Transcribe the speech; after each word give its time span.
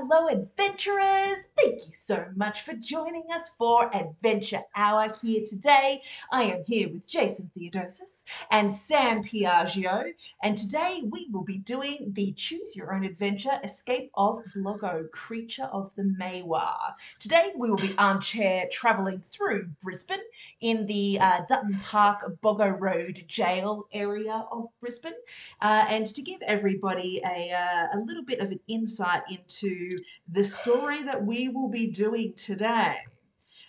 hello, 0.00 0.28
adventurers! 0.28 1.46
Thank 1.58 1.86
you 1.86 1.92
so 1.92 2.24
much 2.34 2.62
for 2.62 2.72
joining 2.72 3.24
us 3.34 3.50
for 3.58 3.94
Adventure 3.94 4.62
Hour 4.74 5.12
here 5.20 5.42
today. 5.46 6.00
I 6.32 6.44
am 6.44 6.64
here 6.66 6.88
with 6.88 7.06
Jason 7.06 7.50
Theodosis 7.54 8.24
and 8.50 8.74
Sam 8.74 9.22
Piaggio, 9.22 10.12
and 10.42 10.56
today 10.56 11.02
we 11.04 11.28
will 11.30 11.44
be 11.44 11.58
doing 11.58 12.12
the 12.14 12.32
Choose 12.32 12.74
Your 12.74 12.94
Own 12.94 13.04
Adventure 13.04 13.60
Escape 13.62 14.10
of 14.14 14.42
Bloggo, 14.56 15.10
Creature 15.10 15.68
of 15.70 15.94
the 15.96 16.04
Maiwar. 16.18 16.94
Today 17.18 17.52
we 17.54 17.68
will 17.68 17.76
be 17.76 17.94
armchair 17.98 18.68
travelling 18.72 19.20
through 19.20 19.68
Brisbane 19.82 20.20
in 20.62 20.86
the 20.86 21.18
uh, 21.20 21.40
Dutton 21.46 21.78
Park 21.84 22.22
Boggo 22.42 22.80
Road 22.80 23.24
jail 23.28 23.86
area 23.92 24.46
of 24.50 24.68
Brisbane, 24.80 25.12
uh, 25.60 25.84
and 25.90 26.06
to 26.06 26.22
give 26.22 26.40
everybody 26.40 27.20
a, 27.22 27.52
uh, 27.52 27.98
a 27.98 28.00
little 28.00 28.24
bit 28.24 28.40
of 28.40 28.50
an 28.50 28.60
insight 28.66 29.22
into 29.28 29.89
the 30.28 30.44
story 30.44 31.02
that 31.02 31.24
we 31.24 31.48
will 31.48 31.68
be 31.68 31.86
doing 31.86 32.32
today. 32.34 32.96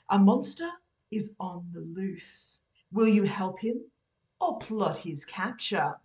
A 0.09 0.19
monster 0.19 0.69
is 1.11 1.31
on 1.39 1.65
the 1.71 1.81
loose. 1.81 2.59
Will 2.91 3.07
you 3.07 3.23
help 3.23 3.59
him 3.59 3.81
or 4.39 4.57
plot 4.59 4.97
his 4.97 5.25
capture? 5.25 5.95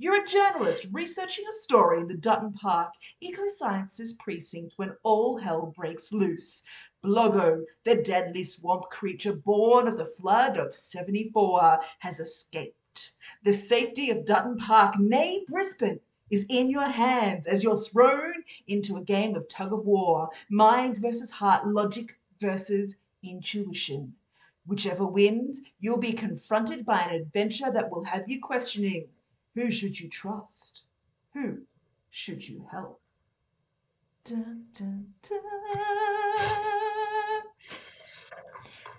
You're 0.00 0.22
a 0.22 0.26
journalist 0.26 0.86
researching 0.92 1.44
a 1.48 1.52
story 1.52 2.00
in 2.00 2.06
the 2.06 2.16
Dutton 2.16 2.52
Park 2.52 2.92
Eco 3.20 3.48
Sciences 3.48 4.12
Precinct 4.12 4.74
when 4.76 4.94
all 5.02 5.38
hell 5.38 5.74
breaks 5.76 6.12
loose. 6.12 6.62
Bloggo, 7.04 7.64
the 7.84 7.96
deadly 7.96 8.44
swamp 8.44 8.84
creature 8.90 9.32
born 9.32 9.88
of 9.88 9.96
the 9.96 10.04
flood 10.04 10.56
of 10.56 10.72
74, 10.72 11.80
has 11.98 12.20
escaped. 12.20 13.14
The 13.42 13.52
safety 13.52 14.10
of 14.10 14.24
Dutton 14.24 14.56
Park, 14.56 14.94
nay 15.00 15.44
Brisbane, 15.48 15.98
is 16.30 16.46
in 16.48 16.70
your 16.70 16.88
hands 16.88 17.46
as 17.46 17.62
you're 17.62 17.80
thrown 17.80 18.34
into 18.66 18.96
a 18.96 19.02
game 19.02 19.34
of 19.34 19.48
tug 19.48 19.72
of 19.72 19.86
war 19.86 20.30
mind 20.48 20.98
versus 20.98 21.30
heart, 21.30 21.66
logic 21.66 22.18
versus 22.40 22.96
intuition. 23.22 24.14
Whichever 24.66 25.06
wins, 25.06 25.62
you'll 25.80 25.98
be 25.98 26.12
confronted 26.12 26.84
by 26.84 27.00
an 27.00 27.14
adventure 27.14 27.70
that 27.72 27.90
will 27.90 28.04
have 28.04 28.28
you 28.28 28.40
questioning 28.40 29.08
who 29.54 29.70
should 29.70 29.98
you 29.98 30.08
trust? 30.08 30.84
Who 31.32 31.62
should 32.10 32.46
you 32.48 32.66
help? 32.70 33.00
Dun, 34.24 34.66
dun, 34.72 35.06
dun. 35.22 35.40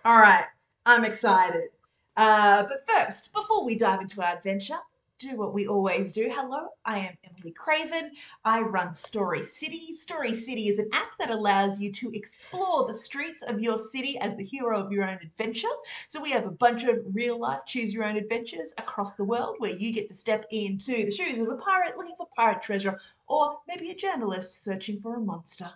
All 0.04 0.18
right, 0.18 0.46
I'm 0.86 1.06
excited. 1.06 1.70
Uh, 2.18 2.64
but 2.64 2.86
first, 2.88 3.32
before 3.32 3.64
we 3.64 3.78
dive 3.78 4.02
into 4.02 4.22
our 4.22 4.36
adventure, 4.36 4.80
do 5.20 5.36
what 5.36 5.54
we 5.54 5.68
always 5.68 6.14
do. 6.14 6.32
Hello, 6.34 6.70
I 6.86 7.00
am 7.00 7.18
Emily 7.26 7.52
Craven. 7.52 8.12
I 8.46 8.62
run 8.62 8.94
Story 8.94 9.44
City. 9.44 9.94
Story 9.94 10.34
City 10.34 10.70
is 10.70 10.80
an 10.80 10.88
app 10.94 11.18
that 11.20 11.30
allows 11.30 11.82
you 11.82 11.92
to 11.92 12.10
explore 12.14 12.88
the 12.88 12.94
streets 12.94 13.42
of 13.44 13.60
your 13.60 13.78
city 13.78 14.18
as 14.20 14.38
the 14.38 14.46
hero 14.46 14.80
of 14.80 14.94
your 14.94 15.04
own 15.04 15.20
adventure. 15.22 15.68
So 16.08 16.22
we 16.22 16.32
have 16.32 16.46
a 16.46 16.52
bunch 16.52 16.86
of 16.86 17.00
real 17.12 17.38
life 17.38 17.66
choose 17.66 17.94
your 17.94 18.06
own 18.06 18.16
adventures 18.16 18.74
across 18.78 19.16
the 19.16 19.26
world 19.26 19.56
where 19.58 19.72
you 19.72 19.92
get 19.92 20.08
to 20.08 20.14
step 20.14 20.46
into 20.52 21.06
the 21.06 21.12
shoes 21.12 21.42
of 21.42 21.50
a 21.50 21.58
pirate 21.58 21.98
looking 21.98 22.16
for 22.18 22.28
pirate 22.38 22.62
treasure 22.62 22.98
or 23.30 23.60
maybe 23.68 23.92
a 23.92 23.96
journalist 23.96 24.64
searching 24.64 24.98
for 24.98 25.16
a 25.16 25.22
monster. 25.22 25.70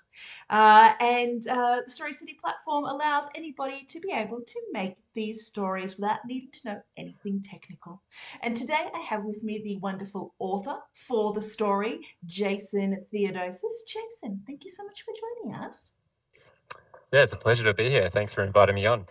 Uh, 0.49 0.93
and 0.99 1.47
uh, 1.47 1.81
the 1.85 1.91
Story 1.91 2.11
City 2.11 2.37
platform 2.41 2.85
allows 2.85 3.29
anybody 3.35 3.85
to 3.85 3.99
be 3.99 4.11
able 4.11 4.41
to 4.41 4.59
make 4.71 4.95
these 5.13 5.45
stories 5.45 5.97
without 5.97 6.19
needing 6.25 6.49
to 6.51 6.59
know 6.65 6.81
anything 6.97 7.41
technical. 7.41 8.01
And 8.41 8.57
today 8.57 8.89
I 8.93 8.99
have 8.99 9.23
with 9.23 9.43
me 9.43 9.61
the 9.63 9.77
wonderful 9.77 10.33
author 10.39 10.77
for 10.95 11.33
the 11.33 11.41
story, 11.41 11.99
Jason 12.25 13.05
Theodosis. 13.13 13.85
Jason, 13.87 14.41
thank 14.47 14.63
you 14.63 14.71
so 14.71 14.83
much 14.83 15.03
for 15.03 15.13
joining 15.45 15.61
us. 15.61 15.93
Yeah, 17.11 17.21
it's 17.21 17.33
a 17.33 17.37
pleasure 17.37 17.63
to 17.65 17.75
be 17.75 17.91
here. 17.91 18.09
Thanks 18.09 18.33
for 18.33 18.43
inviting 18.43 18.73
me 18.73 18.87
on. 18.87 19.05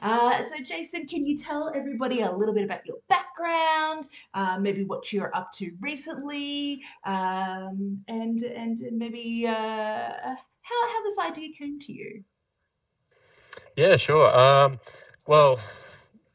Uh, 0.00 0.44
so, 0.44 0.56
Jason, 0.62 1.06
can 1.06 1.26
you 1.26 1.36
tell 1.36 1.72
everybody 1.74 2.20
a 2.20 2.30
little 2.30 2.54
bit 2.54 2.64
about 2.64 2.86
your 2.86 2.98
background, 3.08 4.08
uh, 4.34 4.58
maybe 4.60 4.84
what 4.84 5.12
you're 5.12 5.34
up 5.36 5.50
to 5.52 5.72
recently, 5.80 6.82
um, 7.04 8.02
and 8.06 8.42
and 8.42 8.80
maybe 8.92 9.46
uh, 9.46 9.52
how 9.52 10.88
how 10.88 11.02
this 11.04 11.18
idea 11.18 11.48
came 11.56 11.78
to 11.80 11.92
you? 11.92 12.22
Yeah, 13.76 13.96
sure. 13.96 14.36
Um, 14.36 14.80
well, 15.26 15.60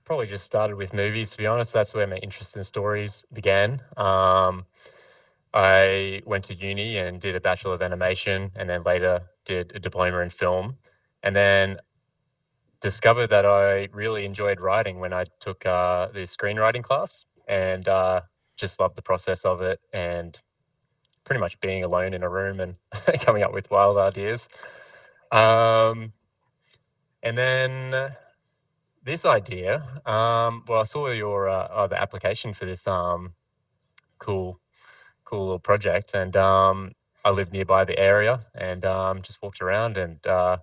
probably 0.05 0.27
just 0.27 0.45
started 0.45 0.75
with 0.75 0.93
movies. 0.93 1.31
To 1.31 1.38
be 1.38 1.47
honest, 1.47 1.73
that's 1.73 1.93
where 1.93 2.07
my 2.07 2.17
interest 2.17 2.55
in 2.57 2.63
stories 2.63 3.25
began. 3.33 3.81
Um, 3.97 4.65
I 5.53 6.21
went 6.25 6.45
to 6.45 6.55
uni 6.55 6.97
and 6.97 7.21
did 7.21 7.35
a 7.35 7.41
bachelor 7.41 7.75
of 7.75 7.81
animation, 7.81 8.51
and 8.55 8.69
then 8.69 8.83
later 8.83 9.21
did 9.45 9.71
a 9.75 9.79
diploma 9.79 10.19
in 10.19 10.29
film, 10.29 10.77
and 11.21 11.35
then 11.35 11.77
discovered 12.83 13.27
that 13.27 13.45
I 13.45 13.88
really 13.94 14.25
enjoyed 14.25 14.59
writing 14.59 14.99
when 14.99 15.13
I 15.13 15.25
took 15.39 15.66
uh, 15.66 16.09
the 16.09 16.27
screenwriting 16.27 16.83
class 16.83 17.25
and 17.47 17.88
uh, 17.88 18.21
just 18.57 18.79
loved 18.79 18.97
the 18.97 19.01
process 19.01 19.45
of 19.45 19.61
it 19.61 19.79
and 19.94 20.38
pretty 21.23 21.39
much 21.39 21.59
being 21.61 21.85
alone 21.85 22.13
in 22.13 22.23
a 22.23 22.29
room 22.29 22.59
and 22.59 22.75
coming 23.21 23.41
up 23.41 23.53
with 23.53 23.71
wild 23.71 23.97
ideas. 23.97 24.49
Um, 25.31 26.11
and 27.23 27.38
then 27.38 28.11
this 29.03 29.23
idea, 29.23 29.77
um, 30.05 30.63
well, 30.67 30.81
I 30.81 30.83
saw 30.83 31.07
your 31.09 31.47
uh, 31.47 31.88
the 31.88 32.00
application 32.00 32.53
for 32.53 32.65
this 32.65 32.85
um, 32.85 33.33
cool, 34.19 34.59
cool 35.23 35.44
little 35.45 35.59
project, 35.59 36.11
and 36.13 36.35
um, 36.35 36.91
I 37.23 37.31
live 37.31 37.53
nearby 37.53 37.85
the 37.85 37.97
area, 37.97 38.45
and 38.53 38.83
um, 38.83 39.21
just 39.21 39.41
walked 39.41 39.61
around 39.61 39.97
and 39.97 40.25
uh, 40.27 40.57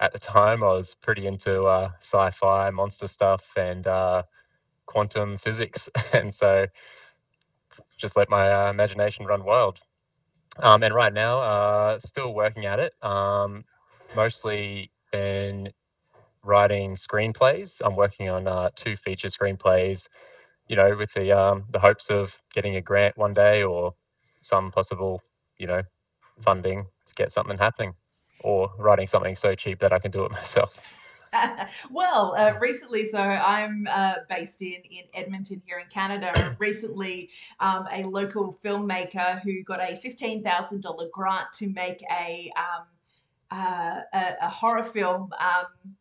at 0.00 0.12
the 0.12 0.18
time, 0.18 0.62
I 0.62 0.68
was 0.68 0.94
pretty 0.94 1.26
into 1.26 1.64
uh, 1.64 1.90
sci-fi, 2.00 2.70
monster 2.70 3.06
stuff, 3.08 3.44
and 3.56 3.86
uh, 3.86 4.22
quantum 4.86 5.38
physics, 5.38 5.88
and 6.12 6.34
so 6.34 6.66
just 7.96 8.16
let 8.16 8.28
my 8.28 8.52
uh, 8.52 8.70
imagination 8.70 9.26
run 9.26 9.44
wild. 9.44 9.80
Um, 10.58 10.82
and 10.82 10.94
right 10.94 11.12
now, 11.12 11.40
uh, 11.40 11.98
still 12.00 12.34
working 12.34 12.66
at 12.66 12.78
it. 12.78 12.92
Um, 13.02 13.64
mostly 14.14 14.90
in 15.12 15.70
writing 16.42 16.96
screenplays. 16.96 17.80
I'm 17.84 17.96
working 17.96 18.28
on 18.28 18.46
uh, 18.46 18.70
two 18.74 18.96
feature 18.96 19.28
screenplays. 19.28 20.06
You 20.68 20.76
know, 20.76 20.96
with 20.96 21.12
the 21.12 21.32
um, 21.32 21.64
the 21.70 21.78
hopes 21.78 22.10
of 22.10 22.36
getting 22.52 22.76
a 22.76 22.80
grant 22.80 23.16
one 23.16 23.34
day 23.34 23.62
or 23.62 23.94
some 24.40 24.72
possible, 24.72 25.22
you 25.58 25.66
know, 25.66 25.82
funding 26.40 26.86
to 27.06 27.14
get 27.14 27.32
something 27.32 27.56
happening 27.56 27.94
or 28.46 28.70
writing 28.78 29.08
something 29.08 29.34
so 29.34 29.56
cheap 29.56 29.80
that 29.80 29.92
I 29.92 29.98
can 29.98 30.12
do 30.12 30.24
it 30.24 30.30
myself? 30.40 30.76
well, 31.90 32.34
uh, 32.38 32.54
recently, 32.60 33.04
so 33.04 33.18
I'm 33.18 33.88
uh, 33.90 34.14
based 34.28 34.62
in, 34.62 34.76
in 34.90 35.02
Edmonton 35.14 35.60
here 35.66 35.78
in 35.78 35.86
Canada. 35.88 36.56
recently, 36.60 37.30
um, 37.60 37.86
a 37.92 38.04
local 38.04 38.52
filmmaker 38.64 39.42
who 39.42 39.62
got 39.64 39.80
a 39.80 40.00
$15,000 40.02 41.10
grant 41.10 41.46
to 41.54 41.68
make 41.68 42.02
a, 42.10 42.50
um, 42.56 42.86
uh, 43.50 44.00
a, 44.14 44.34
a, 44.42 44.48
horror 44.48 44.84
film. 44.84 45.32
Um, 45.38 45.96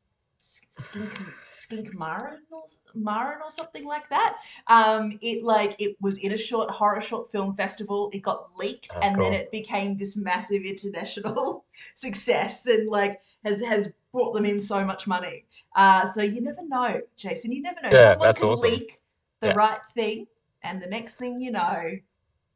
skink 0.46 1.12
skink 1.42 1.98
marin 1.98 2.40
or, 2.52 2.66
marin 2.94 3.40
or 3.42 3.50
something 3.50 3.86
like 3.86 4.08
that 4.10 4.38
um 4.68 5.18
it 5.22 5.44
like 5.44 5.76
it 5.80 5.96
was 6.00 6.20
in 6.20 6.34
a 6.34 6.38
short 6.38 6.70
horror 6.70 7.02
short 7.02 7.32
film 7.32 7.52
festival 7.54 8.12
it 8.14 8.22
got 8.22 8.56
leaked 8.56 8.92
oh, 8.96 9.00
and 9.00 9.16
cool. 9.16 9.24
then 9.24 9.34
it 9.34 9.52
became 9.52 9.98
this 9.98 10.16
massive 10.16 10.62
international 10.62 11.66
success 11.96 12.68
and 12.68 12.88
like 12.88 13.22
has 13.44 13.60
has 13.60 13.90
brought 14.12 14.34
them 14.34 14.46
in 14.46 14.62
so 14.62 14.86
much 14.86 15.08
money 15.08 15.46
uh 15.76 16.08
so 16.12 16.22
you 16.22 16.42
never 16.42 16.64
know 16.68 17.02
jason 17.16 17.52
you 17.52 17.62
never 17.64 17.82
know 17.82 17.90
yeah, 17.92 18.14
someone 18.14 18.36
can 18.36 18.50
awesome. 18.50 18.70
leak 18.70 19.00
the 19.40 19.48
yeah. 19.48 19.54
right 19.54 19.80
thing 19.96 20.28
and 20.62 20.80
the 20.80 20.88
next 20.88 21.16
thing 21.16 21.40
you 21.40 21.50
know 21.50 21.92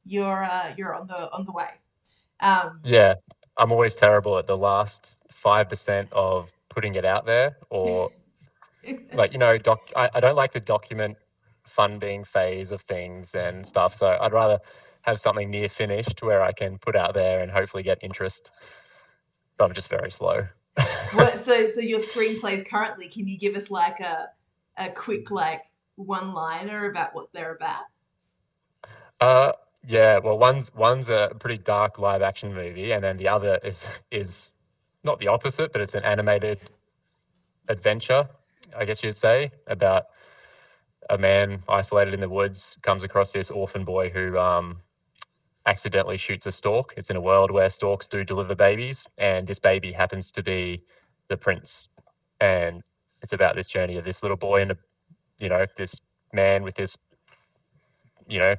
you're 0.05 0.43
uh 0.43 0.71
you're 0.77 0.93
on 0.93 1.07
the 1.07 1.31
on 1.31 1.43
the 1.43 1.51
way 1.51 1.69
um 2.41 2.79
yeah 2.83 3.15
i'm 3.57 3.71
always 3.71 3.95
terrible 3.95 4.37
at 4.37 4.45
the 4.45 4.57
last 4.57 5.15
5% 5.43 6.11
of 6.11 6.51
putting 6.69 6.95
it 6.95 7.05
out 7.05 7.25
there 7.25 7.57
or 7.69 8.09
like 9.13 9.33
you 9.33 9.39
know 9.39 9.57
doc 9.57 9.79
I, 9.95 10.09
I 10.13 10.19
don't 10.19 10.35
like 10.35 10.53
the 10.53 10.59
document 10.59 11.17
funding 11.65 12.23
phase 12.23 12.71
of 12.71 12.81
things 12.81 13.35
and 13.35 13.65
stuff. 13.65 13.95
So 13.95 14.17
i'd 14.21 14.33
rather 14.33 14.59
have 15.01 15.19
something 15.19 15.49
near 15.49 15.69
finished 15.69 16.21
where 16.21 16.41
i 16.41 16.51
can 16.51 16.77
put 16.77 16.95
out 16.95 17.13
there 17.13 17.41
and 17.41 17.51
hopefully 17.51 17.83
get 17.83 17.97
interest 18.01 18.51
but 19.57 19.65
i'm 19.65 19.73
just 19.73 19.89
very 19.89 20.11
slow. 20.11 20.47
What, 21.13 21.39
so 21.39 21.65
so 21.65 21.81
your 21.81 21.99
screenplays 21.99 22.67
currently 22.67 23.07
can 23.07 23.27
you 23.27 23.37
give 23.37 23.55
us 23.55 23.71
like 23.71 23.99
a 23.99 24.27
a 24.77 24.89
quick 24.89 25.31
like 25.31 25.63
one 25.95 26.33
liner 26.33 26.89
about 26.89 27.13
what 27.15 27.33
they're 27.33 27.55
about? 27.55 27.83
Uh 29.19 29.51
yeah 29.87 30.19
well 30.19 30.37
one's 30.37 30.73
one's 30.75 31.09
a 31.09 31.31
pretty 31.39 31.57
dark 31.57 31.97
live 31.97 32.21
action 32.21 32.53
movie 32.53 32.91
and 32.91 33.03
then 33.03 33.17
the 33.17 33.27
other 33.27 33.59
is 33.63 33.85
is 34.11 34.51
not 35.03 35.19
the 35.19 35.27
opposite, 35.27 35.71
but 35.71 35.81
it's 35.81 35.95
an 35.95 36.03
animated 36.03 36.59
adventure, 37.67 38.27
I 38.77 38.85
guess 38.85 39.03
you'd 39.03 39.17
say, 39.17 39.51
about 39.67 40.07
a 41.09 41.17
man 41.17 41.63
isolated 41.67 42.13
in 42.13 42.19
the 42.19 42.29
woods 42.29 42.75
comes 42.81 43.03
across 43.03 43.31
this 43.31 43.49
orphan 43.49 43.83
boy 43.83 44.09
who 44.09 44.37
um, 44.37 44.79
accidentally 45.65 46.17
shoots 46.17 46.45
a 46.45 46.51
stork. 46.51 46.93
It's 46.97 47.09
in 47.09 47.15
a 47.15 47.21
world 47.21 47.51
where 47.51 47.69
storks 47.69 48.07
do 48.07 48.23
deliver 48.23 48.55
babies, 48.55 49.07
and 49.17 49.47
this 49.47 49.59
baby 49.59 49.91
happens 49.91 50.31
to 50.31 50.43
be 50.43 50.83
the 51.27 51.37
prince. 51.37 51.87
And 52.41 52.83
it's 53.21 53.33
about 53.33 53.55
this 53.55 53.67
journey 53.67 53.97
of 53.97 54.05
this 54.05 54.21
little 54.21 54.37
boy 54.37 54.61
and 54.61 54.71
a, 54.71 54.77
you 55.39 55.49
know, 55.49 55.65
this 55.77 55.95
man 56.33 56.63
with 56.63 56.75
this, 56.75 56.97
you 58.27 58.39
know, 58.39 58.55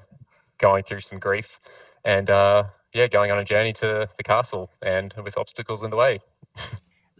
going 0.58 0.82
through 0.84 1.00
some 1.00 1.18
grief, 1.18 1.60
and 2.04 2.30
uh, 2.30 2.64
yeah, 2.92 3.06
going 3.06 3.30
on 3.30 3.38
a 3.38 3.44
journey 3.44 3.72
to 3.74 4.08
the 4.16 4.22
castle 4.22 4.70
and 4.82 5.14
with 5.22 5.36
obstacles 5.36 5.82
in 5.82 5.90
the 5.90 5.96
way. 5.96 6.18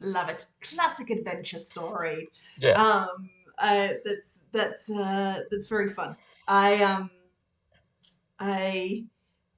Love 0.01 0.29
it. 0.29 0.47
Classic 0.63 1.11
adventure 1.11 1.59
story. 1.59 2.29
Yeah. 2.59 2.73
Um, 2.73 3.31
uh, 3.59 3.89
that's 4.05 4.45
that's 4.53 4.91
uh, 4.91 5.41
that's 5.51 5.69
very 5.69 5.89
fun. 5.89 6.17
I 6.49 6.83
um, 6.83 7.11
I 8.39 9.05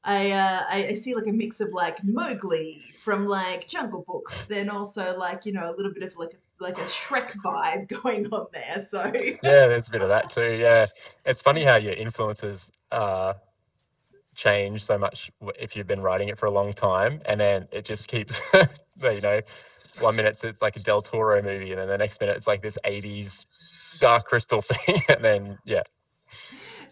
I, 0.04 0.32
uh, 0.32 0.62
I 0.68 0.86
I 0.90 0.94
see 0.94 1.14
like 1.14 1.28
a 1.28 1.32
mix 1.32 1.60
of 1.60 1.72
like 1.72 2.02
Mowgli 2.02 2.82
from 3.02 3.26
like 3.26 3.68
Jungle 3.68 4.04
Book, 4.06 4.32
then 4.48 4.68
also 4.68 5.16
like 5.16 5.46
you 5.46 5.52
know 5.52 5.70
a 5.70 5.74
little 5.74 5.92
bit 5.92 6.02
of 6.02 6.16
like 6.16 6.38
like 6.58 6.78
a 6.78 6.82
Shrek 6.82 7.30
vibe 7.44 7.88
going 8.02 8.26
on 8.32 8.46
there. 8.52 8.82
So 8.82 9.04
yeah, 9.14 9.68
there's 9.68 9.88
a 9.88 9.90
bit 9.90 10.02
of 10.02 10.08
that 10.08 10.30
too. 10.30 10.56
Yeah, 10.58 10.86
it's 11.24 11.40
funny 11.40 11.62
how 11.62 11.76
your 11.76 11.94
influences 11.94 12.70
uh, 12.90 13.34
change 14.34 14.84
so 14.84 14.98
much 14.98 15.30
if 15.58 15.76
you've 15.76 15.86
been 15.86 16.00
writing 16.00 16.28
it 16.28 16.38
for 16.38 16.46
a 16.46 16.50
long 16.50 16.72
time, 16.72 17.20
and 17.26 17.40
then 17.40 17.68
it 17.72 17.84
just 17.84 18.08
keeps, 18.08 18.40
you 19.02 19.20
know, 19.20 19.40
one 19.98 20.16
minute 20.16 20.42
it's 20.42 20.62
like 20.62 20.76
a 20.76 20.80
Del 20.80 21.02
Toro 21.02 21.42
movie, 21.42 21.70
and 21.70 21.80
then 21.80 21.88
the 21.88 21.98
next 21.98 22.20
minute 22.20 22.36
it's 22.36 22.46
like 22.46 22.62
this 22.62 22.78
'80s 22.84 23.44
Dark 23.98 24.26
Crystal 24.26 24.62
thing, 24.62 25.02
and 25.08 25.24
then 25.24 25.58
yeah, 25.64 25.82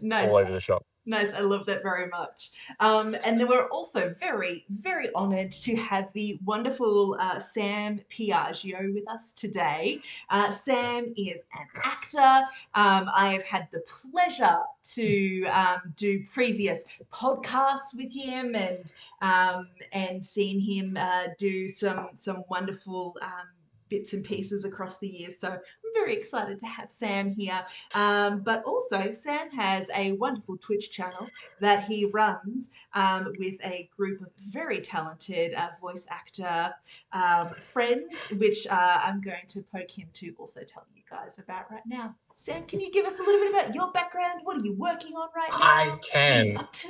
nice. 0.01 0.29
all 0.29 0.37
over 0.37 0.53
the 0.53 0.61
shop. 0.61 0.85
Nice, 1.07 1.33
I 1.33 1.41
love 1.41 1.65
that 1.67 1.83
very 1.83 2.09
much. 2.09 2.51
Um, 2.79 3.17
and 3.25 3.41
then 3.41 3.49
we're 3.49 3.69
also 3.69 4.15
very, 4.21 4.65
very 4.69 5.13
honoured 5.15 5.51
to 5.53 5.75
have 5.77 6.13
the 6.13 6.39
wonderful 6.45 7.17
uh, 7.19 7.41
Sam 7.41 8.01
Piaggio 8.11 8.93
with 8.93 9.09
us 9.09 9.33
today. 9.33 10.03
Uh, 10.29 10.51
Sam 10.51 11.07
is 11.17 11.41
an 11.55 11.67
actor. 11.83 12.45
Um, 12.75 13.11
I 13.15 13.33
have 13.33 13.45
had 13.45 13.69
the 13.73 13.81
pleasure 13.81 14.59
to 14.95 15.45
um, 15.47 15.95
do 15.97 16.23
previous 16.33 16.85
podcasts 17.11 17.95
with 17.97 18.13
him 18.13 18.55
and 18.55 18.93
um, 19.23 19.69
and 19.93 20.23
seen 20.25 20.61
him 20.61 20.99
uh, 21.01 21.29
do 21.39 21.67
some 21.69 22.09
some 22.15 22.45
wonderful. 22.49 23.17
Um, 23.23 23.49
bits 23.91 24.13
and 24.13 24.25
pieces 24.25 24.65
across 24.65 24.99
the 24.99 25.09
years. 25.09 25.39
So 25.39 25.59
very 25.95 26.15
excited 26.15 26.59
to 26.61 26.67
have 26.67 26.91
Sam 26.91 27.31
here. 27.31 27.65
Um, 27.95 28.41
but 28.41 28.63
also, 28.65 29.13
Sam 29.13 29.51
has 29.51 29.89
a 29.95 30.13
wonderful 30.13 30.57
Twitch 30.59 30.91
channel 30.91 31.29
that 31.61 31.85
he 31.85 32.07
runs 32.07 32.71
um, 32.95 33.33
with 33.39 33.59
a 33.65 33.89
group 33.97 34.21
of 34.21 34.29
very 34.39 34.81
talented 34.81 35.55
uh, 35.55 35.69
voice 35.81 36.07
actor 36.11 36.73
um, 37.13 37.51
friends, 37.61 38.15
which 38.37 38.67
uh, 38.67 39.01
I'm 39.05 39.21
going 39.21 39.47
to 39.49 39.63
poke 39.63 39.91
him 39.91 40.09
to 40.15 40.35
also 40.39 40.63
tell 40.65 40.87
you 40.95 41.03
guys 41.11 41.39
about 41.39 41.71
right 41.71 41.83
now. 41.87 42.15
Sam, 42.37 42.65
can 42.65 42.81
you 42.81 42.91
give 42.91 43.05
us 43.05 43.19
a 43.19 43.23
little 43.23 43.41
bit 43.41 43.51
about 43.51 43.75
your 43.75 43.93
background? 43.93 44.41
What 44.45 44.57
are 44.57 44.65
you 44.65 44.73
working 44.75 45.13
on 45.15 45.29
right 45.37 45.51
now? 45.51 45.59
I 45.61 45.85
What 45.89 45.93
are 45.93 45.95
you 45.95 46.01
can. 46.03 46.57
up 46.57 46.73
to? 46.73 46.89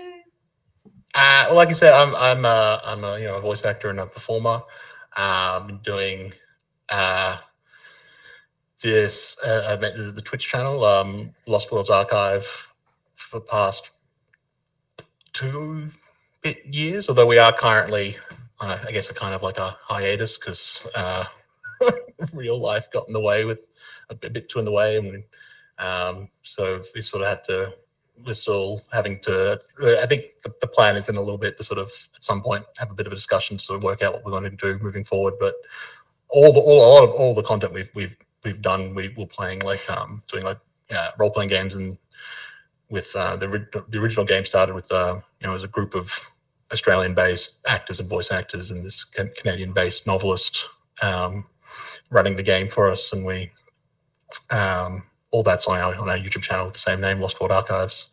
Uh, 1.12 1.44
well, 1.48 1.56
like 1.56 1.70
I 1.70 1.72
said, 1.72 1.92
I'm 1.92 2.14
I'm 2.14 2.44
a, 2.44 2.80
I'm 2.84 3.02
a 3.02 3.18
you 3.18 3.24
know 3.24 3.36
a 3.36 3.40
voice 3.40 3.64
actor 3.64 3.90
and 3.90 3.98
a 3.98 4.06
performer. 4.06 4.62
Um, 5.16 5.80
doing 5.82 6.32
uh, 6.88 7.38
this 8.82 9.36
uh, 9.44 9.76
the, 9.76 10.12
the 10.14 10.22
Twitch 10.22 10.48
channel, 10.48 10.84
um, 10.84 11.34
Lost 11.46 11.70
Worlds 11.70 11.90
Archive, 11.90 12.68
for 13.14 13.38
the 13.38 13.44
past 13.44 13.90
two 15.32 15.90
bit 16.42 16.64
years. 16.66 17.08
Although 17.08 17.26
we 17.26 17.38
are 17.38 17.52
currently, 17.52 18.16
on 18.60 18.70
a, 18.70 18.80
I 18.86 18.92
guess, 18.92 19.10
a 19.10 19.14
kind 19.14 19.34
of 19.34 19.42
like 19.42 19.58
a 19.58 19.76
hiatus 19.82 20.38
because 20.38 20.86
uh, 20.94 21.24
real 22.32 22.58
life 22.58 22.90
got 22.92 23.06
in 23.06 23.12
the 23.12 23.20
way 23.20 23.44
with 23.44 23.60
a 24.08 24.14
bit, 24.14 24.32
bit 24.32 24.48
too 24.48 24.58
in 24.58 24.64
the 24.64 24.72
way, 24.72 24.96
and 24.96 25.24
um, 25.78 26.28
so 26.42 26.82
we 26.94 27.02
sort 27.02 27.22
of 27.22 27.28
had 27.28 27.44
to 27.44 27.72
we're 28.26 28.34
still 28.34 28.82
having 28.92 29.18
to 29.20 29.58
i 30.02 30.06
think 30.06 30.24
the, 30.42 30.52
the 30.60 30.66
plan 30.66 30.94
is 30.94 31.08
in 31.08 31.16
a 31.16 31.20
little 31.20 31.38
bit 31.38 31.56
to 31.56 31.64
sort 31.64 31.78
of 31.78 31.90
at 32.14 32.22
some 32.22 32.42
point 32.42 32.62
have 32.76 32.90
a 32.90 32.94
bit 32.94 33.06
of 33.06 33.12
a 33.12 33.16
discussion 33.16 33.56
to 33.56 33.64
sort 33.64 33.78
of 33.78 33.82
work 33.82 34.02
out 34.02 34.12
what 34.12 34.22
we're 34.24 34.30
going 34.30 34.44
to 34.44 34.50
do 34.50 34.78
moving 34.82 35.04
forward 35.04 35.32
but 35.40 35.54
all 36.28 36.52
the 36.52 36.60
all 36.60 36.84
a 36.84 36.90
lot 36.94 37.04
of 37.04 37.10
all 37.14 37.34
the 37.34 37.42
content 37.42 37.72
we've 37.72 37.90
we've 37.94 38.16
we've 38.44 38.62
done 38.62 38.94
we 38.94 39.14
were 39.16 39.26
playing 39.26 39.60
like 39.60 39.88
um 39.90 40.22
doing 40.28 40.44
like 40.44 40.58
uh, 40.90 41.10
role 41.18 41.30
playing 41.30 41.50
games 41.50 41.74
and 41.74 41.96
with 42.90 43.14
uh, 43.14 43.36
the 43.36 43.46
the 43.88 43.98
original 43.98 44.24
game 44.24 44.44
started 44.44 44.74
with 44.74 44.90
uh, 44.90 45.20
you 45.40 45.46
know 45.46 45.54
as 45.54 45.62
a 45.62 45.68
group 45.68 45.94
of 45.94 46.28
Australian 46.72 47.14
based 47.14 47.58
actors 47.66 48.00
and 48.00 48.08
voice 48.08 48.32
actors 48.32 48.70
and 48.72 48.84
this 48.84 49.04
Canadian 49.04 49.72
based 49.72 50.06
novelist 50.06 50.64
um, 51.02 51.46
running 52.10 52.34
the 52.34 52.42
game 52.42 52.68
for 52.68 52.90
us 52.90 53.12
and 53.12 53.24
we 53.24 53.50
um, 54.50 55.04
all 55.30 55.42
that's 55.42 55.66
on 55.66 55.78
our 55.78 55.94
on 55.94 56.08
our 56.08 56.18
YouTube 56.18 56.42
channel 56.42 56.66
with 56.66 56.74
the 56.74 56.80
same 56.80 57.00
name, 57.00 57.20
Lost 57.20 57.40
World 57.40 57.52
Archives. 57.52 58.10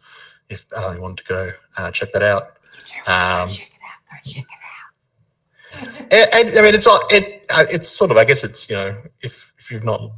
If 0.49 0.65
uh, 0.75 0.93
you 0.95 1.01
wanted 1.01 1.17
to 1.17 1.23
go 1.27 1.51
uh, 1.77 1.91
check 1.91 2.13
that 2.13 2.23
out, 2.23 2.57
You 2.75 2.83
do. 2.85 2.93
Go 3.05 3.13
Um, 3.13 3.49
check 3.49 3.71
it 3.71 3.81
out. 3.83 4.23
Go 4.23 4.31
check 4.31 4.43
it 4.43 5.89
out. 5.91 6.11
and, 6.33 6.47
and 6.49 6.59
I 6.59 6.61
mean 6.61 6.75
it's 6.75 6.87
all 6.87 7.01
it 7.09 7.45
uh, 7.49 7.65
it's 7.69 7.89
sort 7.89 8.11
of 8.11 8.17
I 8.17 8.25
guess 8.25 8.43
it's 8.43 8.69
you 8.69 8.75
know 8.75 9.01
if 9.21 9.46
if 9.67 9.71
you've 9.71 9.83
not 9.83 10.13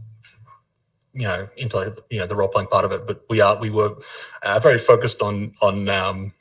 you 1.13 1.23
know 1.23 1.49
into 1.57 1.75
like, 1.75 1.97
you 2.11 2.19
know 2.19 2.27
the 2.27 2.35
role 2.35 2.47
playing 2.47 2.67
part 2.67 2.85
of 2.85 2.91
it, 2.91 3.07
but 3.07 3.25
we 3.29 3.41
are 3.41 3.57
we 3.57 3.71
were 3.71 3.95
uh, 4.43 4.59
very 4.59 4.77
focused 4.77 5.23
on 5.23 5.53
on 5.59 5.89
um, 5.89 6.31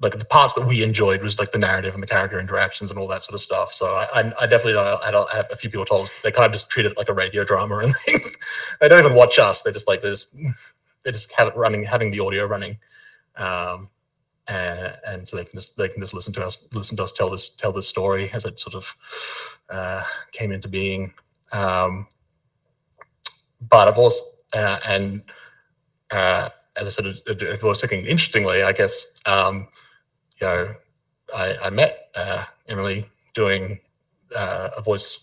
like 0.00 0.18
the 0.18 0.24
parts 0.26 0.52
that 0.52 0.66
we 0.66 0.82
enjoyed 0.82 1.22
was 1.22 1.38
like 1.38 1.52
the 1.52 1.58
narrative 1.58 1.94
and 1.94 2.02
the 2.02 2.06
character 2.06 2.38
interactions 2.38 2.90
and 2.90 3.00
all 3.00 3.08
that 3.08 3.24
sort 3.24 3.34
of 3.34 3.40
stuff. 3.40 3.72
So 3.72 3.94
I, 3.94 4.20
I, 4.20 4.32
I 4.42 4.46
definitely 4.46 4.74
know, 4.74 4.98
a, 5.02 5.34
had 5.34 5.46
a 5.50 5.56
few 5.56 5.70
people 5.70 5.86
told 5.86 6.02
us 6.02 6.12
they 6.22 6.30
kind 6.30 6.44
of 6.44 6.52
just 6.52 6.68
treat 6.68 6.84
it 6.84 6.98
like 6.98 7.08
a 7.08 7.14
radio 7.14 7.42
drama 7.42 7.78
and 7.82 7.94
they, 8.06 8.18
they 8.82 8.88
don't 8.88 8.98
even 8.98 9.14
watch 9.14 9.38
us. 9.38 9.62
They 9.62 9.72
just 9.72 9.88
like 9.88 10.02
they 10.02 10.10
just 10.10 10.34
they 11.04 11.12
just 11.12 11.32
have 11.32 11.48
it 11.48 11.56
running, 11.56 11.84
having 11.84 12.10
the 12.10 12.20
audio 12.20 12.44
running, 12.44 12.76
um, 13.36 13.88
and 14.46 14.98
and 15.06 15.26
so 15.26 15.36
they 15.38 15.46
can 15.46 15.58
just 15.58 15.74
they 15.78 15.88
can 15.88 16.02
just 16.02 16.12
listen 16.12 16.34
to 16.34 16.44
us 16.44 16.66
listen 16.74 16.98
to 16.98 17.02
us 17.02 17.12
tell 17.12 17.30
this 17.30 17.48
tell 17.48 17.72
this 17.72 17.88
story 17.88 18.30
as 18.34 18.44
it 18.44 18.58
sort 18.58 18.74
of 18.74 18.94
uh, 19.70 20.02
came 20.32 20.52
into 20.52 20.68
being. 20.68 21.14
Um, 21.52 22.08
but 23.60 23.88
I've 23.88 23.98
also 23.98 24.24
uh, 24.52 24.78
and 24.86 25.22
uh, 26.10 26.48
as 26.76 26.86
I 26.86 26.90
said, 26.90 27.06
it, 27.06 27.42
it 27.42 27.62
was 27.62 27.80
thinking 27.80 28.04
interestingly, 28.04 28.62
I 28.62 28.72
guess. 28.72 29.20
Um, 29.24 29.68
you 30.40 30.46
know, 30.46 30.74
I, 31.34 31.56
I 31.64 31.70
met 31.70 32.10
uh, 32.14 32.44
Emily 32.68 33.08
doing 33.34 33.80
uh, 34.34 34.70
a 34.76 34.82
voice 34.82 35.18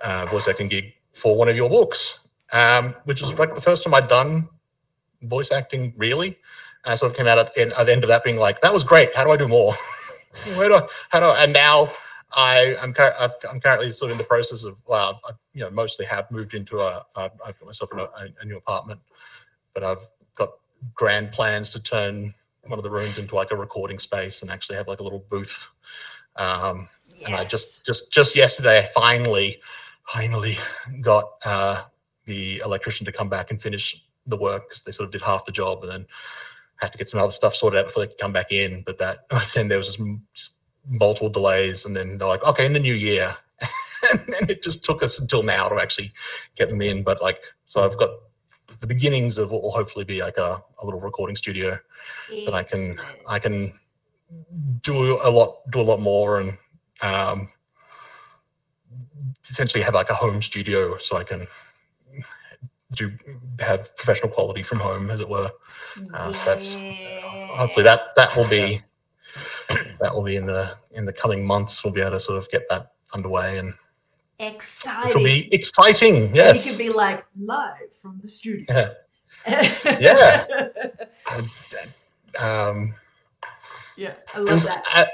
uh, 0.00 0.26
voice 0.26 0.48
acting 0.48 0.68
gig 0.68 0.92
for 1.12 1.36
one 1.36 1.48
of 1.48 1.56
your 1.56 1.70
books, 1.70 2.18
um, 2.52 2.94
which 3.04 3.20
was 3.20 3.38
like 3.38 3.54
the 3.54 3.60
first 3.60 3.84
time 3.84 3.94
I'd 3.94 4.08
done 4.08 4.48
voice 5.22 5.50
acting 5.52 5.92
really. 5.96 6.38
And 6.84 6.92
I 6.92 6.96
sort 6.96 7.12
of 7.12 7.18
came 7.18 7.26
out 7.26 7.38
at 7.38 7.54
the, 7.54 7.62
end, 7.62 7.72
at 7.72 7.86
the 7.86 7.92
end 7.92 8.04
of 8.04 8.08
that 8.08 8.22
being 8.22 8.36
like, 8.36 8.60
that 8.60 8.72
was 8.72 8.84
great. 8.84 9.14
How 9.16 9.24
do 9.24 9.30
I 9.30 9.36
do 9.36 9.48
more? 9.48 9.74
Where 10.54 10.68
do 10.68 10.74
I, 10.76 10.86
how 11.08 11.20
do 11.20 11.26
I, 11.26 11.44
and 11.44 11.52
now 11.52 11.90
I 12.34 12.76
I'm 12.80 12.94
I've, 12.98 13.32
I'm 13.50 13.60
currently 13.60 13.90
sort 13.90 14.10
of 14.10 14.16
in 14.16 14.18
the 14.18 14.24
process 14.24 14.64
of 14.64 14.76
well, 14.86 15.20
I, 15.24 15.32
you 15.56 15.62
know, 15.62 15.70
mostly 15.70 16.04
have 16.04 16.30
moved 16.30 16.52
into 16.52 16.80
a 16.80 17.02
I've 17.16 17.32
I've 17.44 17.58
got 17.58 17.64
myself 17.64 17.90
in 17.90 17.98
a, 17.98 18.08
a 18.42 18.44
new 18.44 18.58
apartment, 18.58 19.00
but 19.72 19.82
I've 19.82 20.06
got 20.34 20.50
grand 20.92 21.32
plans 21.32 21.70
to 21.70 21.80
turn 21.80 22.34
one 22.66 22.78
of 22.78 22.82
the 22.82 22.90
rooms 22.90 23.16
into 23.16 23.34
like 23.34 23.52
a 23.52 23.56
recording 23.56 23.98
space 23.98 24.42
and 24.42 24.50
actually 24.50 24.76
have 24.76 24.86
like 24.86 25.00
a 25.00 25.02
little 25.02 25.24
booth. 25.30 25.68
Um, 26.36 26.90
and 27.24 27.34
I 27.34 27.44
just 27.44 27.86
just 27.86 28.12
just 28.12 28.36
yesterday 28.36 28.80
I 28.80 28.82
finally 28.82 29.62
finally 30.06 30.58
got 31.00 31.24
uh, 31.46 31.84
the 32.26 32.60
electrician 32.62 33.06
to 33.06 33.12
come 33.12 33.30
back 33.30 33.50
and 33.50 33.60
finish 33.60 34.04
the 34.26 34.36
work 34.36 34.68
because 34.68 34.82
they 34.82 34.92
sort 34.92 35.06
of 35.06 35.12
did 35.12 35.22
half 35.22 35.46
the 35.46 35.52
job 35.52 35.82
and 35.84 35.90
then 35.90 36.06
had 36.76 36.92
to 36.92 36.98
get 36.98 37.08
some 37.08 37.18
other 37.20 37.32
stuff 37.32 37.56
sorted 37.56 37.80
out 37.80 37.86
before 37.86 38.02
they 38.02 38.08
could 38.08 38.18
come 38.18 38.32
back 38.34 38.52
in. 38.52 38.82
But 38.84 38.98
that 38.98 39.24
then 39.54 39.68
there 39.68 39.78
was 39.78 39.86
just, 39.86 40.00
just 40.34 40.52
multiple 40.86 41.30
delays, 41.30 41.86
and 41.86 41.96
then 41.96 42.18
they're 42.18 42.28
like, 42.28 42.44
okay, 42.44 42.66
in 42.66 42.74
the 42.74 42.80
new 42.80 42.94
year. 42.94 43.34
and 44.40 44.50
it 44.50 44.62
just 44.62 44.84
took 44.84 45.02
us 45.02 45.18
until 45.18 45.42
now 45.42 45.68
to 45.68 45.76
actually 45.76 46.12
get 46.54 46.68
them 46.68 46.82
in. 46.82 47.02
But 47.02 47.22
like, 47.22 47.42
so 47.64 47.84
I've 47.84 47.98
got 47.98 48.10
the 48.80 48.86
beginnings 48.86 49.38
of 49.38 49.50
what 49.50 49.62
will 49.62 49.70
hopefully 49.70 50.04
be 50.04 50.22
like 50.22 50.38
a, 50.38 50.62
a 50.78 50.84
little 50.84 51.00
recording 51.00 51.36
studio 51.36 51.78
that 52.44 52.54
I 52.54 52.62
can 52.62 52.98
I 53.28 53.38
can 53.38 53.72
do 54.82 55.18
a 55.22 55.30
lot 55.30 55.70
do 55.70 55.80
a 55.80 55.82
lot 55.82 56.00
more 56.00 56.40
and 56.40 56.58
um, 57.00 57.48
essentially 59.48 59.82
have 59.82 59.94
like 59.94 60.10
a 60.10 60.14
home 60.14 60.42
studio 60.42 60.98
so 60.98 61.16
I 61.16 61.24
can 61.24 61.46
do 62.92 63.12
have 63.60 63.94
professional 63.96 64.30
quality 64.30 64.62
from 64.62 64.78
home 64.78 65.10
as 65.10 65.20
it 65.20 65.28
were. 65.28 65.50
Uh, 66.14 66.32
so 66.32 66.44
that's 66.44 66.76
hopefully 67.56 67.84
that 67.84 68.14
that 68.16 68.34
will 68.36 68.48
be 68.48 68.82
that 70.00 70.14
will 70.14 70.22
be 70.22 70.36
in 70.36 70.46
the 70.46 70.76
in 70.92 71.04
the 71.04 71.12
coming 71.12 71.44
months. 71.44 71.82
We'll 71.84 71.92
be 71.92 72.00
able 72.00 72.12
to 72.12 72.20
sort 72.20 72.38
of 72.38 72.48
get 72.50 72.68
that 72.68 72.92
underway 73.14 73.58
and 73.58 73.74
exciting. 74.38 75.06
which 75.08 75.14
will 75.16 75.24
be 75.24 75.48
exciting. 75.54 76.16
And 76.26 76.36
Yes. 76.36 76.66
You 76.78 76.84
can 76.86 76.92
be 76.92 76.96
like 76.98 77.26
live 77.40 77.94
from 78.00 78.18
the 78.20 78.28
studio. 78.28 78.64
Yeah. 78.68 78.92
Yeah. 80.00 80.46
um, 82.40 82.94
Yeah, 83.96 84.14
I 84.34 84.38
love 84.38 84.52
was- 84.54 84.64
that. 84.64 84.84
I, 84.88 85.06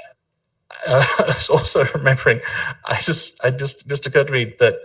uh, 0.87 1.05
I 1.19 1.23
was 1.27 1.49
also 1.49 1.85
remembering. 1.93 2.41
I 2.85 2.99
just, 2.99 3.43
I 3.45 3.51
just, 3.51 3.87
just 3.87 4.05
occurred 4.05 4.27
to 4.27 4.33
me 4.33 4.53
that 4.59 4.75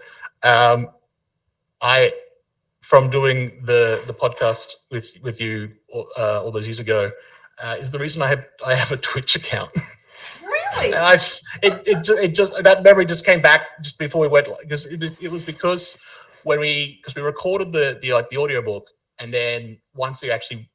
um, 0.42 0.90
I, 1.80 2.12
from 2.83 3.11
doing 3.11 3.62
the 3.64 4.02
the 4.07 4.14
podcast 4.14 4.68
with 4.90 5.16
with 5.23 5.40
you 5.40 5.73
uh, 6.16 6.42
all 6.42 6.50
those 6.52 6.64
years 6.66 6.78
ago, 6.78 7.11
uh, 7.59 7.76
is 7.80 7.90
the 7.90 7.99
reason 7.99 8.23
I 8.23 8.28
have 8.28 8.45
I 8.66 8.75
have 8.75 8.92
a 8.92 8.97
Twitch 8.97 9.35
account. 9.37 9.71
And 10.77 10.95
I 10.95 11.15
just 11.15 11.45
it, 11.63 11.83
it 11.87 12.09
it 12.09 12.35
just 12.35 12.63
that 12.63 12.83
memory 12.83 13.07
just 13.07 13.25
came 13.25 13.41
back 13.41 13.83
just 13.83 13.99
before 13.99 14.21
we 14.21 14.29
went 14.29 14.49
because 14.61 14.87
it, 14.87 15.03
it 15.21 15.31
was 15.31 15.43
because 15.43 15.99
when 16.45 16.61
we 16.61 16.99
because 17.01 17.15
we 17.15 17.23
recorded 17.23 17.73
the 17.73 17.99
the 18.03 18.13
like 18.13 18.29
the 18.31 18.37
audiobook 18.37 18.89
and 19.19 19.33
then 19.33 19.79
once 19.95 20.23
we 20.23 20.31
actually 20.31 20.71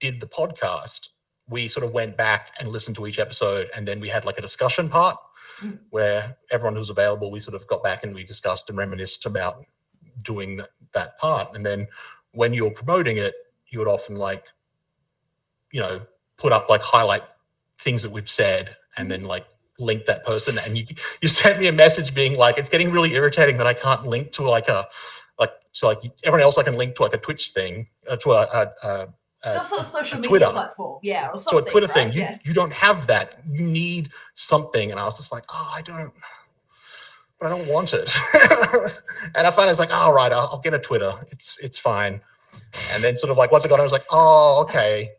did 0.00 0.20
the 0.20 0.26
podcast 0.26 1.08
we 1.48 1.68
sort 1.68 1.84
of 1.84 1.92
went 1.92 2.16
back 2.16 2.54
and 2.58 2.68
listened 2.68 2.96
to 2.96 3.06
each 3.06 3.18
episode 3.18 3.68
and 3.74 3.86
then 3.86 4.00
we 4.00 4.08
had 4.08 4.24
like 4.24 4.38
a 4.38 4.42
discussion 4.42 4.88
part 4.88 5.16
Mm. 5.60 5.78
where 5.90 6.36
everyone 6.50 6.74
who 6.74 6.78
was 6.78 6.90
available 6.90 7.30
we 7.30 7.38
sort 7.38 7.54
of 7.54 7.66
got 7.66 7.82
back 7.82 8.04
and 8.04 8.14
we 8.14 8.24
discussed 8.24 8.68
and 8.68 8.78
reminisced 8.78 9.26
about 9.26 9.64
doing 10.22 10.56
that, 10.56 10.70
that 10.92 11.18
part 11.18 11.54
and 11.54 11.64
then 11.64 11.86
when 12.32 12.54
you're 12.54 12.70
promoting 12.70 13.18
it 13.18 13.34
you 13.68 13.78
would 13.78 13.86
often 13.88 14.16
like 14.16 14.44
you 15.70 15.80
know 15.80 16.00
put 16.36 16.52
up 16.52 16.68
like 16.70 16.82
highlight 16.82 17.22
things 17.78 18.02
that 18.02 18.10
we've 18.10 18.30
said 18.30 18.76
and 18.96 19.10
then 19.10 19.24
like 19.24 19.46
link 19.78 20.04
that 20.06 20.24
person 20.24 20.58
and 20.58 20.76
you 20.78 20.84
you 21.22 21.28
sent 21.28 21.58
me 21.58 21.66
a 21.66 21.72
message 21.72 22.14
being 22.14 22.36
like 22.36 22.58
it's 22.58 22.68
getting 22.70 22.90
really 22.90 23.14
irritating 23.14 23.56
that 23.56 23.66
i 23.66 23.72
can't 23.74 24.06
link 24.06 24.30
to 24.32 24.42
like 24.42 24.68
a 24.68 24.86
like 25.38 25.50
so 25.72 25.88
like 25.88 25.98
everyone 26.24 26.42
else 26.42 26.58
i 26.58 26.62
can 26.62 26.76
link 26.76 26.94
to 26.94 27.02
like 27.02 27.14
a 27.14 27.18
twitch 27.18 27.50
thing 27.50 27.86
uh, 28.08 28.16
to 28.16 28.32
a, 28.32 28.42
a, 28.84 29.08
a, 29.44 29.52
Some 29.52 29.64
sort 29.64 29.80
of 29.80 29.86
social 29.86 30.18
media 30.18 30.28
Twitter. 30.28 30.50
platform, 30.50 31.00
yeah, 31.02 31.28
or 31.30 31.36
so 31.36 31.42
something. 31.52 31.68
a 31.68 31.70
twitter 31.70 31.86
right? 31.86 31.94
thing 31.94 32.12
you, 32.12 32.20
Yeah. 32.20 32.38
you 32.44 32.52
don't 32.54 32.72
have 32.72 33.06
that 33.08 33.40
you 33.50 33.64
need 33.64 34.10
something 34.34 34.90
and 34.90 35.00
i 35.00 35.04
was 35.04 35.16
just 35.16 35.32
like 35.32 35.44
oh 35.48 35.72
i 35.74 35.80
don't 35.82 36.12
but 37.40 37.46
i 37.46 37.56
don't 37.56 37.66
want 37.66 37.92
it 37.94 38.14
and 39.34 39.46
i 39.46 39.50
finally 39.50 39.70
was 39.70 39.80
like 39.80 39.92
all 39.92 40.12
right 40.12 40.32
I'll, 40.32 40.48
I'll 40.52 40.60
get 40.60 40.74
a 40.74 40.78
twitter 40.78 41.12
it's 41.30 41.58
it's 41.58 41.78
fine 41.78 42.20
and 42.92 43.02
then 43.02 43.16
sort 43.16 43.30
of 43.30 43.38
like 43.38 43.50
once 43.50 43.64
i 43.64 43.68
got 43.68 43.78
it 43.78 43.80
i 43.80 43.84
was 43.84 43.90
like 43.92 44.06
oh 44.10 44.60
okay 44.68 45.12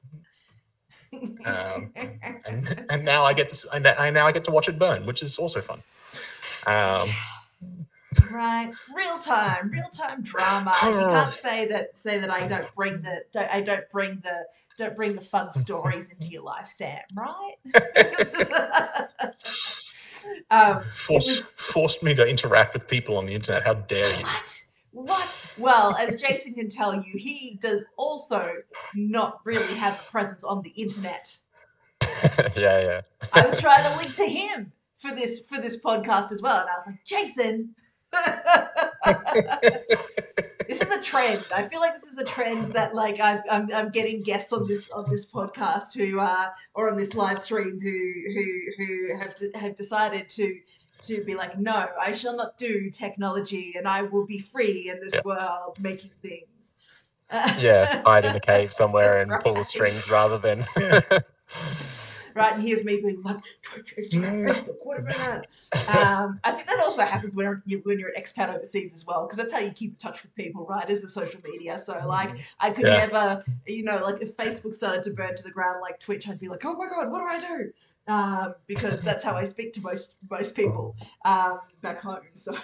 um, 1.45 1.91
and 2.45 2.85
and 2.89 3.05
now 3.05 3.23
I 3.23 3.33
get 3.33 3.49
to 3.49 3.69
and 3.73 3.87
I 3.87 4.09
now 4.09 4.25
I 4.25 4.31
get 4.31 4.43
to 4.45 4.51
watch 4.51 4.67
it 4.67 4.79
burn, 4.79 5.05
which 5.05 5.23
is 5.23 5.37
also 5.37 5.61
fun. 5.61 5.81
Um, 6.65 7.09
right, 8.33 8.71
real 8.95 9.17
time, 9.19 9.69
real 9.69 9.89
time 9.91 10.21
drama. 10.21 10.75
You 10.83 10.91
can't 10.91 11.33
say 11.33 11.65
that. 11.67 11.97
Say 11.97 12.19
that 12.19 12.29
I 12.29 12.47
don't 12.47 12.73
bring 12.75 13.01
the. 13.01 13.23
Don't, 13.31 13.49
I 13.49 13.61
don't 13.61 13.89
bring 13.89 14.21
the. 14.23 14.45
Don't 14.77 14.95
bring 14.95 15.15
the 15.15 15.21
fun 15.21 15.51
stories 15.51 16.09
into 16.09 16.27
your 16.29 16.43
life, 16.43 16.67
Sam. 16.67 16.99
Right? 17.13 17.55
um, 20.51 20.83
forced 20.93 21.43
forced 21.43 22.01
me 22.01 22.13
to 22.15 22.27
interact 22.27 22.73
with 22.73 22.87
people 22.87 23.17
on 23.17 23.25
the 23.25 23.35
internet. 23.35 23.63
How 23.63 23.75
dare 23.75 24.09
you? 24.17 24.23
What? 24.23 24.62
What? 24.93 25.41
Well, 25.57 25.95
as 25.95 26.21
Jason 26.21 26.53
can 26.53 26.69
tell 26.69 26.93
you, 26.93 27.17
he 27.17 27.57
does 27.59 27.83
also 27.97 28.57
not 28.93 29.39
really 29.43 29.73
have 29.73 29.95
a 29.95 30.11
presence 30.11 30.43
on 30.43 30.61
the 30.61 30.69
internet. 30.69 31.35
yeah, 32.55 32.55
yeah. 32.55 33.01
I 33.33 33.43
was 33.43 33.59
trying 33.59 33.91
to 33.91 33.97
link 33.97 34.13
to 34.15 34.25
him 34.25 34.71
for 34.95 35.09
this 35.09 35.47
for 35.47 35.59
this 35.59 35.79
podcast 35.79 36.31
as 36.31 36.43
well, 36.43 36.61
and 36.61 36.69
I 36.69 36.73
was 36.77 36.85
like, 36.87 37.03
Jason. 37.05 37.75
this 40.67 40.83
is 40.83 40.91
a 40.91 41.01
trend. 41.01 41.43
I 41.53 41.63
feel 41.63 41.79
like 41.79 41.93
this 41.93 42.03
is 42.03 42.19
a 42.19 42.23
trend 42.23 42.67
that 42.67 42.93
like 42.93 43.19
I've, 43.19 43.41
I'm, 43.49 43.67
I'm 43.73 43.89
getting 43.89 44.21
guests 44.21 44.53
on 44.53 44.67
this 44.67 44.91
on 44.91 45.09
this 45.09 45.25
podcast 45.25 45.97
who 45.97 46.19
are 46.19 46.53
or 46.75 46.91
on 46.91 46.97
this 46.97 47.15
live 47.15 47.39
stream 47.39 47.79
who 47.81 47.89
who 47.89 48.61
who 48.77 49.17
have 49.17 49.33
de- 49.33 49.57
have 49.57 49.73
decided 49.75 50.29
to 50.29 50.59
to 51.03 51.23
be 51.23 51.35
like, 51.35 51.57
no, 51.59 51.89
I 51.99 52.11
shall 52.11 52.35
not 52.35 52.57
do 52.57 52.89
technology, 52.89 53.73
and 53.77 53.87
I 53.87 54.03
will 54.03 54.25
be 54.25 54.39
free 54.39 54.89
in 54.89 54.99
this 54.99 55.13
Yeah. 55.13 55.21
world 55.23 55.77
making 55.79 56.11
things. 56.21 56.75
Yeah, 57.31 58.01
hide 58.05 58.25
in 58.25 58.35
a 58.35 58.39
cave 58.39 58.73
somewhere 58.73 59.17
That's 59.17 59.31
and 59.31 59.43
pull 59.43 59.55
the 59.55 59.63
strings 59.63 60.09
rather 60.09 60.37
than. 60.37 60.65
right, 62.35 62.53
and 62.53 62.63
here's 62.63 62.83
me 62.83 63.01
being 63.01 63.21
like, 63.23 63.37
Twitch, 63.61 63.93
Instagram. 63.97 64.43
Facebook, 64.43 64.75
what 64.81 64.99
about 64.99 65.39
it? 65.39 65.49
Um, 65.87 66.39
I 66.43 66.51
think 66.51 66.67
that 66.67 66.79
also 66.79 67.03
happens 67.03 67.35
when 67.35 67.61
you're, 67.65 67.79
when 67.81 67.99
you're 67.99 68.09
an 68.09 68.21
expat 68.21 68.53
overseas 68.53 68.93
as 68.93 69.05
well, 69.05 69.25
because 69.25 69.37
that's 69.37 69.51
how 69.53 69.59
you 69.59 69.71
keep 69.71 69.91
in 69.91 69.95
touch 69.97 70.23
with 70.23 70.33
people, 70.35 70.65
right? 70.65 70.89
Is 70.89 71.01
the 71.01 71.09
social 71.09 71.41
media. 71.43 71.77
So 71.77 71.99
like, 72.07 72.37
I 72.59 72.69
could 72.69 72.85
Yeah. 72.85 73.05
never, 73.05 73.43
you 73.67 73.83
know, 73.83 73.97
like 73.97 74.21
if 74.21 74.37
Facebook 74.37 74.73
started 74.75 75.03
to 75.03 75.11
burn 75.11 75.35
to 75.35 75.43
the 75.43 75.51
ground 75.51 75.81
like 75.81 75.99
Twitch, 75.99 76.27
I'd 76.29 76.39
be 76.39 76.47
like, 76.47 76.63
oh 76.65 76.73
my 76.75 76.87
god, 76.87 77.11
what 77.11 77.19
do 77.19 77.27
I 77.27 77.39
do? 77.39 77.71
Um, 78.07 78.55
because 78.67 79.01
that's 79.07 79.23
how 79.23 79.35
I 79.35 79.45
speak 79.45 79.73
to 79.73 79.81
most 79.81 80.15
most 80.29 80.55
people 80.55 80.95
um, 81.25 81.59
back 81.81 82.01
home. 82.01 82.21
So 82.35 82.57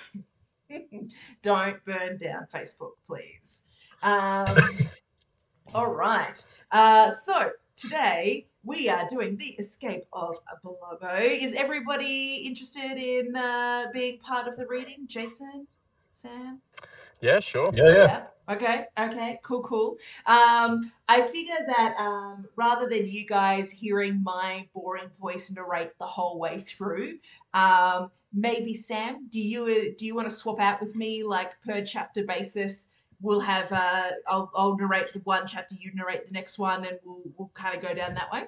don't 1.42 1.84
burn 1.86 2.18
down 2.18 2.48
Facebook, 2.54 2.94
please. 3.08 3.64
Um, 4.04 4.58
all 5.74 5.92
right. 5.92 6.44
Uh, 6.72 7.12
so 7.12 7.52
today 7.76 8.48
we 8.64 8.90
are 8.90 9.08
doing 9.08 9.38
the 9.38 9.52
escape 9.60 10.06
of 10.14 10.38
Bloggo. 10.64 11.20
Is 11.20 11.54
everybody 11.54 12.44
interested 12.46 12.98
in 12.98 13.36
uh, 13.36 13.86
being 13.94 14.20
part 14.20 14.48
of 14.48 14.58
the 14.58 14.66
reading? 14.68 15.06
Jason, 15.08 15.68
Sam. 16.12 16.62
Yeah, 17.22 17.40
sure. 17.40 17.72
Yeah, 17.74 17.88
yeah. 17.88 17.94
Yeah. 17.94 18.26
Okay. 18.50 18.86
Okay. 18.98 19.40
Cool. 19.44 19.62
Cool. 19.62 19.98
Um, 20.26 20.82
I 21.08 21.22
figure 21.22 21.60
that 21.68 21.96
um, 22.00 22.48
rather 22.56 22.88
than 22.88 23.08
you 23.08 23.26
guys 23.28 23.70
hearing 23.70 24.24
my 24.24 24.68
boring 24.74 25.10
voice 25.20 25.52
narrate 25.52 25.92
the 26.00 26.08
whole 26.08 26.40
way 26.40 26.60
through, 26.60 27.20
um, 27.54 28.10
maybe 28.34 28.74
Sam, 28.74 29.28
do 29.30 29.40
you 29.40 29.94
do 29.98 30.06
you 30.06 30.16
want 30.16 30.28
to 30.30 30.36
swap 30.36 30.60
out 30.60 30.82
with 30.82 30.96
me 30.96 31.24
like 31.24 31.62
per 31.62 31.84
chapter 31.84 32.24
basis? 32.24 32.90
We'll 33.22 33.42
have 33.42 33.72
uh, 33.72 34.12
I'll 34.28 34.52
I'll 34.56 34.78
narrate 34.78 35.14
the 35.14 35.20
one 35.20 35.46
chapter, 35.46 35.76
you 35.76 35.92
narrate 35.94 36.26
the 36.26 36.32
next 36.32 36.58
one, 36.58 36.86
and 36.86 36.98
we'll 37.06 37.24
we'll 37.38 37.52
kind 37.54 37.76
of 37.76 37.84
go 37.84 37.94
down 37.94 38.16
that 38.16 38.32
way. 38.32 38.46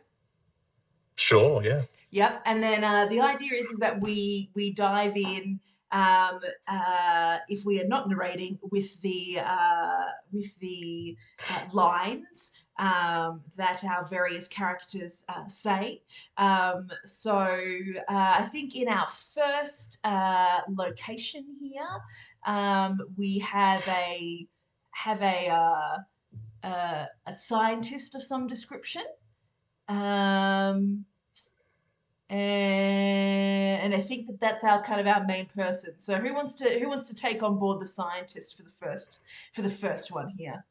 Sure, 1.16 1.62
yeah. 1.62 1.84
Yep. 2.10 2.42
And 2.46 2.63
then 2.63 2.84
uh, 2.84 3.06
the 3.06 3.22
idea 3.22 3.54
is 3.54 3.68
is 3.68 3.78
that 3.78 4.01
we 4.01 4.50
we 4.56 4.74
dive 4.74 5.16
in 5.16 5.60
um, 5.91 6.39
uh, 6.67 7.38
if 7.50 7.65
we 7.65 7.81
are 7.81 7.88
not 7.88 8.07
narrating 8.07 8.57
with 8.71 9.00
the 9.01 9.39
uh, 9.43 10.05
with 10.31 10.57
the 10.60 11.17
uh, 11.50 11.65
lines 11.74 12.51
um, 12.77 13.41
that 13.57 13.83
our 13.83 14.05
various 14.05 14.48
characters 14.48 15.25
uh, 15.27 15.48
say. 15.48 16.01
Um, 16.38 16.89
so 17.03 17.33
uh, 17.38 18.36
I 18.39 18.48
think 18.51 18.75
in 18.75 18.88
our 18.88 19.07
first 19.07 20.00
uh, 20.03 20.62
location 20.69 21.45
here, 21.62 22.01
um, 22.45 23.00
we 23.17 23.39
have 23.39 23.86
a 23.88 24.48
have 24.91 25.21
a 25.21 26.05
a 26.63 27.33
scientist 27.33 28.15
of 28.15 28.24
some 28.24 28.48
description. 28.48 29.03
Um, 29.88 31.05
and, 32.32 33.94
I 33.94 34.00
think 34.00 34.28
that 34.28 34.40
that's 34.40 34.64
our 34.64 34.82
kind 34.82 35.02
of 35.02 35.08
our 35.08 35.26
main 35.26 35.48
person. 35.48 35.96
So 35.98 36.16
who 36.16 36.34
wants 36.34 36.56
to 36.56 36.80
who 36.80 36.88
wants 36.88 37.10
to 37.10 37.16
take 37.16 37.44
on 37.44 37.60
board 37.60 37.82
the 37.82 37.88
scientist 37.88 38.56
for 38.56 38.64
the 38.64 38.70
first 38.70 39.20
for 39.54 39.62
the 39.62 39.70
first 39.70 40.12
one 40.12 40.30
here? 40.30 40.64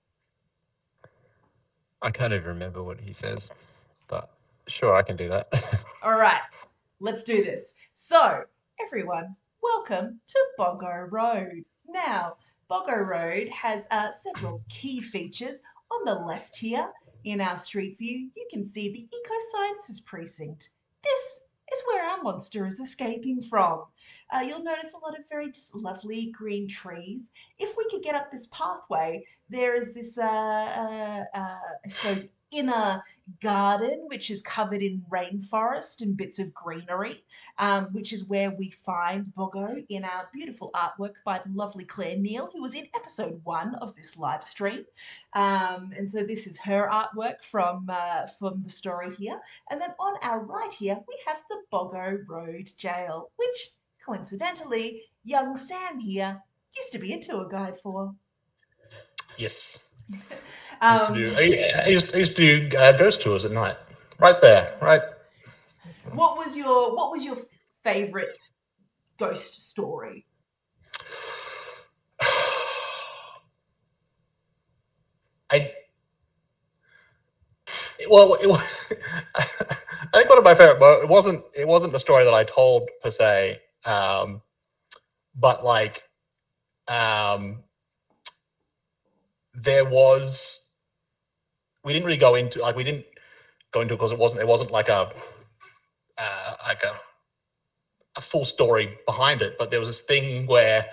I 2.00 2.10
can't 2.10 2.32
even 2.32 2.46
remember 2.46 2.82
what 2.82 2.98
he 2.98 3.12
says, 3.12 3.50
but 4.08 4.30
sure, 4.68 4.94
I 4.94 5.02
can 5.02 5.16
do 5.16 5.28
that. 5.28 5.52
All 6.02 6.16
right, 6.16 6.40
let's 6.98 7.24
do 7.24 7.44
this. 7.44 7.74
So 7.92 8.44
everyone, 8.80 9.36
welcome 9.62 10.20
to 10.26 10.38
Boggo 10.58 11.08
Road. 11.10 11.64
Now, 11.86 12.36
Boggo 12.70 13.06
Road 13.06 13.48
has 13.50 13.86
uh, 13.90 14.10
several 14.12 14.62
key 14.70 15.02
features. 15.02 15.60
On 15.92 16.04
the 16.04 16.24
left 16.24 16.56
here, 16.56 16.88
in 17.24 17.40
our 17.40 17.56
street 17.56 17.98
view, 17.98 18.30
you 18.34 18.46
can 18.50 18.64
see 18.64 18.92
the 18.92 19.00
Eco 19.00 19.34
Sciences 19.52 20.00
Precinct. 20.00 20.70
This 21.02 21.40
is 21.72 21.82
where 21.86 22.08
our 22.08 22.22
monster 22.22 22.66
is 22.66 22.80
escaping 22.80 23.42
from. 23.42 23.84
Uh, 24.32 24.40
you'll 24.40 24.62
notice 24.62 24.94
a 24.94 24.98
lot 24.98 25.18
of 25.18 25.28
very 25.28 25.50
just 25.50 25.74
lovely 25.74 26.30
green 26.30 26.68
trees. 26.68 27.30
If 27.58 27.76
we 27.76 27.88
could 27.90 28.02
get 28.02 28.14
up 28.14 28.30
this 28.30 28.48
pathway, 28.48 29.24
there 29.48 29.74
is 29.74 29.94
this, 29.94 30.18
uh, 30.18 30.22
uh, 30.22 31.24
uh, 31.34 31.58
I 31.84 31.88
suppose, 31.88 32.28
inner 32.50 33.02
garden 33.40 34.04
which 34.06 34.30
is 34.30 34.42
covered 34.42 34.82
in 34.82 35.04
rainforest 35.10 36.00
and 36.00 36.16
bits 36.16 36.38
of 36.38 36.52
greenery, 36.54 37.22
um, 37.58 37.86
which 37.92 38.12
is 38.12 38.24
where 38.24 38.50
we 38.50 38.70
find 38.70 39.26
Bogo 39.26 39.84
in 39.88 40.04
our 40.04 40.28
beautiful 40.32 40.70
artwork 40.74 41.14
by 41.24 41.38
the 41.38 41.52
lovely 41.52 41.84
Claire 41.84 42.16
Neal, 42.16 42.50
who 42.52 42.62
was 42.62 42.74
in 42.74 42.86
episode 42.94 43.40
one 43.44 43.74
of 43.76 43.94
this 43.94 44.16
live 44.16 44.44
stream. 44.44 44.84
Um, 45.34 45.92
and 45.96 46.10
so 46.10 46.22
this 46.22 46.46
is 46.46 46.58
her 46.58 46.88
artwork 46.90 47.42
from 47.42 47.86
uh, 47.88 48.26
from 48.38 48.60
the 48.60 48.70
story 48.70 49.14
here. 49.14 49.40
And 49.70 49.80
then 49.80 49.90
on 49.98 50.14
our 50.22 50.40
right 50.40 50.72
here, 50.72 50.98
we 51.06 51.18
have 51.26 51.42
the 51.48 51.62
Boggo 51.72 52.18
Road 52.28 52.72
Jail, 52.76 53.30
which 53.36 53.72
coincidentally, 54.04 55.02
young 55.24 55.56
Sam 55.56 55.98
here 56.00 56.42
used 56.76 56.92
to 56.92 56.98
be 56.98 57.12
a 57.12 57.20
tour 57.20 57.48
guide 57.48 57.78
for. 57.78 58.14
Yes. 59.36 59.89
I 60.82 60.92
used 60.92 61.06
to 61.06 61.12
Um, 61.12 61.14
do, 61.14 61.34
I, 61.36 61.82
I 61.84 61.88
used, 61.88 62.14
I 62.14 62.18
used 62.18 62.36
to 62.36 62.68
do 62.68 62.76
uh, 62.76 62.92
ghost 62.92 63.22
tours 63.22 63.44
at 63.44 63.52
night. 63.52 63.76
Right 64.18 64.40
there, 64.40 64.76
right 64.82 65.02
What 66.12 66.36
was 66.36 66.56
your 66.56 66.94
What 66.94 67.10
was 67.10 67.24
your 67.24 67.36
favorite 67.82 68.38
ghost 69.18 69.70
story? 69.70 70.26
I 75.50 75.72
well, 78.08 78.34
it 78.34 78.46
I 79.34 79.44
think 80.12 80.28
one 80.28 80.38
of 80.38 80.44
my 80.44 80.54
favorite. 80.54 80.80
Well, 80.80 81.00
it 81.02 81.08
wasn't. 81.08 81.44
It 81.54 81.66
wasn't 81.66 81.92
the 81.92 82.00
story 82.00 82.24
that 82.24 82.34
I 82.34 82.44
told 82.44 82.88
per 83.02 83.10
se, 83.10 83.60
um, 83.84 84.42
but 85.34 85.64
like, 85.64 86.02
um, 86.88 87.62
there 89.62 89.84
was. 89.84 90.60
We 91.84 91.92
didn't 91.92 92.04
really 92.04 92.18
go 92.18 92.34
into 92.34 92.60
like 92.60 92.76
we 92.76 92.84
didn't 92.84 93.06
go 93.72 93.80
into 93.80 93.94
it 93.94 93.96
because 93.96 94.12
it 94.12 94.18
wasn't. 94.18 94.42
It 94.42 94.48
wasn't 94.48 94.70
like 94.70 94.88
a 94.88 95.12
uh, 96.18 96.54
like 96.66 96.82
a 96.82 96.94
a 98.16 98.20
full 98.20 98.44
story 98.44 98.98
behind 99.06 99.42
it, 99.42 99.56
but 99.58 99.70
there 99.70 99.80
was 99.80 99.88
this 99.88 100.00
thing 100.02 100.46
where 100.46 100.86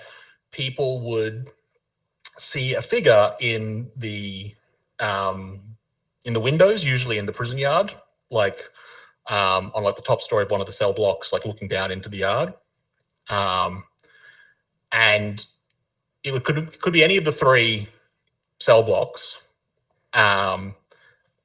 people 0.52 1.00
would 1.00 1.48
see 2.38 2.74
a 2.74 2.82
figure 2.82 3.32
in 3.40 3.90
the 3.96 4.54
um, 5.00 5.60
in 6.24 6.32
the 6.32 6.40
windows, 6.40 6.84
usually 6.84 7.18
in 7.18 7.26
the 7.26 7.32
prison 7.32 7.58
yard, 7.58 7.92
like 8.30 8.70
um, 9.28 9.70
on 9.74 9.82
like 9.82 9.96
the 9.96 10.02
top 10.02 10.22
story 10.22 10.44
of 10.44 10.50
one 10.50 10.60
of 10.60 10.66
the 10.66 10.72
cell 10.72 10.92
blocks, 10.92 11.32
like 11.32 11.44
looking 11.44 11.68
down 11.68 11.90
into 11.90 12.08
the 12.08 12.18
yard. 12.18 12.54
Um, 13.28 13.84
and 14.92 15.44
it 16.24 16.44
could 16.44 16.80
could 16.80 16.92
be 16.92 17.04
any 17.04 17.16
of 17.16 17.24
the 17.24 17.32
three 17.32 17.88
cell 18.60 18.82
blocks. 18.82 19.40
Um, 20.14 20.74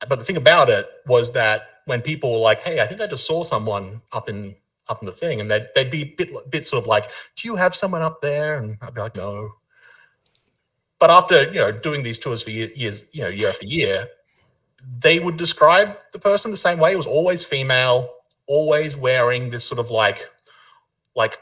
but 0.08 0.20
the 0.20 0.26
thing 0.26 0.38
about 0.38 0.70
it 0.70 0.90
was 1.06 1.32
that 1.34 1.82
when 1.86 2.02
people 2.02 2.32
were 2.34 2.40
like, 2.40 2.62
"Hey, 2.62 2.80
I 2.80 2.88
think 2.88 3.02
I 3.02 3.08
just 3.08 3.26
saw 3.26 3.44
someone 3.44 4.02
up 4.12 4.30
in 4.30 4.56
up 4.88 5.02
in 5.02 5.06
the 5.06 5.12
thing," 5.12 5.42
and 5.42 5.50
they'd, 5.50 5.68
they'd 5.76 5.92
be 5.92 6.02
a 6.02 6.16
bit 6.18 6.52
bit 6.52 6.68
sort 6.68 6.84
of 6.84 6.88
like, 6.88 7.10
"Do 7.36 7.48
you 7.48 7.56
have 7.56 7.76
someone 7.76 8.02
up 8.02 8.22
there?" 8.22 8.58
And 8.58 8.78
I'd 8.82 8.94
be 8.94 9.02
like, 9.02 9.16
"No." 9.16 9.52
But 11.00 11.12
after 11.12 11.46
you 11.52 11.60
know 11.60 11.72
doing 11.72 12.04
these 12.04 12.20
tours 12.20 12.42
for 12.42 12.50
years, 12.50 13.04
you 13.12 13.24
know, 13.24 13.30
year 13.30 13.50
after 13.50 13.66
year, 13.66 14.08
they 15.00 15.20
would 15.20 15.38
describe 15.38 15.98
the 16.12 16.20
person 16.20 16.52
the 16.52 16.58
same 16.58 16.80
way. 16.80 16.94
It 16.94 16.98
was 16.98 17.06
always 17.06 17.44
female, 17.44 18.10
always 18.48 18.96
wearing 18.96 19.50
this 19.50 19.66
sort 19.66 19.80
of 19.80 19.92
like, 19.92 20.30
like 21.16 21.38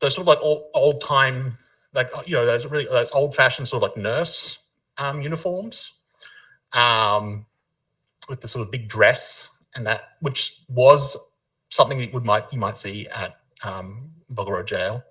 those 0.00 0.14
sort 0.14 0.24
of 0.24 0.28
like 0.28 0.42
old 0.42 0.64
old 0.74 1.00
time, 1.00 1.56
like 1.94 2.10
you 2.26 2.34
know, 2.34 2.46
those 2.46 2.66
really 2.66 2.86
those 2.86 3.10
old 3.12 3.34
fashioned 3.34 3.68
sort 3.68 3.82
of 3.82 3.90
like 3.90 3.96
nurse 4.02 4.59
um, 5.00 5.20
uniforms, 5.20 5.94
um, 6.72 7.46
with 8.28 8.40
the 8.40 8.46
sort 8.46 8.64
of 8.64 8.70
big 8.70 8.88
dress 8.88 9.48
and 9.74 9.84
that, 9.86 10.10
which 10.20 10.62
was 10.68 11.16
something 11.70 11.98
that 11.98 12.12
would 12.12 12.24
might 12.24 12.44
you 12.52 12.58
might 12.58 12.78
see 12.78 13.08
at 13.08 13.36
um, 13.64 14.10
Boggo 14.32 14.50
Road 14.50 14.68
Jail. 14.68 15.02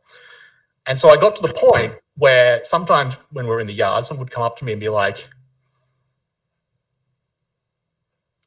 And 0.85 0.99
so 0.99 1.09
I 1.09 1.17
got 1.17 1.35
to 1.35 1.41
the 1.41 1.53
point 1.53 1.93
where 2.15 2.63
sometimes 2.63 3.15
when 3.31 3.47
we're 3.47 3.59
in 3.59 3.67
the 3.67 3.73
yard, 3.73 4.05
someone 4.05 4.25
would 4.25 4.31
come 4.31 4.43
up 4.43 4.57
to 4.57 4.65
me 4.65 4.71
and 4.71 4.79
be 4.79 4.89
like, 4.89 5.27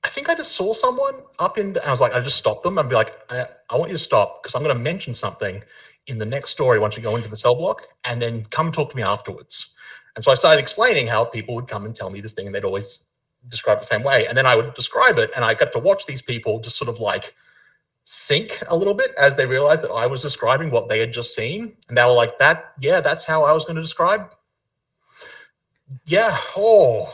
I 0.05 0.09
think 0.09 0.29
I 0.29 0.35
just 0.35 0.53
saw 0.53 0.75
someone 0.75 1.15
up 1.39 1.59
in, 1.59 1.75
the, 1.75 1.87
I 1.87 1.91
was 1.91 2.01
like, 2.01 2.15
I 2.15 2.21
just 2.21 2.37
stopped 2.37 2.65
them 2.65 2.79
and 2.79 2.89
be 2.89 2.95
like, 2.97 3.15
I, 3.31 3.47
I 3.71 3.77
want 3.77 3.91
you 3.91 3.97
to 3.97 4.03
stop 4.03 4.43
because 4.43 4.55
I'm 4.55 4.63
going 4.63 4.77
to 4.77 4.83
mention 4.83 5.15
something 5.15 5.63
in 6.09 6.19
the 6.19 6.27
next 6.27 6.51
story 6.51 6.79
once 6.81 6.97
you 6.97 7.03
go 7.03 7.15
into 7.15 7.29
the 7.29 7.37
cell 7.37 7.55
block 7.55 7.87
and 8.05 8.21
then 8.21 8.45
come 8.47 8.73
talk 8.73 8.91
to 8.91 8.97
me 8.97 9.03
afterwards. 9.03 9.73
And 10.15 10.25
so 10.25 10.31
I 10.31 10.35
started 10.35 10.61
explaining 10.61 11.07
how 11.07 11.25
people 11.25 11.55
would 11.55 11.69
come 11.69 11.85
and 11.87 11.95
tell 11.95 12.11
me 12.11 12.21
this 12.21 12.33
thing 12.35 12.47
and 12.47 12.55
they'd 12.55 12.65
always 12.65 13.01
describe 13.49 13.81
the 13.81 13.87
same 13.87 14.03
way. 14.03 14.27
And 14.27 14.37
then 14.37 14.47
I 14.47 14.55
would 14.55 14.75
describe 14.75 15.19
it 15.19 15.31
and 15.35 15.45
I 15.45 15.55
got 15.55 15.73
to 15.73 15.79
watch 15.79 16.07
these 16.07 16.23
people 16.23 16.61
just 16.61 16.77
sort 16.77 16.89
of 16.89 16.99
like 17.01 17.35
sink 18.05 18.63
a 18.69 18.77
little 18.77 18.95
bit 18.95 19.13
as 19.19 19.37
they 19.37 19.47
realized 19.47 19.83
that 19.83 19.91
I 19.91 20.07
was 20.07 20.21
describing 20.23 20.71
what 20.71 20.89
they 20.89 20.99
had 20.99 21.13
just 21.13 21.35
seen. 21.35 21.77
And 21.89 21.97
they 21.97 22.05
were 22.05 22.13
like, 22.13 22.39
that, 22.39 22.73
yeah, 22.81 23.01
that's 23.01 23.25
how 23.25 23.45
I 23.45 23.53
was 23.53 23.65
going 23.65 23.77
to 23.77 23.83
describe. 23.83 24.31
Yeah. 26.07 26.37
Oh, 26.57 27.13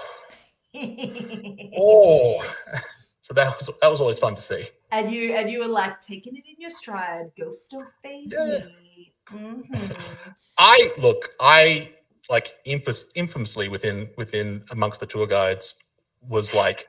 oh, 1.76 2.54
so 3.20 3.34
that 3.34 3.58
was 3.58 3.70
that 3.80 3.90
was 3.90 4.00
always 4.00 4.18
fun 4.18 4.34
to 4.34 4.42
see. 4.42 4.64
And 4.90 5.10
you 5.10 5.34
and 5.34 5.50
you 5.50 5.60
were 5.60 5.66
like 5.68 6.00
taking 6.00 6.36
it 6.36 6.44
in 6.46 6.56
your 6.58 6.70
stride. 6.70 7.30
Ghost 7.38 7.70
don't 7.72 7.88
phase 8.02 8.32
Yeah. 8.32 8.64
me. 8.64 9.12
Mhm. 9.32 10.34
I 10.58 10.92
look, 10.98 11.30
I 11.40 11.90
like 12.28 12.54
infamous, 12.64 13.04
infamously 13.14 13.68
within 13.68 14.08
within 14.16 14.62
amongst 14.70 15.00
the 15.00 15.06
tour 15.06 15.26
guides 15.26 15.74
was 16.20 16.52
like 16.54 16.88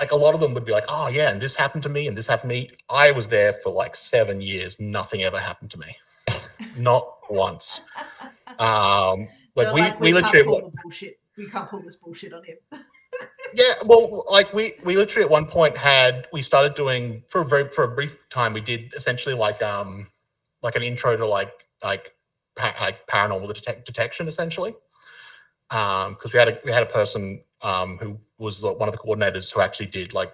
like 0.00 0.12
a 0.12 0.16
lot 0.16 0.34
of 0.34 0.40
them 0.40 0.54
would 0.54 0.64
be 0.64 0.72
like, 0.72 0.84
oh 0.88 1.08
yeah, 1.08 1.30
and 1.30 1.40
this 1.40 1.54
happened 1.54 1.82
to 1.82 1.88
me, 1.88 2.06
and 2.06 2.16
this 2.16 2.26
happened 2.26 2.50
to 2.50 2.54
me. 2.54 2.70
I 2.88 3.10
was 3.10 3.26
there 3.26 3.52
for 3.52 3.70
like 3.70 3.94
seven 3.96 4.40
years. 4.40 4.80
Nothing 4.80 5.22
ever 5.22 5.38
happened 5.38 5.70
to 5.72 5.78
me, 5.78 5.96
not 6.78 7.18
once. 7.28 7.80
Um, 8.58 9.28
like 9.54 9.66
They're 9.66 9.74
we 9.74 9.80
like, 9.80 10.00
we 10.00 10.12
can't 10.12 10.24
literally 10.24 10.44
pull 10.44 10.70
the 10.70 10.76
bullshit. 10.82 11.18
We 11.36 11.46
can't 11.46 11.68
pull 11.68 11.82
this 11.82 11.96
bullshit 11.96 12.32
on 12.32 12.44
him. 12.44 12.56
yeah 13.54 13.74
well 13.84 14.24
like 14.30 14.52
we 14.54 14.74
we 14.84 14.96
literally 14.96 15.24
at 15.24 15.30
one 15.30 15.46
point 15.46 15.76
had 15.76 16.26
we 16.32 16.40
started 16.40 16.74
doing 16.74 17.22
for 17.28 17.42
a 17.42 17.44
very 17.44 17.68
for 17.68 17.84
a 17.84 17.88
brief 17.88 18.16
time 18.30 18.54
we 18.54 18.60
did 18.60 18.92
essentially 18.96 19.34
like 19.34 19.62
um 19.62 20.06
like 20.62 20.76
an 20.76 20.82
intro 20.82 21.16
to 21.16 21.26
like 21.26 21.52
like 21.84 22.14
pa- 22.56 22.76
like 22.80 23.06
paranormal 23.06 23.52
detec- 23.52 23.84
detection 23.84 24.28
essentially. 24.28 24.74
Um 25.70 26.14
because 26.14 26.32
we 26.32 26.38
had 26.38 26.48
a 26.48 26.58
we 26.64 26.72
had 26.72 26.82
a 26.82 26.86
person 26.86 27.42
um 27.62 27.98
who 27.98 28.18
was 28.38 28.62
one 28.62 28.88
of 28.88 28.92
the 28.92 28.98
coordinators 28.98 29.52
who 29.52 29.60
actually 29.60 29.86
did 29.86 30.12
like 30.12 30.32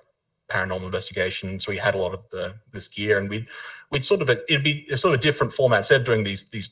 paranormal 0.48 0.85
investigation 0.85 1.61
so 1.61 1.70
we 1.70 1.76
had 1.76 1.94
a 1.94 1.98
lot 1.98 2.14
of 2.14 2.20
the 2.31 2.54
this 2.72 2.88
gear 2.88 3.18
and 3.18 3.28
we'd 3.28 3.46
we'd 3.90 4.04
sort 4.04 4.22
of 4.22 4.31
it'd 4.31 4.64
be 4.64 4.87
a 4.90 4.96
sort 4.96 5.14
of 5.14 5.20
a 5.20 5.22
different 5.22 5.52
format. 5.52 5.78
Instead 5.78 6.00
of 6.00 6.07
doing 6.07 6.24
these 6.24 6.48
these 6.50 6.70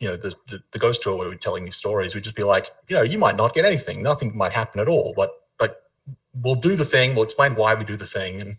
you 0.00 0.08
know 0.08 0.16
the, 0.16 0.34
the 0.48 0.62
the 0.70 0.78
ghost 0.78 1.02
tour 1.02 1.16
where 1.16 1.28
we're 1.28 1.34
telling 1.34 1.64
these 1.64 1.76
stories 1.76 2.14
we'd 2.14 2.24
just 2.24 2.36
be 2.36 2.44
like 2.44 2.70
you 2.88 2.96
know 2.96 3.02
you 3.02 3.18
might 3.18 3.36
not 3.36 3.54
get 3.54 3.64
anything. 3.64 4.02
Nothing 4.02 4.36
might 4.36 4.52
happen 4.52 4.80
at 4.80 4.88
all 4.88 5.12
but 5.16 5.32
but 5.58 5.90
we'll 6.42 6.54
do 6.54 6.76
the 6.76 6.84
thing. 6.84 7.14
We'll 7.14 7.24
explain 7.24 7.56
why 7.56 7.74
we 7.74 7.84
do 7.84 7.96
the 7.96 8.06
thing 8.06 8.40
and 8.40 8.56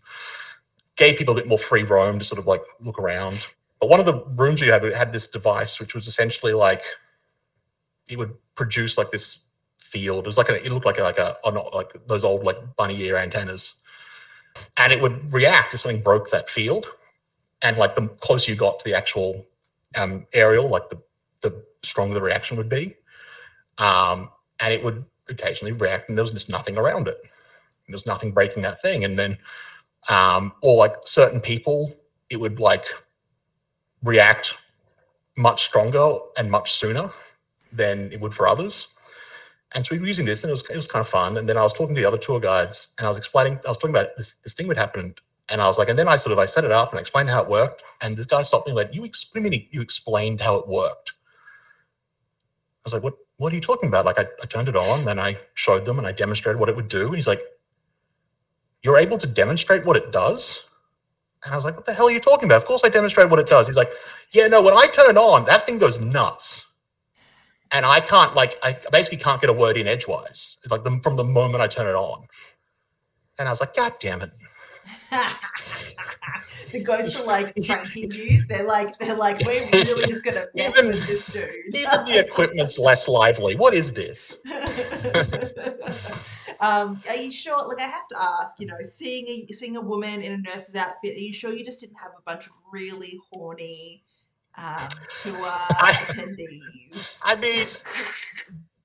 gave 0.98 1.18
people 1.18 1.32
a 1.34 1.36
bit 1.36 1.48
more 1.48 1.58
free 1.58 1.84
roam 1.84 2.20
to 2.20 2.26
sort 2.26 2.40
of 2.40 2.46
like 2.46 2.62
look 2.82 3.00
around 3.00 3.46
but 3.80 3.90
one 3.90 4.00
of 4.00 4.06
the 4.06 4.24
rooms 4.36 4.62
we 4.62 4.68
had 4.68 4.84
we 4.84 4.94
had 4.94 5.14
this 5.14 5.28
device 5.28 5.80
which 5.80 5.94
was 5.96 6.08
essentially 6.08 6.54
like 6.54 6.84
it 8.08 8.18
would 8.18 8.34
produce 8.56 8.98
like 8.98 9.12
this 9.12 9.46
field 9.80 10.26
it 10.26 10.28
was 10.28 10.38
like 10.38 10.50
it 10.50 10.72
looked 10.72 10.86
like 10.86 11.00
a, 11.00 11.04
like 11.04 11.18
a 11.18 11.38
not 11.46 11.74
like 11.74 11.94
those 12.08 12.24
old 12.24 12.44
like 12.44 12.58
bunny 12.76 13.00
ear 13.02 13.18
antennas 13.18 13.76
and 14.78 14.92
it 14.92 15.02
would 15.02 15.32
react 15.32 15.74
if 15.74 15.82
something 15.82 16.02
broke 16.02 16.30
that 16.30 16.50
field 16.50 16.88
and 17.62 17.78
like 17.78 17.96
the 17.96 18.08
closer 18.20 18.52
you 18.52 18.58
got 18.58 18.80
to 18.80 18.86
the 18.86 18.94
actual 18.94 19.46
um 19.96 20.26
aerial 20.34 20.68
like 20.68 20.90
the 20.90 21.02
the 21.42 21.64
stronger 21.84 22.14
the 22.14 22.22
reaction 22.22 22.58
would 22.58 22.70
be. 22.70 22.96
Um, 23.78 24.30
and 24.60 24.74
it 24.74 24.84
would 24.84 25.06
occasionally 25.30 25.72
react, 25.72 26.10
and 26.10 26.18
there 26.18 26.24
was 26.24 26.32
just 26.34 26.50
nothing 26.50 26.78
around 26.78 27.08
it. 27.08 27.18
There 27.22 27.94
was 27.94 28.06
nothing 28.06 28.32
breaking 28.32 28.64
that 28.64 28.82
thing. 28.82 29.04
And 29.04 29.18
then, 29.18 29.38
um, 30.10 30.54
or 30.62 30.76
like 30.78 30.96
certain 31.04 31.40
people, 31.40 31.96
it 32.30 32.38
would 32.38 32.60
like 32.60 32.86
react 34.04 34.56
much 35.38 35.64
stronger 35.64 36.18
and 36.38 36.52
much 36.52 36.74
sooner 36.74 37.12
than 37.72 38.12
it 38.12 38.20
would 38.20 38.34
for 38.34 38.48
others. 38.48 38.88
And 39.74 39.86
so 39.86 39.94
we 39.96 40.00
were 40.00 40.08
using 40.08 40.26
this, 40.26 40.44
and 40.44 40.50
it 40.50 40.54
was 40.54 40.70
it 40.70 40.76
was 40.76 40.88
kind 40.88 41.02
of 41.02 41.08
fun. 41.08 41.38
And 41.38 41.48
then 41.48 41.58
I 41.58 41.62
was 41.64 41.74
talking 41.74 41.96
to 41.96 42.02
the 42.02 42.08
other 42.08 42.18
tour 42.18 42.40
guides, 42.40 42.90
and 42.98 43.06
I 43.06 43.10
was 43.10 43.18
explaining, 43.18 43.60
I 43.66 43.70
was 43.70 43.78
talking 43.78 43.92
about 43.92 44.18
this 44.18 44.36
this 44.44 44.54
thing 44.54 44.68
would 44.68 44.78
happen, 44.78 45.14
and 45.48 45.62
I 45.62 45.68
was 45.68 45.78
like, 45.78 45.90
and 45.90 45.98
then 45.98 46.08
I 46.08 46.16
sort 46.16 46.34
of 46.34 46.40
I 46.40 46.46
set 46.46 46.64
it 46.64 46.72
up 46.72 46.92
and 46.92 46.98
I 46.98 47.02
explained 47.02 47.30
how 47.30 47.42
it 47.44 47.50
worked. 47.50 47.84
And 48.02 48.18
this 48.18 48.26
guy 48.26 48.42
stopped 48.44 48.66
me 48.66 48.72
and 48.72 48.76
went, 48.78 48.94
"You 48.94 49.04
explained 49.04 49.54
you 49.70 49.82
explained 49.82 50.42
how 50.42 50.56
it 50.56 50.68
worked." 50.68 51.14
I 52.84 52.86
was 52.86 52.94
like, 52.94 53.04
"What? 53.04 53.16
What 53.38 53.54
are 53.54 53.56
you 53.56 53.62
talking 53.62 53.90
about?" 53.90 54.06
Like, 54.06 54.20
I, 54.20 54.26
I 54.42 54.46
turned 54.48 54.70
it 54.70 54.76
on, 54.76 55.08
and 55.08 55.22
I 55.22 55.38
showed 55.54 55.86
them, 55.86 56.00
and 56.00 56.08
I 56.08 56.14
demonstrated 56.14 56.60
what 56.60 56.70
it 56.70 56.76
would 56.76 56.88
do. 56.88 57.08
And 57.08 57.16
he's 57.16 57.28
like, 57.28 57.42
"You're 58.82 58.98
able 58.98 59.20
to 59.20 59.28
demonstrate 59.28 59.86
what 59.86 59.98
it 59.98 60.12
does?" 60.12 60.64
And 61.44 61.54
I 61.54 61.56
was 61.56 61.64
like, 61.64 61.76
"What 61.76 61.86
the 61.86 61.94
hell 61.94 62.08
are 62.08 62.12
you 62.12 62.20
talking 62.20 62.46
about?" 62.46 62.58
Of 62.58 62.66
course, 62.66 62.84
I 62.84 62.90
demonstrated 62.90 63.32
what 63.32 63.40
it 63.40 63.48
does. 63.48 63.68
He's 63.68 63.78
like, 63.78 63.92
"Yeah, 64.32 64.48
no. 64.48 64.62
When 64.62 64.74
I 64.74 64.88
turn 64.88 65.10
it 65.10 65.18
on, 65.18 65.46
that 65.46 65.66
thing 65.66 65.78
goes 65.78 66.00
nuts." 66.00 66.66
And 67.72 67.86
I 67.86 68.00
can't 68.00 68.34
like 68.36 68.58
I 68.64 68.78
basically 68.92 69.20
can't 69.20 69.40
get 69.40 69.50
a 69.50 69.54
word 69.54 69.78
in 69.78 69.88
edgewise. 69.88 70.58
Like 70.70 70.84
the, 70.84 71.00
from 71.04 71.16
the 71.16 71.24
moment 71.24 71.62
I 71.62 71.68
turn 71.68 71.88
it 71.88 71.96
on. 71.96 72.26
And 73.38 73.48
I 73.48 73.52
was 73.52 73.62
like, 73.62 73.76
God 73.76 73.94
damn 74.00 74.22
it. 74.22 74.32
the 76.72 76.80
ghosts 76.80 77.16
are 77.20 77.26
like 77.26 77.56
pranking 77.66 78.12
you. 78.12 78.44
They're 78.48 78.66
like, 78.66 78.98
they're 78.98 79.16
like, 79.16 79.40
we're 79.46 79.70
really 79.72 80.08
just 80.08 80.26
gonna 80.26 80.46
mess 80.56 80.78
Even- 80.78 80.88
with 80.88 81.08
this 81.08 81.28
dude. 81.28 81.50
Even 81.74 82.04
the 82.06 82.20
equipment's 82.20 82.78
less 82.78 83.08
lively. 83.08 83.56
What 83.56 83.74
is 83.74 83.94
this? 83.94 84.38
um, 86.62 87.02
are 87.10 87.16
you 87.16 87.32
sure? 87.32 87.68
Like, 87.68 87.80
I 87.80 87.88
have 87.88 88.08
to 88.10 88.22
ask. 88.22 88.60
You 88.60 88.68
know, 88.68 88.76
seeing 88.82 89.28
a 89.28 89.54
seeing 89.54 89.78
a 89.78 89.82
woman 89.82 90.22
in 90.22 90.34
a 90.34 90.38
nurse's 90.38 90.76
outfit. 90.76 91.16
Are 91.16 91.20
you 91.20 91.34
sure 91.34 91.54
you 91.54 91.64
just 91.64 91.82
didn't 91.82 91.98
have 91.98 92.12
a 92.18 92.22
bunch 92.26 92.48
of 92.48 92.54
really 92.72 93.20
horny 93.32 94.04
um, 94.58 94.88
tour 95.22 95.34
attendees? 95.38 97.18
I 97.24 97.36
mean, 97.36 97.68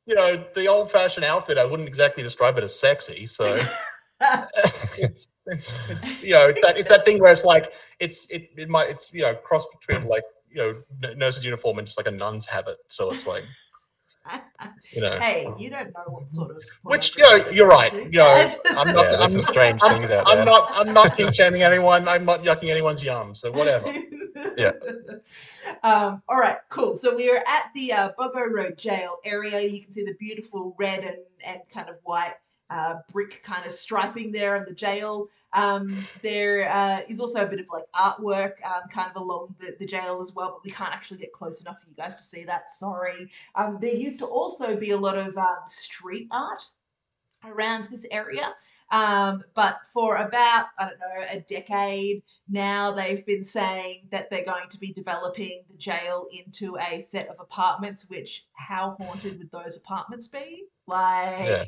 you 0.06 0.14
know, 0.14 0.44
the 0.54 0.66
old 0.66 0.90
fashioned 0.90 1.24
outfit, 1.24 1.58
I 1.58 1.64
wouldn't 1.64 1.88
exactly 1.88 2.22
describe 2.22 2.58
it 2.58 2.64
as 2.64 2.78
sexy. 2.78 3.26
So 3.26 3.60
it's, 4.98 5.28
it's, 5.46 5.72
it's 5.88 6.22
you 6.22 6.30
know 6.30 6.48
it's 6.48 6.60
that 6.60 6.76
it's 6.76 6.88
that 6.88 7.04
thing 7.04 7.18
where 7.18 7.32
it's 7.32 7.44
like 7.44 7.72
it's 8.00 8.30
it, 8.30 8.50
it 8.56 8.68
might 8.68 8.88
it's 8.88 9.12
you 9.12 9.22
know 9.22 9.34
cross 9.34 9.66
between 9.80 10.06
like 10.06 10.22
you 10.50 10.56
know 10.56 11.08
n- 11.08 11.18
nurse's 11.18 11.44
uniform 11.44 11.78
and 11.78 11.87
just 11.87 11.98
like 11.98 12.06
a 12.06 12.10
nun's 12.10 12.46
habit 12.46 12.78
so 12.88 13.12
it's 13.12 13.26
like 13.26 13.42
you 14.94 15.00
know 15.00 15.18
hey, 15.18 15.46
you 15.58 15.68
don't 15.68 15.88
know 15.88 16.04
what 16.06 16.30
sort 16.30 16.50
of. 16.50 16.62
which 16.82 17.16
you 17.16 17.22
know 17.22 17.50
you're 17.50 17.68
right 17.68 17.92
you 17.92 18.18
know 18.18 18.26
i'm 18.78 18.94
not 18.94 19.02
there's 19.02 19.20
I'm, 19.20 19.28
some 19.30 19.42
strange 19.42 19.80
I'm, 19.82 19.98
things 19.98 20.10
out 20.10 20.26
I'm 20.26 20.37
there. 20.37 20.44
not 20.46 20.70
i'm 20.74 20.94
not 20.94 21.16
king 21.16 21.30
shaming 21.30 21.62
anyone 21.62 22.08
i'm 22.08 22.24
not 22.24 22.40
yucking 22.40 22.70
anyone's 22.70 23.02
yum 23.02 23.34
so 23.34 23.50
whatever 23.52 23.92
Yeah. 24.56 24.72
Um, 25.82 26.22
all 26.28 26.38
right, 26.38 26.58
cool. 26.68 26.94
So 26.94 27.14
we 27.14 27.30
are 27.30 27.42
at 27.46 27.70
the 27.74 27.92
uh, 27.92 28.10
Boggo 28.18 28.50
Road 28.50 28.76
jail 28.76 29.16
area. 29.24 29.60
You 29.60 29.82
can 29.82 29.92
see 29.92 30.04
the 30.04 30.14
beautiful 30.18 30.74
red 30.78 31.04
and, 31.04 31.18
and 31.44 31.60
kind 31.68 31.88
of 31.88 31.96
white 32.02 32.34
uh, 32.70 32.96
brick 33.12 33.42
kind 33.42 33.64
of 33.64 33.72
striping 33.72 34.32
there 34.32 34.56
in 34.56 34.64
the 34.64 34.74
jail. 34.74 35.28
Um, 35.55 36.07
there 36.23 36.71
uh, 36.71 37.01
is 37.09 37.21
also 37.21 37.45
a 37.45 37.47
bit 37.47 37.61
of 37.61 37.67
like 37.73 37.85
artwork 37.95 38.62
um, 38.64 38.88
kind 38.90 39.11
of 39.14 39.21
along 39.21 39.55
the, 39.61 39.75
the 39.79 39.87
jail 39.87 40.21
as 40.21 40.33
well, 40.35 40.51
but 40.51 40.64
we 40.64 40.71
can't 40.71 40.93
actually 40.93 41.19
get 41.19 41.33
close 41.33 41.61
enough 41.61 41.81
for 41.81 41.88
you 41.88 41.95
guys 41.97 42.17
to 42.17 42.23
see 42.23 42.45
that. 42.45 42.71
Sorry. 42.71 43.31
Um, 43.55 43.79
there 43.81 43.95
used 43.95 44.19
to 44.19 44.27
also 44.27 44.77
be 44.77 44.90
a 44.90 44.97
lot 44.97 45.17
of 45.17 45.37
um, 45.38 45.59
street 45.67 46.29
art 46.31 46.69
around 47.45 47.85
this 47.85 48.07
area. 48.11 48.55
Um, 48.90 49.43
but 49.55 49.79
for 49.93 50.17
about, 50.17 50.67
I 50.79 50.88
don't 50.88 50.99
know, 51.01 51.27
a 51.31 51.40
decade 51.40 52.23
now, 52.49 52.93
they've 52.93 53.25
been 53.25 53.43
saying 53.43 54.09
that 54.11 54.31
they're 54.31 54.45
going 54.45 54.69
to 54.69 54.79
be 54.79 54.93
developing 54.93 55.62
the 55.69 55.77
jail 55.77 56.27
into 56.33 56.77
a 56.77 57.01
set 57.01 57.29
of 57.29 57.37
apartments, 57.40 58.09
which 58.09 58.47
how 58.53 58.97
haunted 59.01 59.38
would 59.38 59.51
those 59.51 59.77
apartments 59.77 60.29
be? 60.29 60.64
Like, 60.87 61.49
Yeah. 61.49 61.64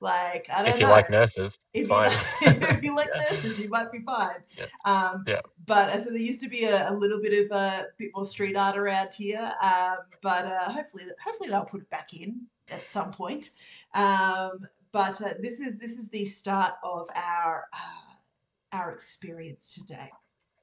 Like, 0.00 0.46
I 0.50 0.62
don't 0.62 0.64
know. 0.64 0.74
If 0.74 0.80
you 0.80 0.86
know. 0.86 0.92
like 0.92 1.10
nurses, 1.10 1.58
If 1.74 1.88
you, 1.88 1.96
if 2.42 2.82
you 2.84 2.96
like 2.96 3.08
Yeah. 3.14 3.20
nurses, 3.22 3.60
you 3.60 3.68
might 3.68 3.92
be 3.92 4.00
fine. 4.00 4.42
Yeah. 4.58 4.66
Um, 4.84 5.24
Yeah. 5.26 5.40
But 5.66 5.90
uh, 5.90 5.98
so 6.00 6.10
there 6.10 6.18
used 6.18 6.40
to 6.40 6.48
be 6.48 6.64
a, 6.64 6.90
a 6.90 6.94
little 6.94 7.20
bit 7.20 7.44
of 7.44 7.56
a 7.56 7.86
bit 7.96 8.10
more 8.14 8.24
street 8.24 8.56
art 8.56 8.76
around 8.76 9.12
here. 9.14 9.52
Um, 9.62 9.98
but 10.22 10.46
uh, 10.46 10.70
hopefully, 10.70 11.04
hopefully 11.24 11.50
they'll 11.50 11.64
put 11.64 11.82
it 11.82 11.90
back 11.90 12.12
in 12.14 12.46
at 12.70 12.88
some 12.88 13.12
point. 13.12 13.50
Um, 13.94 14.66
but 14.92 15.20
uh, 15.22 15.34
this 15.40 15.60
is 15.60 15.76
this 15.78 15.98
is 15.98 16.08
the 16.08 16.24
start 16.24 16.74
of 16.82 17.08
our 17.14 17.66
uh, 17.72 18.76
our 18.76 18.90
experience 18.92 19.74
today. 19.74 20.10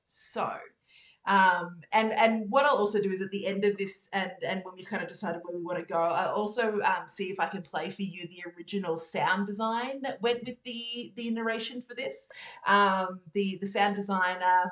So. 0.05 0.51
Um, 1.27 1.81
and 1.91 2.13
and 2.13 2.49
what 2.49 2.65
I'll 2.65 2.77
also 2.77 3.01
do 3.01 3.11
is 3.11 3.21
at 3.21 3.31
the 3.31 3.45
end 3.45 3.65
of 3.65 3.77
this, 3.77 4.07
and 4.13 4.31
and 4.47 4.63
when 4.63 4.75
we 4.75 4.85
kind 4.85 5.03
of 5.03 5.09
decided 5.09 5.41
where 5.43 5.57
we 5.57 5.63
want 5.63 5.77
to 5.77 5.85
go, 5.85 5.99
I'll 5.99 6.33
also 6.33 6.79
um, 6.81 7.07
see 7.07 7.29
if 7.29 7.39
I 7.39 7.47
can 7.47 7.61
play 7.61 7.89
for 7.89 8.03
you 8.03 8.27
the 8.29 8.43
original 8.55 8.97
sound 8.97 9.45
design 9.45 10.01
that 10.03 10.21
went 10.21 10.45
with 10.45 10.55
the 10.63 11.11
the 11.15 11.29
narration 11.31 11.81
for 11.81 11.95
this. 11.95 12.27
Um, 12.65 13.19
the 13.33 13.57
the 13.59 13.67
sound 13.67 13.95
designer, 13.95 14.71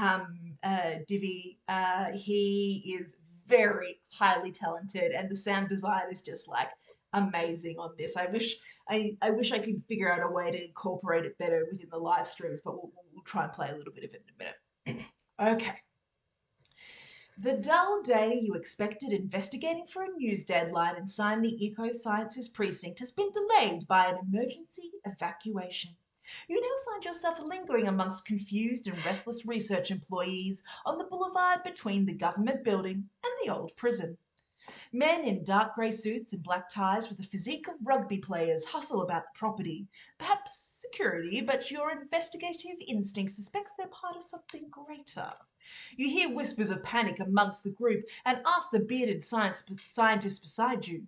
um, 0.00 0.56
uh, 0.64 0.96
Divi, 1.06 1.60
uh, 1.68 2.12
he 2.12 2.96
is 3.00 3.16
very 3.46 3.98
highly 4.12 4.50
talented, 4.50 5.12
and 5.12 5.30
the 5.30 5.36
sound 5.36 5.68
design 5.68 6.04
is 6.10 6.20
just 6.20 6.48
like 6.48 6.70
amazing 7.12 7.76
on 7.78 7.90
this. 7.96 8.16
I 8.16 8.26
wish 8.26 8.56
I, 8.88 9.16
I 9.22 9.30
wish 9.30 9.52
I 9.52 9.58
could 9.58 9.82
figure 9.88 10.12
out 10.12 10.28
a 10.28 10.32
way 10.32 10.50
to 10.50 10.64
incorporate 10.64 11.26
it 11.26 11.38
better 11.38 11.66
within 11.70 11.88
the 11.90 11.98
live 11.98 12.28
streams, 12.28 12.60
but 12.64 12.74
we'll, 12.74 12.90
we'll 13.12 13.24
try 13.24 13.44
and 13.44 13.52
play 13.52 13.68
a 13.70 13.76
little 13.76 13.92
bit 13.92 14.04
of 14.04 14.10
it 14.10 14.24
in 14.26 14.34
a 14.34 14.38
minute. 14.38 14.59
Okay. 15.40 15.76
The 17.38 17.54
dull 17.54 18.02
day 18.02 18.38
you 18.42 18.52
expected 18.52 19.12
investigating 19.14 19.86
for 19.86 20.02
a 20.02 20.08
news 20.08 20.44
deadline 20.44 20.96
inside 20.96 21.42
the 21.42 21.64
Eco 21.64 21.90
Sciences 21.90 22.48
precinct 22.48 22.98
has 22.98 23.12
been 23.12 23.30
delayed 23.32 23.88
by 23.88 24.08
an 24.08 24.18
emergency 24.18 24.92
evacuation. 25.06 25.96
You 26.48 26.60
now 26.60 26.92
find 26.92 27.02
yourself 27.02 27.40
lingering 27.40 27.88
amongst 27.88 28.26
confused 28.26 28.86
and 28.86 29.06
restless 29.06 29.46
research 29.46 29.90
employees 29.90 30.62
on 30.84 30.98
the 30.98 31.04
boulevard 31.04 31.62
between 31.64 32.04
the 32.04 32.12
government 32.12 32.62
building 32.62 33.08
and 33.24 33.32
the 33.42 33.50
old 33.50 33.74
prison. 33.74 34.18
Men 34.92 35.24
in 35.24 35.44
dark 35.44 35.76
grey 35.76 35.92
suits 35.92 36.32
and 36.32 36.42
black 36.42 36.68
ties 36.68 37.08
with 37.08 37.18
the 37.18 37.24
physique 37.24 37.68
of 37.68 37.74
rugby 37.84 38.18
players 38.18 38.64
hustle 38.64 39.02
about 39.02 39.22
the 39.22 39.38
property. 39.38 39.86
Perhaps 40.18 40.82
security, 40.82 41.40
but 41.40 41.70
your 41.70 41.92
investigative 41.92 42.76
instinct 42.88 43.32
suspects 43.32 43.72
they're 43.78 43.86
part 43.86 44.16
of 44.16 44.24
something 44.24 44.64
greater. 44.68 45.32
You 45.96 46.08
hear 46.08 46.34
whispers 46.34 46.70
of 46.70 46.82
panic 46.82 47.20
amongst 47.20 47.62
the 47.62 47.70
group 47.70 48.04
and 48.24 48.38
ask 48.44 48.70
the 48.70 48.80
bearded 48.80 49.22
science 49.22 49.62
scientist 49.84 50.42
beside 50.42 50.88
you. 50.88 51.04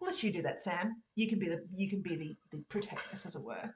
I'll 0.00 0.08
let 0.08 0.22
you 0.22 0.32
do 0.32 0.40
that, 0.42 0.62
Sam. 0.62 1.02
You 1.14 1.28
can 1.28 1.38
be 1.38 1.48
the 1.48 1.62
you 1.74 1.88
can 1.90 2.00
be 2.00 2.16
the, 2.16 2.36
the 2.50 2.64
protagonist, 2.70 3.26
as 3.26 3.36
it 3.36 3.42
were. 3.42 3.74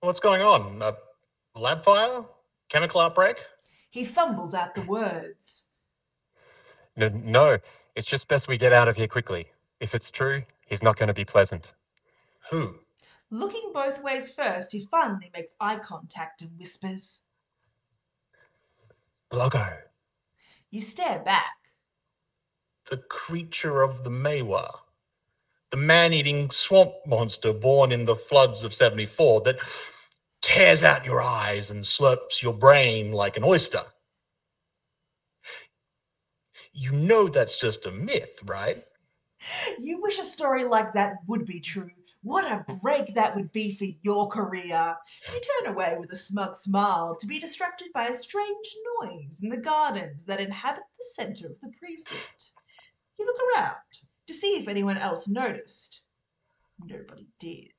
what's 0.00 0.20
going 0.20 0.40
on 0.40 0.80
a 0.82 0.94
lab 1.60 1.84
fire 1.84 2.24
chemical 2.68 3.00
outbreak 3.00 3.44
He 3.90 4.04
fumbles 4.04 4.54
out 4.54 4.74
the 4.74 4.82
words. 4.82 5.64
No, 6.96 7.08
no, 7.08 7.58
it's 7.96 8.06
just 8.06 8.28
best 8.28 8.48
we 8.48 8.58
get 8.58 8.72
out 8.72 8.88
of 8.88 8.96
here 8.96 9.08
quickly. 9.08 9.46
If 9.80 9.94
it's 9.94 10.10
true, 10.10 10.42
he's 10.66 10.82
not 10.82 10.96
going 10.98 11.08
to 11.08 11.14
be 11.14 11.24
pleasant. 11.24 11.72
who 12.50 12.76
Looking 13.30 13.72
both 13.74 14.02
ways 14.02 14.30
first, 14.30 14.70
he 14.72 14.80
finally 14.80 15.30
makes 15.34 15.54
eye 15.60 15.76
contact 15.78 16.42
and 16.42 16.52
whispers. 16.58 17.22
Bloggo. 19.32 19.76
You 20.70 20.80
stare 20.80 21.20
back. 21.20 21.54
the 22.90 22.98
creature 22.98 23.82
of 23.82 24.04
the 24.04 24.10
Maiwar, 24.10 24.70
the 25.70 25.76
man-eating 25.76 26.50
swamp 26.50 26.92
monster 27.06 27.52
born 27.52 27.92
in 27.92 28.04
the 28.04 28.16
floods 28.16 28.62
of 28.62 28.74
74 28.74 29.40
that 29.42 29.58
tears 30.42 30.82
out 30.84 31.04
your 31.04 31.22
eyes 31.22 31.70
and 31.70 31.82
slurps 31.82 32.42
your 32.42 32.52
brain 32.54 33.12
like 33.12 33.36
an 33.36 33.44
oyster. 33.44 33.82
You 36.76 36.90
know 36.90 37.28
that's 37.28 37.56
just 37.56 37.86
a 37.86 37.92
myth, 37.92 38.40
right? 38.46 38.84
You 39.78 40.02
wish 40.02 40.18
a 40.18 40.24
story 40.24 40.64
like 40.64 40.92
that 40.92 41.18
would 41.28 41.46
be 41.46 41.60
true. 41.60 41.90
What 42.22 42.50
a 42.50 42.64
break 42.82 43.14
that 43.14 43.36
would 43.36 43.52
be 43.52 43.74
for 43.74 43.84
your 44.02 44.28
career. 44.28 44.96
You 45.32 45.40
turn 45.40 45.72
away 45.72 45.96
with 46.00 46.10
a 46.10 46.16
smug 46.16 46.56
smile 46.56 47.14
to 47.20 47.26
be 47.26 47.38
distracted 47.38 47.88
by 47.92 48.06
a 48.06 48.14
strange 48.14 48.76
noise 49.00 49.40
in 49.42 49.50
the 49.50 49.58
gardens 49.58 50.24
that 50.24 50.40
inhabit 50.40 50.82
the 50.96 51.04
center 51.14 51.46
of 51.46 51.60
the 51.60 51.70
precinct. 51.78 52.54
You 53.18 53.26
look 53.26 53.36
around 53.54 53.76
to 54.26 54.34
see 54.34 54.58
if 54.58 54.66
anyone 54.66 54.98
else 54.98 55.28
noticed. 55.28 56.00
Nobody 56.84 57.28
did. 57.38 57.70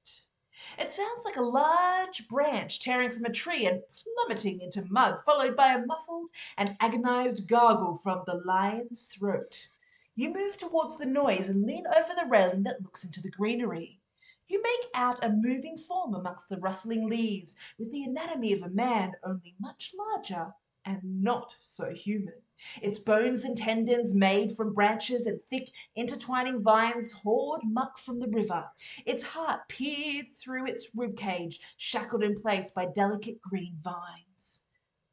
It 0.77 0.91
sounds 0.91 1.23
like 1.23 1.38
a 1.38 1.41
large 1.41 2.27
branch 2.27 2.81
tearing 2.81 3.09
from 3.09 3.23
a 3.23 3.31
tree 3.31 3.65
and 3.65 3.81
plummeting 3.93 4.59
into 4.59 4.83
mud, 4.89 5.21
followed 5.23 5.55
by 5.55 5.73
a 5.73 5.85
muffled 5.85 6.31
and 6.57 6.75
agonized 6.81 7.47
gargle 7.47 7.95
from 7.95 8.23
the 8.25 8.33
lion's 8.33 9.05
throat. 9.05 9.69
You 10.15 10.33
move 10.33 10.57
towards 10.57 10.97
the 10.97 11.05
noise 11.05 11.47
and 11.47 11.63
lean 11.65 11.88
over 11.88 12.13
the 12.13 12.25
railing 12.25 12.63
that 12.63 12.81
looks 12.81 13.05
into 13.05 13.21
the 13.21 13.29
greenery. 13.29 14.01
You 14.47 14.61
make 14.61 14.91
out 14.93 15.23
a 15.23 15.29
moving 15.29 15.77
form 15.77 16.13
amongst 16.13 16.49
the 16.49 16.57
rustling 16.57 17.07
leaves, 17.07 17.55
with 17.79 17.91
the 17.91 18.03
anatomy 18.03 18.51
of 18.51 18.61
a 18.61 18.69
man, 18.69 19.13
only 19.23 19.55
much 19.59 19.93
larger 19.97 20.55
and 20.86 21.02
not 21.04 21.56
so 21.60 21.91
human. 21.91 22.34
Its 22.82 23.00
bones 23.00 23.43
and 23.43 23.58
tendons 23.58 24.15
made 24.15 24.52
from 24.52 24.74
branches 24.74 25.26
and 25.26 25.39
thick 25.50 25.71
intertwining 25.95 26.62
vines 26.62 27.12
hoard 27.12 27.62
muck 27.63 27.98
from 27.98 28.19
the 28.19 28.28
river. 28.28 28.65
Its 29.06 29.24
heart 29.24 29.67
peered 29.67 30.32
through 30.32 30.65
its 30.65 30.89
ribcage, 30.95 31.60
shackled 31.78 32.24
in 32.24 32.39
place 32.39 32.71
by 32.71 32.86
delicate 32.86 33.41
green 33.41 33.78
vines. 33.84 34.62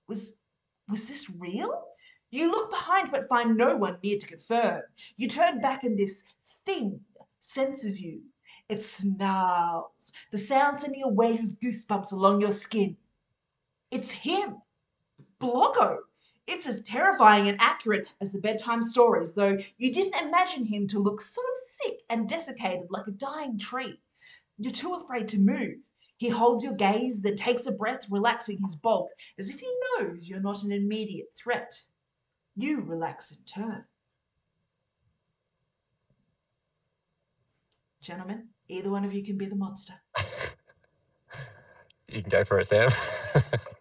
Was 0.06 0.34
was 0.88 1.06
this 1.06 1.28
real? 1.30 1.84
You 2.30 2.50
look 2.50 2.70
behind 2.70 3.10
but 3.10 3.28
find 3.28 3.56
no 3.56 3.76
one 3.76 3.98
near 4.02 4.18
to 4.18 4.26
confirm. 4.26 4.82
You 5.16 5.28
turn 5.28 5.60
back 5.60 5.84
and 5.84 5.98
this 5.98 6.24
thing 6.64 7.00
senses 7.40 8.00
you. 8.00 8.22
It 8.68 8.82
snarls, 8.82 10.12
the 10.30 10.38
sound 10.38 10.78
sending 10.78 11.02
a 11.02 11.08
wave 11.08 11.40
of 11.44 11.60
goosebumps 11.60 12.12
along 12.12 12.40
your 12.40 12.52
skin. 12.52 12.96
It's 13.90 14.10
him, 14.10 14.61
Bloggo. 15.42 15.98
It's 16.46 16.66
as 16.66 16.80
terrifying 16.82 17.48
and 17.48 17.60
accurate 17.60 18.08
as 18.20 18.32
the 18.32 18.40
bedtime 18.40 18.82
stories, 18.82 19.34
though 19.34 19.58
you 19.78 19.92
didn't 19.92 20.20
imagine 20.20 20.64
him 20.64 20.86
to 20.88 20.98
look 20.98 21.20
so 21.20 21.42
sick 21.68 21.98
and 22.10 22.28
desiccated 22.28 22.86
like 22.90 23.06
a 23.06 23.12
dying 23.12 23.58
tree. 23.58 24.00
You're 24.58 24.72
too 24.72 24.94
afraid 24.94 25.28
to 25.28 25.38
move. 25.38 25.78
He 26.16 26.28
holds 26.28 26.62
your 26.62 26.74
gaze, 26.74 27.20
then 27.20 27.36
takes 27.36 27.66
a 27.66 27.72
breath, 27.72 28.06
relaxing 28.08 28.58
his 28.60 28.76
bulk, 28.76 29.10
as 29.38 29.50
if 29.50 29.58
he 29.58 29.72
knows 29.98 30.28
you're 30.28 30.40
not 30.40 30.62
an 30.62 30.72
immediate 30.72 31.30
threat. 31.36 31.82
You 32.56 32.80
relax 32.80 33.32
in 33.32 33.38
turn. 33.44 33.84
Gentlemen, 38.00 38.48
either 38.68 38.90
one 38.90 39.04
of 39.04 39.12
you 39.12 39.24
can 39.24 39.36
be 39.36 39.46
the 39.46 39.56
monster. 39.56 39.94
You 42.08 42.20
can 42.20 42.30
go 42.30 42.44
for 42.44 42.58
it, 42.58 42.66
Sam. 42.66 42.90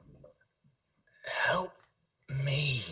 Me. 2.44 2.84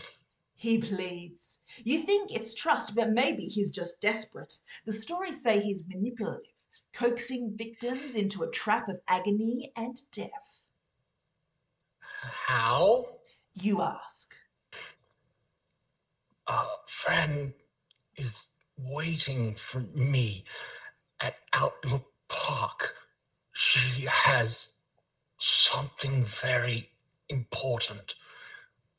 He 0.56 0.78
pleads. 0.78 1.60
You 1.84 2.04
think 2.04 2.32
it's 2.32 2.54
trust, 2.54 2.94
but 2.96 3.12
maybe 3.12 3.44
he's 3.44 3.70
just 3.70 4.02
desperate. 4.02 4.56
The 4.86 4.92
stories 4.92 5.42
say 5.42 5.62
he's 5.62 5.84
manipulative, 5.88 6.52
coaxing 6.94 7.56
victims 7.56 8.16
into 8.16 8.44
a 8.44 8.52
trap 8.52 8.90
of 8.90 9.00
agony 9.08 9.72
and 9.78 9.98
death? 10.12 10.68
How? 12.22 13.06
You 13.54 13.82
ask. 13.82 14.36
A 16.48 16.66
friend 16.88 17.54
is 18.18 18.46
waiting 18.78 19.56
for 19.56 19.80
me 19.80 20.44
at 21.22 21.36
Outlook 21.54 22.06
Park. 22.28 22.96
She 23.54 24.06
has 24.10 24.74
something 25.38 26.26
very 26.26 26.90
important. 27.30 28.16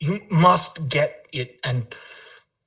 You 0.00 0.22
must 0.30 0.88
get 0.88 1.26
it 1.30 1.60
and 1.62 1.94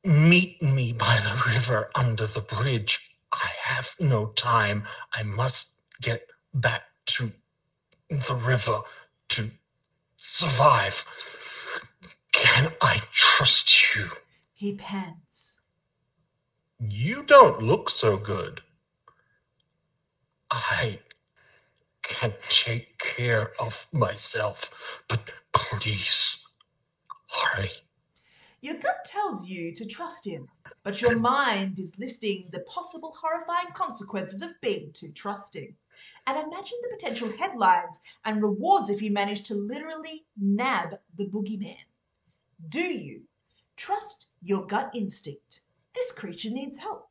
meet 0.04 0.62
me 0.62 0.93
by 0.93 1.19
the 1.19 1.52
river 1.52 1.89
under 1.96 2.28
the 2.28 2.41
bridge. 2.41 3.17
I 3.32 3.50
have 3.63 3.96
no 4.00 4.28
time. 4.28 4.84
I 5.13 5.24
must 5.24 5.82
get 6.00 6.30
back 6.54 6.84
to 7.08 7.32
the 8.10 8.36
river 8.36 8.82
to 9.30 9.50
survive. 10.15 11.06
Can 12.32 12.72
I 12.82 13.02
trust 13.12 13.96
you? 13.96 14.10
He 14.54 14.76
pants. 14.76 15.60
You 16.80 17.24
don't 17.24 17.63
look 17.63 17.89
so 17.89 18.17
good. 18.17 18.62
I 20.52 21.00
can 22.04 22.34
take 22.48 23.00
care 23.00 23.54
of 23.60 23.88
myself, 23.91 25.02
but 25.08 25.32
please 25.52 26.42
hurry. 27.34 27.72
Your 28.62 28.76
gut 28.76 29.04
tells 29.06 29.50
you 29.50 29.74
to 29.76 29.86
trust 29.86 30.26
him, 30.26 30.48
but 30.84 31.02
your 31.02 31.17
mind 31.17 31.80
is 31.80 32.00
listing 32.00 32.48
the 32.52 32.62
possible 32.62 33.13
horrifying 33.19 33.74
consequences 33.74 34.41
of 34.41 34.60
being 34.62 34.91
too 34.93 35.10
trusting. 35.10 35.76
And 36.26 36.38
imagine 36.38 36.78
the 36.82 36.96
potential 36.96 37.30
headlines 37.38 38.00
and 38.24 38.41
rewards 38.41 38.89
if 38.89 39.02
you 39.02 39.12
manage 39.12 39.43
to 39.43 39.56
literally 39.56 40.26
nab 40.39 41.00
the 41.17 41.26
boogeyman. 41.26 41.84
Do 42.69 42.80
you 42.80 43.24
trust 43.76 44.28
your 44.41 44.65
gut 44.65 44.91
instinct? 44.96 45.62
This 45.93 46.12
creature 46.13 46.50
needs 46.50 46.78
help. 46.78 47.10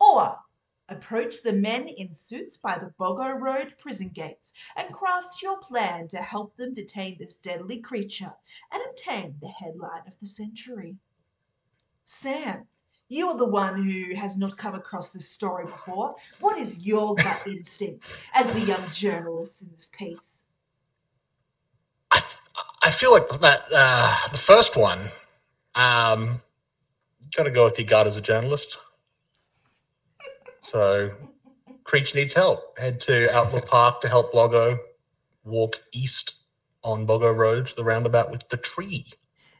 Or 0.00 0.38
approach 0.88 1.42
the 1.42 1.52
men 1.52 1.88
in 1.88 2.12
suits 2.12 2.56
by 2.56 2.78
the 2.78 2.92
Boggo 2.98 3.38
Road 3.40 3.74
prison 3.78 4.10
gates 4.14 4.52
and 4.76 4.92
craft 4.92 5.42
your 5.42 5.58
plan 5.58 6.08
to 6.08 6.18
help 6.18 6.56
them 6.56 6.74
detain 6.74 7.16
this 7.18 7.34
deadly 7.34 7.80
creature 7.80 8.32
and 8.72 8.82
obtain 8.88 9.34
the 9.40 9.48
headline 9.48 10.02
of 10.06 10.18
the 10.20 10.26
century. 10.26 10.96
Sam, 12.04 12.66
you 13.08 13.28
are 13.28 13.36
the 13.36 13.46
one 13.46 13.88
who 13.88 14.14
has 14.14 14.36
not 14.36 14.56
come 14.56 14.74
across 14.74 15.10
this 15.10 15.28
story 15.28 15.64
before. 15.64 16.14
What 16.40 16.58
is 16.58 16.86
your 16.86 17.14
gut 17.14 17.40
instinct 17.46 18.14
as 18.34 18.50
the 18.50 18.60
young 18.60 18.88
journalist 18.90 19.62
in 19.62 19.70
this 19.74 19.88
piece? 19.92 20.44
I, 22.10 22.22
I 22.82 22.90
feel 22.90 23.12
like 23.12 23.28
that 23.40 23.64
uh, 23.72 24.28
the 24.30 24.38
first 24.38 24.76
one, 24.76 25.10
um, 25.74 26.40
got 27.34 27.44
to 27.44 27.50
go 27.50 27.64
with 27.64 27.78
your 27.78 27.86
gut 27.86 28.06
as 28.06 28.16
a 28.16 28.22
journalist. 28.22 28.78
So, 30.60 31.12
Creech 31.84 32.14
needs 32.14 32.34
help. 32.34 32.78
Head 32.78 33.00
to 33.02 33.34
Outlook 33.34 33.66
Park 33.70 34.00
to 34.02 34.08
help 34.08 34.32
Bloggo 34.32 34.78
walk 35.44 35.82
east 35.92 36.34
on 36.84 37.06
Boggo 37.06 37.34
Road, 37.34 37.72
the 37.76 37.84
roundabout 37.84 38.30
with 38.30 38.48
the 38.48 38.56
tree. 38.56 39.06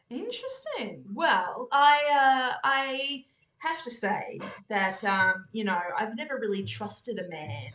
Interesting. 0.09 1.05
Well, 1.13 1.67
I 1.71 2.01
uh, 2.53 2.57
I 2.63 3.25
have 3.59 3.83
to 3.83 3.91
say 3.91 4.39
that 4.67 5.03
um, 5.03 5.45
you 5.51 5.63
know 5.63 5.79
I've 5.97 6.15
never 6.15 6.37
really 6.37 6.63
trusted 6.63 7.19
a 7.19 7.27
man, 7.27 7.71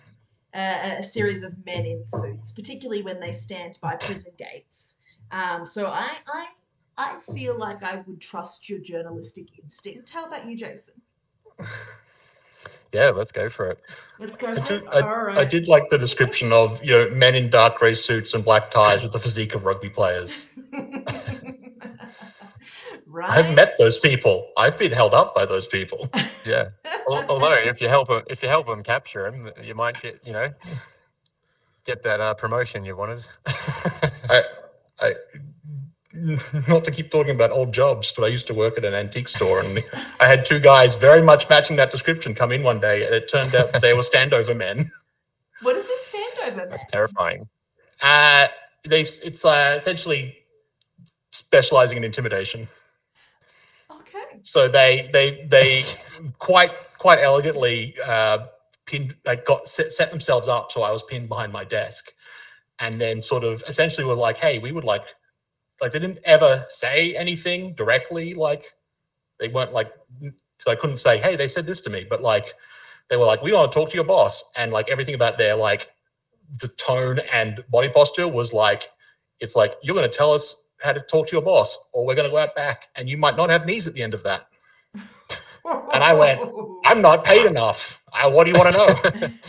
uh, 0.54 0.96
a 0.98 1.02
series 1.02 1.42
of 1.42 1.52
men 1.64 1.86
in 1.86 2.04
suits, 2.04 2.50
particularly 2.50 3.02
when 3.02 3.20
they 3.20 3.32
stand 3.32 3.78
by 3.80 3.96
prison 3.96 4.32
gates. 4.36 4.96
Um, 5.30 5.64
so 5.64 5.86
I 5.86 6.10
I 6.26 6.46
I 6.96 7.18
feel 7.20 7.56
like 7.56 7.82
I 7.82 7.96
would 8.06 8.20
trust 8.20 8.68
your 8.68 8.80
journalistic 8.80 9.58
instinct. 9.62 10.10
How 10.10 10.26
about 10.26 10.46
you, 10.46 10.56
Jason? 10.56 10.94
Yeah, 12.94 13.10
let's 13.10 13.32
go 13.32 13.50
for 13.50 13.70
it. 13.70 13.80
Let's 14.20 14.36
go. 14.36 14.46
I, 14.48 14.52
ahead. 14.52 14.64
do- 14.68 14.86
I- 14.92 15.00
All 15.00 15.22
right. 15.24 15.38
I 15.38 15.44
did 15.44 15.66
like 15.66 15.90
the 15.90 15.98
description 15.98 16.52
of 16.52 16.82
you 16.84 16.92
know 16.92 17.10
men 17.10 17.34
in 17.34 17.50
dark 17.50 17.78
grey 17.80 17.94
suits 17.94 18.32
and 18.34 18.44
black 18.44 18.70
ties 18.70 19.02
with 19.02 19.10
the 19.12 19.18
physique 19.18 19.54
of 19.56 19.64
rugby 19.64 19.90
players. 19.90 20.52
right. 23.06 23.30
I've 23.30 23.52
met 23.54 23.74
those 23.78 23.98
people. 23.98 24.48
I've 24.56 24.78
been 24.78 24.92
held 24.92 25.12
up 25.12 25.34
by 25.34 25.44
those 25.44 25.66
people. 25.66 26.08
Yeah. 26.46 26.68
Although 27.08 27.54
if 27.54 27.80
you 27.80 27.88
help 27.88 28.10
'em- 28.10 28.24
if 28.28 28.42
you 28.42 28.50
help 28.50 28.66
them 28.66 28.82
capture 28.82 29.30
them, 29.30 29.50
you 29.62 29.74
might 29.74 29.98
get 30.02 30.20
you 30.26 30.34
know 30.34 30.52
get 31.86 32.02
that 32.02 32.20
uh, 32.20 32.34
promotion 32.34 32.84
you 32.84 32.94
wanted. 32.96 33.24
I, 33.46 34.42
I, 35.00 35.14
not 36.68 36.84
to 36.84 36.90
keep 36.90 37.10
talking 37.10 37.34
about 37.34 37.50
old 37.50 37.72
jobs, 37.72 38.12
but 38.16 38.24
I 38.24 38.28
used 38.28 38.46
to 38.46 38.54
work 38.54 38.78
at 38.78 38.84
an 38.84 38.94
antique 38.94 39.28
store, 39.28 39.60
and 39.60 39.82
I 40.20 40.26
had 40.26 40.44
two 40.44 40.60
guys 40.60 40.94
very 40.94 41.22
much 41.22 41.48
matching 41.48 41.76
that 41.76 41.90
description 41.90 42.34
come 42.34 42.52
in 42.52 42.62
one 42.62 42.80
day, 42.80 43.04
and 43.04 43.14
it 43.14 43.28
turned 43.28 43.54
out 43.54 43.80
they 43.82 43.94
were 43.94 44.02
standover 44.02 44.56
men. 44.56 44.90
What 45.62 45.76
is 45.76 45.86
this 45.86 46.10
standover, 46.10 46.56
man? 46.56 46.68
That's 46.68 46.90
terrifying. 46.90 47.48
Uh, 48.02 48.48
they, 48.82 49.00
it's 49.00 49.44
uh, 49.44 49.74
essentially 49.78 50.36
specializing 51.30 51.96
in 51.96 52.04
intimidation. 52.04 52.68
Okay. 53.90 54.40
So 54.42 54.68
they, 54.68 55.08
they, 55.12 55.46
they 55.48 55.86
quite, 56.38 56.72
quite 56.98 57.20
elegantly 57.20 57.94
uh, 58.04 58.46
pinned, 58.86 59.14
like 59.24 59.46
got 59.46 59.68
set, 59.68 59.92
set 59.92 60.10
themselves 60.10 60.48
up. 60.48 60.72
So 60.72 60.82
I 60.82 60.90
was 60.90 61.02
pinned 61.02 61.28
behind 61.28 61.52
my 61.52 61.64
desk, 61.64 62.12
and 62.78 63.00
then 63.00 63.22
sort 63.22 63.44
of 63.44 63.62
essentially 63.68 64.04
were 64.04 64.14
like, 64.14 64.36
"Hey, 64.36 64.58
we 64.58 64.72
would 64.72 64.84
like." 64.84 65.02
Like 65.80 65.92
they 65.92 65.98
didn't 65.98 66.20
ever 66.24 66.64
say 66.68 67.16
anything 67.16 67.74
directly 67.74 68.34
like 68.34 68.64
they 69.38 69.48
weren't 69.48 69.72
like 69.72 69.92
so 70.58 70.70
i 70.70 70.74
couldn't 70.74 70.98
say 70.98 71.18
hey 71.18 71.36
they 71.36 71.48
said 71.48 71.66
this 71.66 71.80
to 71.80 71.90
me 71.90 72.06
but 72.08 72.22
like 72.22 72.54
they 73.10 73.16
were 73.16 73.26
like 73.26 73.42
we 73.42 73.52
want 73.52 73.70
to 73.70 73.78
talk 73.78 73.90
to 73.90 73.96
your 73.96 74.04
boss 74.04 74.44
and 74.56 74.72
like 74.72 74.88
everything 74.90 75.14
about 75.14 75.38
their 75.38 75.54
like 75.56 75.90
the 76.60 76.68
tone 76.68 77.18
and 77.32 77.64
body 77.70 77.88
posture 77.88 78.28
was 78.28 78.52
like 78.52 78.90
it's 79.40 79.56
like 79.56 79.74
you're 79.82 79.96
going 79.96 80.08
to 80.08 80.16
tell 80.16 80.32
us 80.32 80.64
how 80.80 80.92
to 80.92 81.00
talk 81.00 81.26
to 81.28 81.32
your 81.32 81.42
boss 81.42 81.78
or 81.92 82.06
we're 82.06 82.14
going 82.14 82.28
to 82.28 82.30
go 82.30 82.38
out 82.38 82.54
back 82.54 82.88
and 82.96 83.08
you 83.08 83.16
might 83.16 83.36
not 83.36 83.50
have 83.50 83.66
knees 83.66 83.86
at 83.86 83.94
the 83.94 84.02
end 84.02 84.14
of 84.14 84.22
that. 84.22 84.46
And 85.94 86.04
I 86.04 86.12
went, 86.12 86.40
i'm 86.84 87.00
not 87.00 87.24
paid 87.24 87.46
enough. 87.54 88.00
I, 88.12 88.26
what 88.26 88.44
do 88.44 88.50
you 88.50 88.58
want 88.58 88.72
to 88.72 88.78
know? 88.78 89.30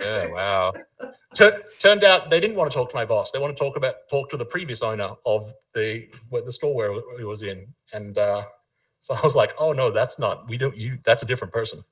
Yeah, 0.00 0.32
wow. 0.32 0.72
Tur- 1.34 1.62
turned 1.78 2.04
out 2.04 2.30
they 2.30 2.40
didn't 2.40 2.56
want 2.56 2.70
to 2.70 2.74
talk 2.76 2.90
to 2.90 2.96
my 2.96 3.04
boss. 3.04 3.30
They 3.30 3.38
want 3.38 3.56
to 3.56 3.62
talk 3.62 3.76
about 3.76 4.08
talk 4.10 4.30
to 4.30 4.36
the 4.36 4.44
previous 4.44 4.82
owner 4.82 5.10
of 5.26 5.52
the 5.74 6.08
where 6.30 6.42
the 6.42 6.52
store 6.52 6.74
where 6.74 6.92
he 7.18 7.24
was 7.24 7.42
in, 7.42 7.66
and 7.92 8.16
uh, 8.16 8.44
so 9.00 9.14
I 9.14 9.20
was 9.20 9.36
like, 9.36 9.52
"Oh 9.58 9.72
no, 9.72 9.90
that's 9.90 10.18
not. 10.18 10.48
We 10.48 10.56
don't. 10.56 10.76
You. 10.76 10.98
That's 11.04 11.22
a 11.22 11.26
different 11.26 11.52
person." 11.52 11.84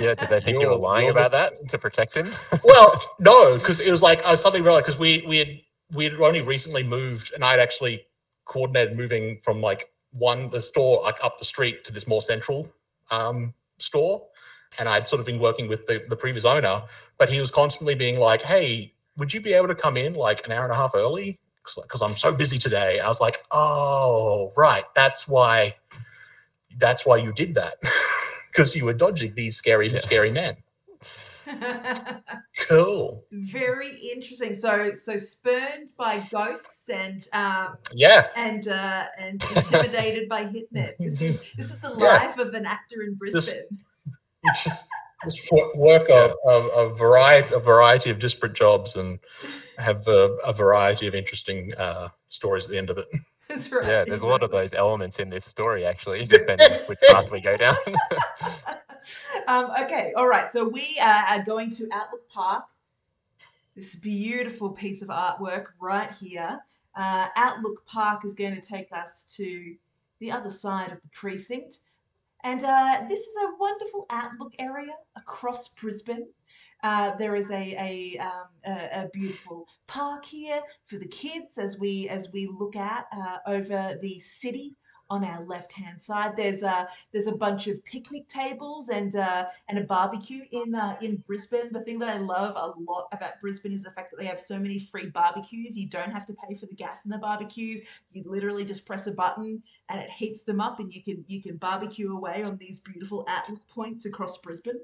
Yeah, 0.00 0.14
did 0.14 0.28
they 0.28 0.40
think 0.40 0.60
you 0.60 0.68
were 0.68 0.76
lying 0.76 1.10
about 1.10 1.32
that 1.32 1.68
to 1.68 1.78
protect 1.78 2.14
him? 2.14 2.32
Well, 2.64 3.00
no, 3.18 3.58
because 3.58 3.80
it 3.80 3.90
was 3.90 4.02
like 4.02 4.24
I 4.24 4.34
suddenly 4.34 4.62
realized 4.62 4.86
because 4.86 4.98
we 4.98 5.24
we 5.26 5.38
had 5.38 5.48
we 5.92 6.04
had 6.04 6.14
only 6.14 6.40
recently 6.40 6.82
moved, 6.82 7.32
and 7.34 7.44
I 7.44 7.52
had 7.52 7.60
actually 7.60 8.04
coordinated 8.44 8.96
moving 8.96 9.38
from 9.42 9.60
like 9.60 9.90
one 10.12 10.50
the 10.50 10.60
store 10.60 11.02
like 11.02 11.16
up 11.22 11.38
the 11.38 11.44
street 11.44 11.84
to 11.84 11.92
this 11.92 12.06
more 12.06 12.22
central 12.22 12.70
um, 13.10 13.54
store, 13.78 14.26
and 14.78 14.88
I'd 14.88 15.06
sort 15.08 15.20
of 15.20 15.26
been 15.26 15.38
working 15.38 15.68
with 15.68 15.86
the 15.86 16.04
the 16.08 16.16
previous 16.16 16.44
owner, 16.44 16.82
but 17.18 17.28
he 17.30 17.40
was 17.40 17.50
constantly 17.50 17.94
being 17.94 18.18
like, 18.18 18.42
"Hey, 18.42 18.94
would 19.16 19.32
you 19.32 19.40
be 19.40 19.52
able 19.52 19.68
to 19.68 19.74
come 19.74 19.96
in 19.96 20.14
like 20.14 20.44
an 20.46 20.52
hour 20.52 20.64
and 20.64 20.72
a 20.72 20.76
half 20.76 20.94
early?" 20.94 21.38
Because 21.64 22.02
I'm 22.02 22.16
so 22.16 22.32
busy 22.34 22.58
today. 22.58 22.98
I 23.00 23.06
was 23.08 23.20
like, 23.20 23.44
"Oh, 23.50 24.52
right, 24.56 24.84
that's 24.94 25.26
why." 25.28 25.76
That's 26.78 27.04
why 27.04 27.18
you 27.18 27.34
did 27.34 27.54
that, 27.56 27.74
because 28.50 28.74
you 28.74 28.86
were 28.86 28.94
dodging 28.94 29.34
these 29.34 29.56
scary, 29.58 29.90
Yeah. 29.92 29.98
scary 29.98 30.32
men. 30.32 30.56
Cool. 32.68 33.24
Very 33.30 33.96
interesting. 33.98 34.54
So, 34.54 34.94
so 34.94 35.16
spurned 35.16 35.90
by 35.98 36.26
ghosts 36.30 36.88
and 36.88 37.26
um, 37.32 37.76
Yeah. 37.94 38.28
and 38.36 38.66
uh, 38.68 39.04
and 39.18 39.42
intimidated 39.50 40.28
by 40.28 40.44
hitmen. 40.44 40.92
This 40.98 41.20
is 41.20 41.38
this 41.56 41.66
is 41.72 41.78
the 41.80 41.90
Yeah. 41.98 42.14
life 42.14 42.38
of 42.38 42.54
an 42.54 42.64
actor 42.66 43.02
in 43.02 43.14
Brisbane. 43.14 43.42
It's 43.70 43.84
just, 44.64 44.84
just 45.24 45.40
wo- 45.50 45.70
work 45.74 46.08
a, 46.08 46.34
a, 46.44 46.68
a 46.68 46.94
variety 46.94 47.54
a 47.54 47.60
variety 47.60 48.10
of 48.10 48.18
disparate 48.18 48.54
jobs 48.54 48.96
and 48.96 49.18
have 49.78 50.06
a, 50.06 50.36
a 50.46 50.52
variety 50.52 51.06
of 51.06 51.14
interesting 51.14 51.72
uh, 51.76 52.08
stories 52.28 52.64
at 52.64 52.70
the 52.70 52.78
end 52.78 52.90
of 52.90 52.98
it. 52.98 53.08
That's 53.48 53.70
right. 53.70 53.86
Yeah, 53.86 54.04
there's 54.04 54.22
a 54.22 54.26
lot 54.26 54.42
of 54.42 54.50
those 54.50 54.72
elements 54.72 55.18
in 55.18 55.28
this 55.28 55.44
story 55.44 55.84
actually, 55.84 56.24
depending 56.26 56.72
which 56.86 56.98
path 57.10 57.30
we 57.30 57.40
go 57.40 57.56
down. 57.56 57.76
um, 59.46 59.70
okay, 59.82 60.12
all 60.16 60.28
right. 60.28 60.48
So 60.48 60.68
we 60.68 60.98
uh, 61.00 61.22
are 61.28 61.42
going 61.42 61.70
to 61.70 61.88
Outlook 61.92 62.28
Park. 62.28 62.64
This 63.74 63.94
beautiful 63.94 64.70
piece 64.70 65.02
of 65.02 65.08
artwork 65.08 65.66
right 65.80 66.10
here. 66.14 66.60
Uh, 66.94 67.28
Outlook 67.36 67.86
Park 67.86 68.24
is 68.24 68.34
going 68.34 68.54
to 68.54 68.60
take 68.60 68.92
us 68.92 69.32
to 69.36 69.74
the 70.18 70.30
other 70.30 70.50
side 70.50 70.92
of 70.92 71.00
the 71.00 71.08
precinct. 71.08 71.78
And 72.44 72.64
uh, 72.64 73.04
this 73.08 73.20
is 73.20 73.36
a 73.36 73.56
wonderful 73.58 74.06
outlook 74.10 74.54
area 74.58 74.92
across 75.16 75.68
Brisbane. 75.68 76.26
Uh, 76.82 77.14
there 77.16 77.36
is 77.36 77.50
a 77.52 77.74
a, 77.78 78.18
um, 78.18 78.48
a 78.66 79.04
a 79.04 79.10
beautiful 79.12 79.68
park 79.86 80.24
here 80.24 80.60
for 80.86 80.98
the 80.98 81.06
kids 81.06 81.56
as 81.56 81.78
we 81.78 82.08
as 82.08 82.32
we 82.32 82.46
look 82.46 82.74
out 82.74 83.04
uh, 83.16 83.38
over 83.46 83.96
the 84.02 84.18
city 84.18 84.74
on 85.12 85.24
our 85.24 85.44
left 85.44 85.74
hand 85.74 86.00
side. 86.00 86.34
There's 86.38 86.62
a 86.62 86.88
there's 87.12 87.26
a 87.26 87.36
bunch 87.36 87.66
of 87.66 87.84
picnic 87.84 88.28
tables 88.28 88.88
and 88.88 89.14
uh, 89.14 89.44
and 89.68 89.78
a 89.78 89.82
barbecue 89.82 90.44
in 90.50 90.74
uh, 90.74 90.96
in 91.02 91.16
Brisbane. 91.26 91.70
The 91.70 91.82
thing 91.82 91.98
that 91.98 92.08
I 92.08 92.16
love 92.16 92.54
a 92.56 92.80
lot 92.80 93.08
about 93.12 93.38
Brisbane 93.42 93.72
is 93.72 93.82
the 93.82 93.90
fact 93.90 94.10
that 94.10 94.16
they 94.18 94.24
have 94.24 94.40
so 94.40 94.58
many 94.58 94.78
free 94.78 95.10
barbecues. 95.10 95.76
You 95.76 95.86
don't 95.86 96.10
have 96.10 96.24
to 96.26 96.34
pay 96.34 96.54
for 96.54 96.64
the 96.64 96.74
gas 96.74 97.04
in 97.04 97.10
the 97.10 97.18
barbecues. 97.18 97.82
You 98.12 98.24
literally 98.24 98.64
just 98.64 98.86
press 98.86 99.06
a 99.06 99.12
button 99.12 99.62
and 99.90 100.00
it 100.00 100.08
heats 100.08 100.42
them 100.44 100.62
up, 100.62 100.80
and 100.80 100.90
you 100.92 101.02
can 101.02 101.24
you 101.28 101.42
can 101.42 101.56
barbecue 101.58 102.10
away 102.16 102.42
on 102.42 102.56
these 102.56 102.78
beautiful 102.78 103.26
outlook 103.28 103.60
points 103.68 104.06
across 104.06 104.38
Brisbane. 104.38 104.80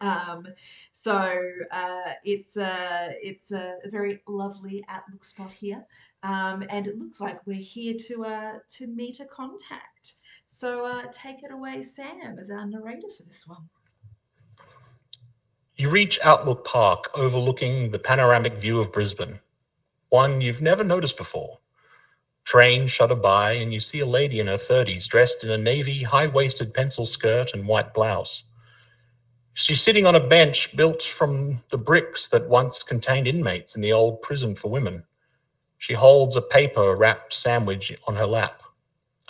Um, 0.00 0.46
so 0.92 1.40
uh, 1.70 2.12
it's 2.24 2.56
a 2.56 3.14
it's 3.22 3.52
a 3.52 3.76
very 3.86 4.22
lovely 4.26 4.84
outlook 4.88 5.24
spot 5.24 5.52
here, 5.52 5.84
um, 6.26 6.64
and 6.70 6.88
it 6.88 6.98
looks 6.98 7.20
like 7.20 7.46
we're 7.46 7.54
here 7.54 7.94
to 8.08 8.24
uh, 8.24 8.58
to 8.68 8.86
meet 8.88 9.20
a 9.20 9.24
contact. 9.26 10.14
So 10.46 10.84
uh, 10.84 11.04
take 11.12 11.44
it 11.44 11.52
away, 11.52 11.82
Sam, 11.82 12.36
as 12.38 12.50
our 12.50 12.66
narrator 12.66 13.08
for 13.16 13.22
this 13.22 13.46
one. 13.46 13.68
You 15.76 15.88
reach 15.88 16.18
Outlook 16.24 16.64
Park 16.64 17.10
overlooking 17.16 17.90
the 17.90 17.98
panoramic 17.98 18.54
view 18.54 18.80
of 18.80 18.92
Brisbane, 18.92 19.38
one 20.08 20.40
you've 20.40 20.62
never 20.62 20.82
noticed 20.82 21.16
before. 21.16 21.58
Trains 22.44 22.90
shudder 22.90 23.16
by, 23.16 23.52
and 23.52 23.72
you 23.72 23.80
see 23.80 24.00
a 24.00 24.06
lady 24.06 24.40
in 24.40 24.46
her 24.46 24.56
30s 24.56 25.06
dressed 25.06 25.44
in 25.44 25.50
a 25.50 25.58
navy 25.58 26.02
high 26.02 26.28
waisted 26.28 26.72
pencil 26.74 27.06
skirt 27.06 27.54
and 27.54 27.66
white 27.66 27.92
blouse. 27.92 28.44
She's 29.54 29.80
sitting 29.80 30.06
on 30.06 30.16
a 30.16 30.28
bench 30.28 30.76
built 30.76 31.02
from 31.02 31.62
the 31.70 31.78
bricks 31.78 32.26
that 32.28 32.48
once 32.48 32.82
contained 32.82 33.28
inmates 33.28 33.76
in 33.76 33.82
the 33.82 33.92
old 33.92 34.22
prison 34.22 34.54
for 34.54 34.70
women. 34.70 35.04
She 35.78 35.92
holds 35.94 36.36
a 36.36 36.42
paper 36.42 36.96
wrapped 36.96 37.32
sandwich 37.32 37.92
on 38.06 38.16
her 38.16 38.26
lap. 38.26 38.62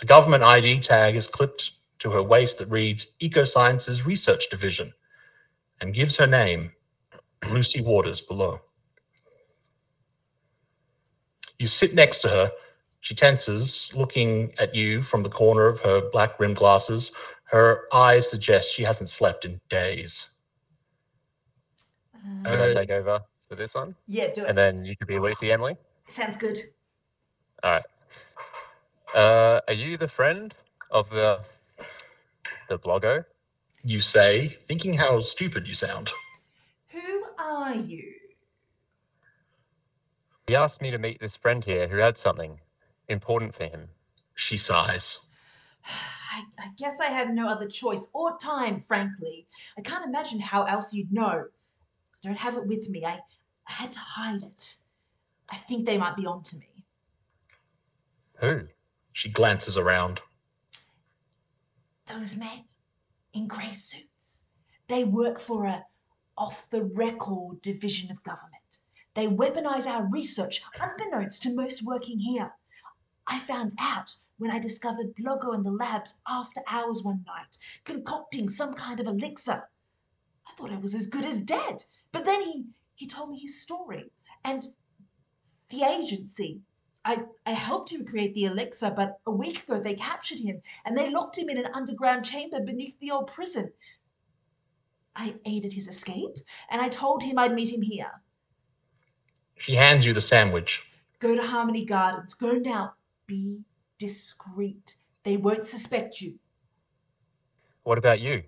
A 0.01 0.05
government 0.05 0.43
ID 0.43 0.79
tag 0.79 1.15
is 1.15 1.27
clipped 1.27 1.71
to 1.99 2.11
her 2.11 2.23
waist 2.23 2.57
that 2.59 2.69
reads 2.69 3.07
Ecosciences 3.19 4.05
Research 4.05 4.49
Division 4.49 4.93
and 5.81 5.93
gives 5.93 6.15
her 6.17 6.27
name, 6.27 6.71
Lucy 7.49 7.81
Waters, 7.81 8.21
below. 8.21 8.61
You 11.59 11.67
sit 11.67 11.93
next 11.95 12.19
to 12.19 12.29
her. 12.29 12.51
She 13.01 13.15
tenses, 13.15 13.91
looking 13.93 14.53
at 14.59 14.75
you 14.75 15.01
from 15.01 15.23
the 15.23 15.29
corner 15.29 15.67
of 15.67 15.79
her 15.81 16.09
black 16.11 16.39
rimmed 16.39 16.57
glasses. 16.57 17.11
Her 17.45 17.85
eyes 17.93 18.29
suggest 18.29 18.73
she 18.73 18.83
hasn't 18.83 19.09
slept 19.09 19.45
in 19.45 19.59
days. 19.69 20.29
Uh, 22.15 22.49
Can 22.49 22.59
I 22.59 22.73
take 22.73 22.89
over 22.91 23.21
for 23.47 23.55
this 23.55 23.73
one? 23.73 23.95
yeah, 24.07 24.27
do 24.33 24.43
it. 24.43 24.49
And 24.49 24.57
then 24.57 24.83
you 24.83 24.95
could 24.97 25.07
be 25.07 25.17
Lucy 25.19 25.51
Emily. 25.51 25.77
Sounds 26.09 26.37
good. 26.37 26.57
All 27.63 27.71
right. 27.71 27.83
Uh, 29.15 29.61
are 29.67 29.73
you 29.73 29.97
the 29.97 30.07
friend 30.07 30.53
of 30.91 31.09
the 31.09 31.39
the 32.69 32.77
blogger? 32.77 33.25
You 33.83 33.99
say, 34.01 34.47
thinking 34.67 34.93
how 34.93 35.19
stupid 35.21 35.67
you 35.67 35.73
sound. 35.73 36.11
Who 36.89 37.23
are 37.39 37.75
you? 37.75 38.13
He 40.47 40.55
asked 40.55 40.81
me 40.81 40.91
to 40.91 40.97
meet 40.97 41.19
this 41.19 41.35
friend 41.35 41.63
here 41.63 41.87
who 41.87 41.97
had 41.97 42.17
something 42.17 42.59
important 43.07 43.55
for 43.55 43.65
him. 43.65 43.87
She 44.35 44.57
sighs. 44.57 45.19
I, 45.85 46.43
I 46.59 46.69
guess 46.77 46.99
I 46.99 47.07
had 47.07 47.33
no 47.33 47.47
other 47.47 47.67
choice 47.67 48.09
or 48.13 48.37
time, 48.37 48.79
frankly. 48.79 49.47
I 49.77 49.81
can't 49.81 50.05
imagine 50.05 50.39
how 50.39 50.63
else 50.63 50.93
you'd 50.93 51.11
know. 51.11 51.45
I 51.45 52.27
don't 52.27 52.37
have 52.37 52.55
it 52.55 52.67
with 52.67 52.89
me. 52.89 53.05
I, 53.05 53.19
I 53.67 53.71
had 53.71 53.91
to 53.93 53.99
hide 53.99 54.43
it. 54.43 54.77
I 55.49 55.55
think 55.55 55.85
they 55.85 55.97
might 55.97 56.15
be 56.15 56.25
onto 56.25 56.57
me. 56.57 56.85
Who? 58.39 58.67
She 59.13 59.29
glances 59.29 59.77
around. 59.77 60.21
Those 62.05 62.35
men 62.35 62.65
in 63.33 63.47
grey 63.47 63.71
suits. 63.71 64.45
They 64.87 65.03
work 65.03 65.39
for 65.39 65.65
a 65.65 65.85
off 66.37 66.69
the 66.69 66.83
record 66.83 67.61
division 67.61 68.11
of 68.11 68.23
government. 68.23 68.79
They 69.15 69.27
weaponize 69.27 69.87
our 69.87 70.05
research 70.05 70.61
unbeknownst 70.79 71.41
to 71.43 71.55
most 71.55 71.83
working 71.83 72.19
here. 72.19 72.53
I 73.25 73.39
found 73.39 73.73
out 73.79 74.15
when 74.37 74.51
I 74.51 74.59
discovered 74.59 75.15
Bloggo 75.15 75.55
in 75.55 75.63
the 75.63 75.71
labs 75.71 76.13
after 76.27 76.61
hours 76.67 77.01
one 77.03 77.23
night, 77.25 77.57
concocting 77.83 78.47
some 78.47 78.73
kind 78.75 78.99
of 78.99 79.07
elixir. 79.07 79.67
I 80.47 80.51
thought 80.55 80.71
I 80.71 80.77
was 80.77 80.93
as 80.93 81.07
good 81.07 81.25
as 81.25 81.41
dead, 81.41 81.83
but 82.11 82.23
then 82.23 82.43
he, 82.43 82.67
he 82.93 83.07
told 83.07 83.31
me 83.31 83.39
his 83.39 83.59
story 83.59 84.11
and 84.43 84.67
the 85.69 85.83
agency. 85.83 86.61
I, 87.05 87.23
I 87.45 87.51
helped 87.51 87.91
him 87.91 88.05
create 88.05 88.33
the 88.33 88.45
elixir, 88.45 88.91
but 88.91 89.19
a 89.25 89.31
week 89.31 89.63
ago 89.63 89.79
they 89.79 89.93
captured 89.93 90.39
him 90.39 90.61
and 90.85 90.97
they 90.97 91.09
locked 91.09 91.37
him 91.37 91.49
in 91.49 91.57
an 91.57 91.73
underground 91.73 92.25
chamber 92.25 92.59
beneath 92.59 92.99
the 92.99 93.11
old 93.11 93.27
prison. 93.27 93.71
I 95.15 95.35
aided 95.45 95.73
his 95.73 95.87
escape 95.87 96.35
and 96.69 96.81
I 96.81 96.89
told 96.89 97.23
him 97.23 97.39
I'd 97.39 97.53
meet 97.53 97.71
him 97.71 97.81
here. 97.81 98.11
She 99.57 99.75
hands 99.75 100.05
you 100.05 100.13
the 100.13 100.21
sandwich. 100.21 100.83
Go 101.19 101.35
to 101.35 101.41
Harmony 101.41 101.85
Gardens. 101.85 102.33
Go 102.33 102.53
now. 102.53 102.93
Be 103.25 103.63
discreet. 103.97 104.95
They 105.23 105.37
won't 105.37 105.65
suspect 105.65 106.21
you. 106.21 106.37
What 107.83 107.97
about 107.97 108.19
you? 108.19 108.43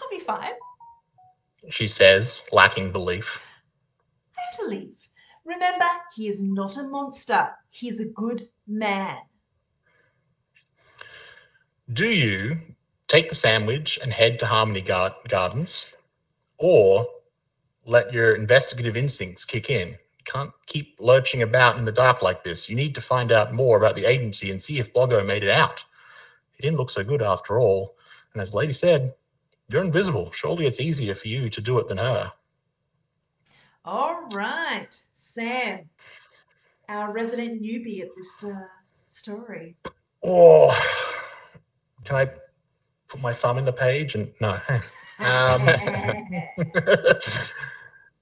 I'll 0.00 0.08
be 0.10 0.20
fine. 0.20 0.52
She 1.68 1.86
says, 1.88 2.44
lacking 2.52 2.92
belief. 2.92 3.42
To 4.58 4.66
leave. 4.66 5.08
Remember, 5.44 5.86
he 6.16 6.26
is 6.26 6.42
not 6.42 6.76
a 6.76 6.82
monster. 6.82 7.50
He's 7.70 8.00
a 8.00 8.06
good 8.06 8.48
man. 8.66 9.18
Do 11.92 12.06
you 12.06 12.58
take 13.06 13.28
the 13.28 13.34
sandwich 13.34 13.98
and 14.02 14.12
head 14.12 14.38
to 14.40 14.46
Harmony 14.46 14.80
Gar- 14.80 15.14
Gardens, 15.28 15.86
or 16.58 17.06
let 17.86 18.12
your 18.12 18.34
investigative 18.34 18.96
instincts 18.96 19.44
kick 19.44 19.70
in? 19.70 19.96
Can't 20.24 20.50
keep 20.66 20.96
lurching 20.98 21.42
about 21.42 21.78
in 21.78 21.84
the 21.84 21.92
dark 21.92 22.20
like 22.20 22.42
this. 22.42 22.68
You 22.68 22.76
need 22.76 22.94
to 22.96 23.00
find 23.00 23.32
out 23.32 23.54
more 23.54 23.78
about 23.78 23.94
the 23.94 24.04
agency 24.04 24.50
and 24.50 24.62
see 24.62 24.78
if 24.78 24.92
Bloggo 24.92 25.24
made 25.24 25.44
it 25.44 25.50
out. 25.50 25.84
He 26.52 26.62
didn't 26.62 26.78
look 26.78 26.90
so 26.90 27.04
good 27.04 27.22
after 27.22 27.58
all. 27.60 27.96
And 28.32 28.42
as 28.42 28.52
lady 28.52 28.72
said, 28.72 29.14
you're 29.70 29.84
invisible. 29.84 30.32
Surely 30.32 30.66
it's 30.66 30.80
easier 30.80 31.14
for 31.14 31.28
you 31.28 31.48
to 31.48 31.60
do 31.60 31.78
it 31.78 31.88
than 31.88 31.98
her. 31.98 32.32
All 33.90 34.28
right, 34.34 34.90
Sam, 35.14 35.88
our 36.90 37.10
resident 37.10 37.62
newbie 37.62 38.02
at 38.02 38.08
this 38.14 38.44
uh, 38.44 38.66
story. 39.06 39.76
Oh, 40.22 40.78
can 42.04 42.16
I 42.16 42.28
put 43.08 43.22
my 43.22 43.32
thumb 43.32 43.56
in 43.56 43.64
the 43.64 43.72
page? 43.72 44.14
And 44.14 44.30
no. 44.42 44.60
Um, 45.20 45.66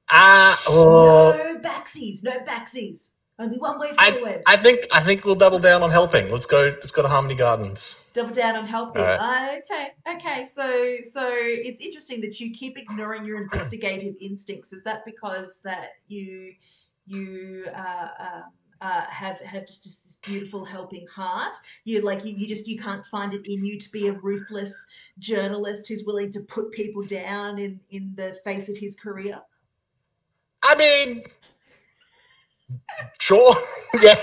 Ah, 0.09 0.63
oh, 0.69 1.35
no 1.37 1.61
backsies, 1.61 2.23
no 2.23 2.39
backsies. 2.45 3.11
Only 3.39 3.59
one 3.59 3.79
way 3.79 3.93
I, 3.99 4.13
forward. 4.13 4.43
I 4.47 4.57
think 4.57 4.87
I 4.93 5.03
think 5.03 5.25
we'll 5.25 5.35
double 5.35 5.59
down 5.59 5.83
on 5.83 5.91
helping. 5.91 6.31
Let's 6.31 6.47
go. 6.47 6.75
Let's 6.81 6.91
go 6.91 7.03
to 7.03 7.09
Harmony 7.09 7.35
Gardens. 7.35 8.03
Double 8.15 8.33
down 8.33 8.57
on 8.57 8.67
helping. 8.67 9.03
Alright. 9.03 9.21
Uh, 9.21 9.59
okay, 9.59 9.89
okay. 10.09 10.47
So, 10.47 10.97
so 11.03 11.31
it's 11.35 11.83
interesting 11.83 12.23
that 12.23 12.41
you 12.41 12.51
keep 12.53 12.79
ignoring 12.79 13.27
your 13.27 13.43
investigative 13.43 14.15
instincts. 14.23 14.73
Is 14.73 14.83
that 14.85 15.05
because 15.05 15.61
that 15.65 15.91
you 16.09 16.55
you 17.05 17.67
uh, 17.77 18.09
um, 18.19 18.43
uh, 18.81 19.03
have 19.11 19.39
have 19.41 19.67
just, 19.67 19.85
just 19.85 20.05
this 20.05 20.17
beautiful 20.23 20.65
helping 20.65 21.07
heart? 21.07 21.57
You 21.85 22.01
like 22.01 22.25
you, 22.25 22.35
you 22.35 22.49
just 22.49 22.67
you 22.67 22.79
can't 22.79 23.05
find 23.05 23.35
it 23.35 23.47
in 23.47 23.67
you 23.67 23.79
to 23.79 23.91
be 23.91 24.09
a 24.09 24.13
ruthless 24.13 24.75
journalist 25.19 25.89
who's 25.89 26.05
willing 26.05 26.33
to 26.33 26.41
put 26.41 26.73
people 26.73 27.03
down 27.03 27.59
in 27.59 27.81
in 27.91 28.15
the 28.17 28.39
face 28.45 28.71
of 28.71 28.79
his 28.79 28.97
career. 28.97 29.43
I 30.63 30.75
mean, 30.75 31.23
sure, 33.21 33.55
yeah. 34.03 34.21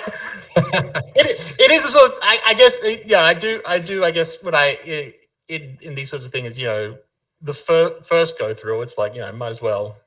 It, 0.56 1.39
it 1.60 1.72
is 1.72 1.84
a 1.84 1.89
sort 1.89 2.12
of. 2.12 2.18
I, 2.22 2.39
I 2.48 2.54
guess. 2.54 2.76
it- 2.84 3.06
yeah, 3.06 3.24
I 3.24 3.34
do. 3.34 3.62
I 3.66 3.80
do. 3.80 4.04
I 4.04 4.12
guess 4.12 4.41
when 4.44 4.54
I 4.56 5.14
in 5.48 5.78
in 5.82 5.96
these 5.96 6.10
sorts 6.10 6.26
of 6.26 6.32
things, 6.32 6.58
you 6.58 6.68
know, 6.68 6.98
the 7.41 7.54
fir- 7.54 8.00
first 8.04 8.38
go 8.38 8.54
through, 8.54 8.82
it's 8.82 8.98
like 8.98 9.16
you 9.16 9.22
know, 9.22 9.32
might 9.34 9.50
as 9.50 9.62
well. 9.62 9.98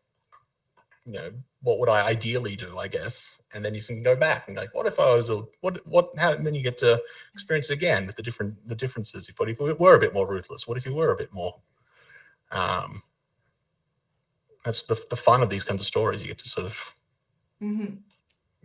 You 1.04 1.12
know, 1.12 1.30
what 1.62 1.78
would 1.78 1.88
I 1.88 2.06
ideally 2.06 2.56
do? 2.56 2.78
I 2.78 2.88
guess, 2.88 3.42
and 3.54 3.64
then 3.64 3.74
you 3.74 3.80
can 3.80 4.02
go 4.02 4.14
back 4.16 4.48
and 4.48 4.56
like, 4.56 4.74
what 4.74 4.86
if 4.86 4.98
I 5.00 5.14
was 5.14 5.30
a 5.30 5.42
what 5.60 5.84
what? 5.86 6.10
How? 6.16 6.32
And 6.32 6.46
then 6.46 6.54
you 6.54 6.62
get 6.62 6.78
to 6.78 7.00
experience 7.32 7.70
it 7.70 7.74
again 7.74 8.06
with 8.06 8.16
the 8.16 8.22
different 8.22 8.54
the 8.68 8.74
differences. 8.74 9.28
If 9.28 9.38
what 9.38 9.48
if 9.48 9.58
you 9.58 9.74
were 9.78 9.94
a 9.96 10.00
bit 10.00 10.14
more 10.14 10.26
ruthless? 10.28 10.66
What 10.68 10.78
if 10.78 10.86
you 10.86 10.94
were 10.94 11.12
a 11.12 11.16
bit 11.16 11.32
more? 11.32 11.56
Um, 12.52 13.02
that's 14.64 14.82
the 14.82 15.00
the 15.10 15.16
fun 15.16 15.42
of 15.42 15.50
these 15.50 15.64
kinds 15.64 15.80
of 15.82 15.86
stories. 15.86 16.20
You 16.22 16.28
get 16.28 16.38
to 16.38 16.48
sort 16.48 16.66
of 16.66 16.94
Mm-hmm. 17.62 17.94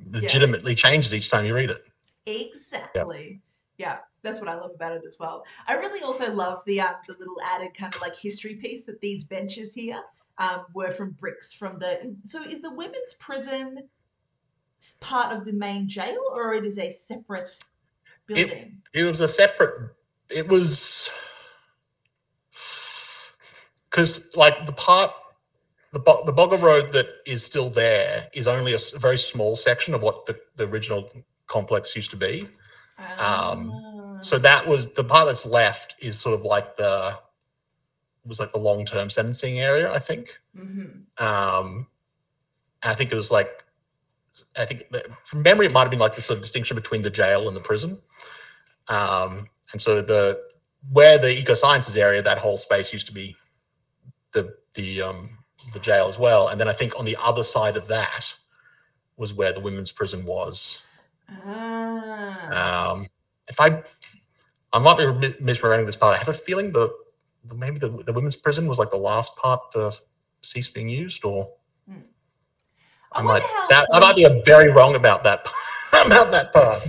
Legitimately 0.10 0.76
changes 0.76 1.14
each 1.14 1.30
time 1.30 1.46
you 1.46 1.54
read 1.54 1.70
it. 1.70 1.84
Exactly. 2.26 3.42
Yeah, 3.78 3.98
that's 4.22 4.40
what 4.40 4.50
I 4.50 4.56
love 4.56 4.72
about 4.76 4.94
it 4.94 5.04
as 5.06 5.18
well. 5.20 5.44
I 5.68 5.74
really 5.74 6.04
also 6.04 6.32
love 6.34 6.62
the 6.66 6.82
um, 6.82 6.96
the 7.08 7.16
little 7.18 7.42
added 7.44 7.74
kind 7.74 7.94
of 7.94 8.02
like 8.02 8.16
history 8.16 8.56
piece 8.56 8.84
that 8.86 9.02
these 9.02 9.24
benches 9.24 9.74
here 9.74 10.02
um, 10.38 10.66
were 10.74 10.92
from 10.92 11.12
bricks 11.12 11.54
from 11.54 11.80
the. 11.80 12.16
So 12.24 12.44
is 12.44 12.62
the 12.62 12.74
women's 12.74 13.16
prison 13.20 13.90
part 15.00 15.36
of 15.36 15.46
the 15.46 15.54
main 15.54 15.88
jail, 15.88 16.22
or 16.32 16.54
it 16.54 16.66
is 16.66 16.78
a 16.78 16.92
separate 16.92 17.50
building? 18.28 18.82
It 18.94 19.04
was 19.04 19.20
a 19.20 19.28
separate. 19.28 19.92
It 20.30 20.48
was 20.48 21.10
because 23.90 24.36
like 24.36 24.66
the 24.66 24.74
part 24.74 25.12
the 25.94 26.00
Bo- 26.00 26.24
the 26.26 26.34
Boggo 26.34 26.62
Road 26.62 26.92
that 26.94 27.08
is 27.26 27.44
still 27.44 27.70
there 27.70 28.30
is 28.34 28.48
only 28.48 28.72
a 28.72 28.76
s- 28.76 28.92
very 28.92 29.18
small 29.18 29.56
section 29.56 29.94
of 29.94 30.02
what 30.02 30.26
the, 30.26 30.40
the 30.56 30.64
original 30.68 31.10
complex 31.48 31.96
used 31.96 32.12
to 32.12 32.18
be. 32.18 32.48
Um, 33.18 33.72
Ah. 33.74 34.22
So 34.22 34.38
that 34.38 34.68
was 34.68 34.94
the 34.94 35.04
part 35.04 35.26
that's 35.28 35.46
left 35.48 35.96
is 36.00 36.20
sort 36.20 36.36
of 36.36 36.46
like 36.46 36.78
the 36.78 37.18
was 38.24 38.40
like 38.40 38.52
the 38.54 38.60
long 38.60 38.86
term 38.86 39.10
sentencing 39.10 39.60
area, 39.60 39.92
I 39.92 39.98
think. 40.00 40.40
Mhm. 40.56 41.06
Um, 41.20 41.88
I 42.84 42.94
think 42.94 43.12
it 43.12 43.16
was 43.16 43.32
like 43.32 43.64
I 44.58 44.66
think 44.66 44.84
from 45.26 45.42
memory 45.42 45.66
it 45.66 45.72
might 45.72 45.82
have 45.82 45.90
been 45.90 46.00
like 46.00 46.16
the 46.16 46.22
sort 46.22 46.38
of 46.38 46.44
distinction 46.44 46.76
between 46.76 47.02
the 47.02 47.10
jail 47.10 47.48
and 47.48 47.56
the 47.58 47.62
prison. 47.62 48.00
Um, 48.88 49.50
and 49.74 49.82
so 49.82 50.02
the 50.02 50.40
where 50.92 51.18
the 51.18 51.32
eco 51.38 51.54
sciences 51.56 51.98
area, 51.98 52.22
that 52.22 52.38
whole 52.38 52.58
space 52.58 52.94
used 52.94 53.08
to 53.08 53.14
be 53.14 53.36
the 54.34 54.56
the 54.76 55.02
um, 55.02 55.38
the 55.74 55.80
jail 55.80 56.08
as 56.08 56.18
well. 56.20 56.50
And 56.50 56.60
then 56.60 56.68
I 56.68 56.74
think 56.74 56.98
on 57.00 57.06
the 57.06 57.18
other 57.22 57.44
side 57.44 57.78
of 57.78 57.88
that 57.88 58.34
was 59.18 59.34
where 59.34 59.54
the 59.54 59.60
women's 59.60 59.92
prison 59.92 60.26
was. 60.26 60.82
Ah. 61.46 62.92
Um, 62.92 63.08
if 63.48 63.60
I, 63.60 63.84
I 64.74 64.80
might 64.80 64.98
be 64.98 65.04
misremembering 65.44 65.86
this 65.86 65.96
part. 65.96 66.16
I 66.16 66.18
have 66.18 66.30
a 66.30 66.34
feeling 66.34 66.72
that 66.72 66.92
the 67.46 67.56
maybe 67.56 67.80
the, 67.80 67.90
the 67.90 68.14
women's 68.14 68.36
prison 68.36 68.68
was 68.68 68.80
like 68.80 68.92
the 68.92 68.98
last 68.98 69.36
part 69.36 69.72
to 69.74 69.92
cease 70.42 70.70
being 70.70 70.90
used, 70.90 71.26
or 71.26 71.50
I, 71.90 71.94
I 73.20 73.24
wonder 73.24 73.42
might 73.42 73.70
that 73.70 73.88
I 73.92 74.00
might 74.00 74.16
be 74.16 74.42
very 74.46 74.70
wrong 74.70 74.96
about 74.96 75.24
that 75.24 75.46
about 76.06 76.32
that 76.32 76.54
part. 76.54 76.88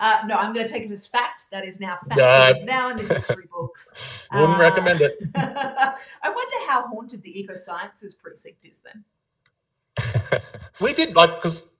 Uh, 0.00 0.22
no, 0.26 0.34
I'm 0.36 0.52
going 0.52 0.66
to 0.66 0.72
take 0.72 0.82
it 0.84 0.90
as 0.90 1.06
fact. 1.06 1.50
That 1.50 1.64
is 1.64 1.78
now 1.78 1.96
fact. 1.96 2.16
Yeah. 2.16 2.48
It 2.48 2.56
is 2.56 2.64
now 2.64 2.88
in 2.88 2.96
the 2.96 3.14
history 3.14 3.44
books. 3.52 3.92
Wouldn't 4.32 4.56
Uh, 4.56 4.58
recommend 4.58 5.02
it. 5.02 5.12
I 5.36 5.94
wonder 6.24 6.56
how 6.66 6.88
haunted 6.88 7.22
the 7.22 7.38
eco 7.38 7.54
sciences 7.54 8.14
precinct 8.14 8.64
is 8.64 8.80
then. 8.80 9.04
We 10.80 10.94
did 10.94 11.14
like 11.14 11.36
because 11.36 11.76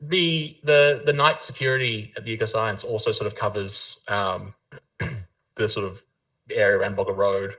the 0.00 0.56
the 0.64 1.02
the 1.04 1.12
night 1.12 1.42
security 1.42 2.14
at 2.16 2.24
the 2.24 2.32
Eco 2.32 2.46
Science 2.46 2.82
also 2.82 3.12
sort 3.12 3.26
of 3.26 3.34
covers 3.34 4.00
um, 4.08 4.54
the 5.56 5.68
sort 5.68 5.84
of 5.84 6.02
area 6.50 6.78
around 6.78 6.96
Boggo 6.96 7.14
Road. 7.14 7.56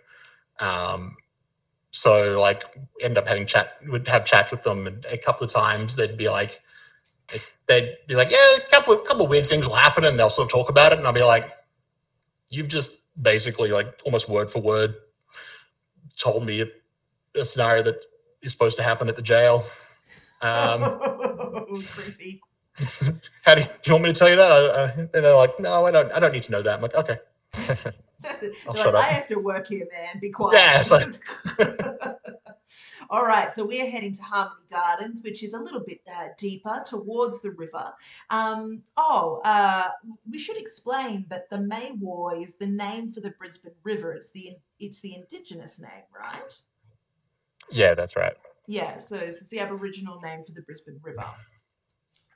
Um, 0.59 1.15
so 1.91 2.39
like 2.39 2.63
end 3.01 3.19
up 3.19 3.27
having 3.27 3.45
chat 3.45 3.77
would 3.87 4.07
have 4.07 4.25
chats 4.25 4.49
with 4.49 4.63
them 4.63 4.87
and 4.87 5.05
a 5.05 5.17
couple 5.17 5.45
of 5.45 5.51
times 5.51 5.95
they'd 5.95 6.17
be 6.17 6.29
like 6.29 6.61
it's 7.33 7.59
they'd 7.67 7.97
be 8.07 8.15
like 8.15 8.31
yeah 8.31 8.55
a 8.57 8.61
couple 8.71 8.93
of 8.93 9.05
couple 9.05 9.23
of 9.23 9.29
weird 9.29 9.45
things 9.45 9.67
will 9.67 9.75
happen 9.75 10.05
and 10.05 10.17
they'll 10.17 10.29
sort 10.29 10.47
of 10.47 10.51
talk 10.51 10.69
about 10.69 10.91
it 10.91 10.97
and 10.97 11.07
I'll 11.07 11.13
be 11.13 11.23
like 11.23 11.51
you've 12.49 12.67
just 12.67 12.91
basically 13.21 13.69
like 13.69 13.99
almost 14.05 14.29
word 14.29 14.49
for 14.49 14.61
word 14.61 14.95
told 16.17 16.45
me 16.45 16.61
a, 16.61 17.39
a 17.39 17.45
scenario 17.45 17.83
that 17.83 18.03
is 18.41 18.51
supposed 18.51 18.77
to 18.77 18.83
happen 18.83 19.07
at 19.09 19.15
the 19.15 19.21
jail 19.21 19.65
um 20.41 20.99
Creepy. 21.95 22.41
how 23.43 23.55
do 23.55 23.61
you, 23.61 23.67
do 23.67 23.71
you 23.85 23.93
want 23.93 24.03
me 24.05 24.13
to 24.13 24.17
tell 24.17 24.29
you 24.29 24.35
that? 24.37 24.51
I, 24.51 24.83
I, 24.83 24.89
and 24.91 25.09
they're 25.11 25.35
like, 25.35 25.59
no, 25.59 25.85
I 25.85 25.91
don't. 25.91 26.11
I 26.13 26.19
don't 26.19 26.31
need 26.31 26.43
to 26.43 26.51
know 26.51 26.61
that. 26.61 26.75
I'm 26.75 26.81
like, 26.81 26.95
okay. 26.95 27.17
Like, 28.21 28.95
I 28.95 29.01
have 29.03 29.29
to 29.29 29.39
work 29.39 29.67
here, 29.67 29.87
man. 29.93 30.19
Be 30.19 30.29
quiet. 30.29 30.53
Yeah, 30.57 30.79
it's 30.81 30.91
like- 30.91 31.15
All 33.11 33.25
right, 33.25 33.51
so 33.51 33.65
we 33.65 33.81
are 33.81 33.89
heading 33.89 34.13
to 34.13 34.21
Harmony 34.21 34.61
Gardens, 34.69 35.21
which 35.23 35.41
is 35.41 35.55
a 35.55 35.59
little 35.59 35.79
bit 35.79 35.99
uh, 36.15 36.27
deeper 36.37 36.83
towards 36.85 37.41
the 37.41 37.49
river. 37.49 37.91
Um, 38.29 38.83
oh, 38.97 39.41
uh, 39.43 39.89
we 40.29 40.37
should 40.37 40.57
explain 40.57 41.25
that 41.29 41.49
the 41.49 41.57
Maiwar 41.57 42.39
is 42.39 42.53
the 42.53 42.67
name 42.67 43.11
for 43.11 43.21
the 43.21 43.31
Brisbane 43.31 43.73
River. 43.83 44.13
It's 44.13 44.29
the 44.29 44.57
it's 44.79 44.99
the 44.99 45.15
indigenous 45.15 45.81
name, 45.81 46.03
right? 46.15 46.53
yeah, 47.71 47.95
that's 47.95 48.15
right. 48.15 48.35
Yeah, 48.67 48.99
so 48.99 49.15
it's 49.15 49.47
the 49.49 49.59
Aboriginal 49.59 50.21
name 50.21 50.43
for 50.43 50.51
the 50.51 50.61
Brisbane 50.61 50.99
River. 51.01 51.25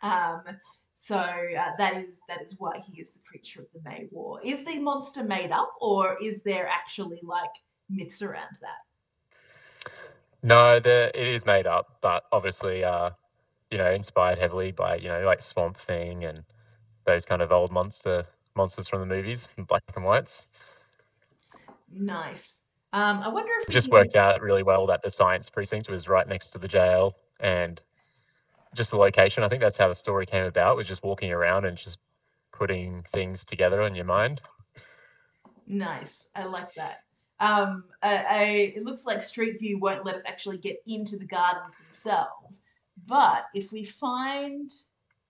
Um, 0.02 0.42
so 0.96 1.16
uh, 1.18 1.72
that 1.78 1.98
is 1.98 2.22
that 2.28 2.42
is 2.42 2.56
why 2.58 2.82
he 2.88 3.00
is 3.00 3.12
the 3.12 3.20
creature 3.30 3.62
of 3.62 3.68
the 3.74 3.88
Maiwar. 3.88 4.40
Is 4.44 4.66
the 4.66 4.80
monster 4.80 5.24
made 5.24 5.52
up, 5.52 5.72
or 5.80 6.18
is 6.20 6.42
there 6.42 6.68
actually 6.68 7.20
like 7.22 7.52
myths 7.90 8.24
around 8.24 8.58
that? 8.62 8.80
No, 10.44 10.80
the 10.80 11.10
it 11.16 11.28
is 11.28 11.46
made 11.46 11.66
up, 11.66 11.98
but 12.02 12.26
obviously, 12.32 12.84
uh, 12.84 13.12
you 13.72 13.78
know, 13.78 13.92
inspired 13.92 14.38
heavily 14.38 14.74
by 14.74 14.98
you 14.98 15.08
know 15.08 15.22
like 15.22 15.42
Swamp 15.42 15.78
Thing 15.78 16.26
and 16.26 16.44
those 17.06 17.26
kind 17.26 17.42
of 17.42 17.52
old 17.52 17.72
monster 17.72 18.26
monsters 18.56 18.88
from 18.88 19.00
the 19.00 19.06
movies, 19.06 19.48
black 19.68 19.84
and 19.96 20.04
whites. 20.04 20.48
Nice. 21.92 22.62
Um, 22.92 23.20
I 23.24 23.30
wonder 23.30 23.52
if 23.62 23.70
It 23.70 23.72
just 23.72 23.90
worked 23.90 24.16
out 24.16 24.42
really 24.42 24.64
well 24.64 24.86
that 24.88 25.02
the 25.02 25.10
science 25.10 25.50
precinct 25.50 25.90
was 25.90 26.08
right 26.08 26.28
next 26.28 26.50
to 26.50 26.60
the 26.60 26.68
jail 26.68 27.16
and 27.40 27.82
just 28.76 28.92
the 28.92 28.98
location. 28.98 29.44
I 29.44 29.50
think 29.50 29.62
that's 29.62 29.78
how 29.78 29.88
the 29.88 29.96
story 29.96 30.26
came 30.26 30.46
about. 30.46 30.76
Was 30.76 30.88
just 30.88 31.04
walking 31.04 31.32
around 31.32 31.66
and 31.66 31.78
just 31.78 31.98
putting 32.52 33.04
things 33.12 33.46
together 33.46 33.82
in 33.84 33.96
your 33.96 34.06
mind. 34.06 34.42
Nice. 35.66 36.28
I 36.36 36.44
like 36.44 36.74
that. 36.76 37.04
Um, 37.44 37.84
I, 38.02 38.26
I, 38.30 38.44
it 38.78 38.86
looks 38.86 39.06
like 39.06 39.22
Street 39.22 39.60
View 39.60 39.78
won't 39.78 40.06
let 40.06 40.16
us 40.16 40.24
actually 40.26 40.58
get 40.58 40.82
into 40.88 41.18
the 41.18 41.26
gardens 41.26 41.74
themselves. 41.78 42.62
But 43.06 43.48
if 43.54 43.74
we 43.74 43.84
find, 43.84 44.72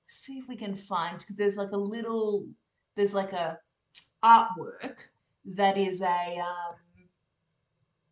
see 0.05 0.37
if 0.37 0.47
we 0.47 0.55
can 0.55 0.75
find, 0.75 1.17
because 1.17 1.35
there's 1.35 1.57
like 1.57 1.71
a 1.71 1.77
little, 1.77 2.45
there's 2.95 3.15
like 3.15 3.33
a 3.33 3.57
artwork 4.23 4.99
that 5.55 5.75
is 5.75 6.01
a, 6.01 6.37
um, 6.37 6.75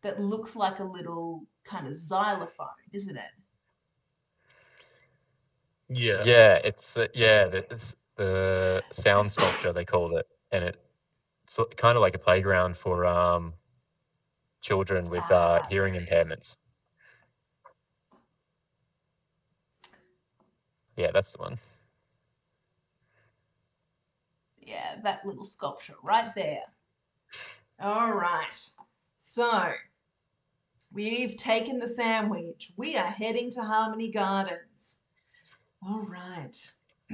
that 0.02 0.20
looks 0.20 0.56
like 0.56 0.80
a 0.80 0.84
little 0.84 1.46
kind 1.64 1.86
of 1.86 1.94
xylophone, 1.94 2.68
isn't 2.94 3.18
it? 3.18 3.24
Yeah. 5.90 6.24
Yeah, 6.24 6.56
it's 6.64 6.98
uh, 6.98 7.08
yeah, 7.14 7.46
the, 7.48 7.72
it's 7.72 7.96
the 8.16 8.84
sound 8.94 9.32
sculpture 9.32 9.72
they 9.74 9.86
called 9.86 10.14
it, 10.14 10.26
and 10.52 10.64
it, 10.64 10.82
it's 11.44 11.60
kind 11.78 11.98
of 11.98 12.02
like 12.02 12.16
a 12.16 12.20
playground 12.20 12.78
for 12.78 13.06
um 13.06 13.54
children 14.62 15.10
with 15.10 15.24
uh, 15.32 15.62
Ah, 15.64 15.68
hearing 15.70 15.94
nice. 15.94 16.04
impairments. 16.10 16.56
Yeah, 20.98 21.12
that's 21.12 21.32
the 21.32 21.40
one. 21.40 21.60
Yeah, 24.60 24.96
that 25.04 25.26
little 25.26 25.44
sculpture 25.44 25.96
right 26.04 26.34
there. 26.36 26.64
All 27.80 28.12
right. 28.12 28.70
So 29.18 29.72
we've 30.92 31.36
taken 31.36 31.80
the 31.80 31.88
sandwich. 31.88 32.72
We 32.78 32.96
are 32.96 33.08
heading 33.10 33.50
to 33.52 33.64
Harmony 33.64 34.12
Gardens. 34.12 34.98
All 35.86 36.02
right. 36.02 36.72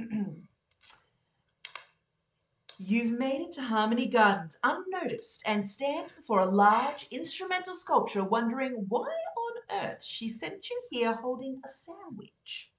You've 2.80 3.18
made 3.18 3.40
it 3.40 3.52
to 3.54 3.62
Harmony 3.62 4.06
Gardens 4.06 4.56
unnoticed 4.62 5.42
and 5.44 5.68
stand 5.68 6.14
before 6.14 6.38
a 6.38 6.46
large 6.46 7.08
instrumental 7.10 7.74
sculpture 7.74 8.22
wondering 8.22 8.86
why 8.88 9.12
on 9.36 9.82
earth 9.82 10.04
she 10.04 10.28
sent 10.28 10.70
you 10.70 10.80
here 10.88 11.14
holding 11.14 11.60
a 11.64 11.68
sandwich. 11.68 12.70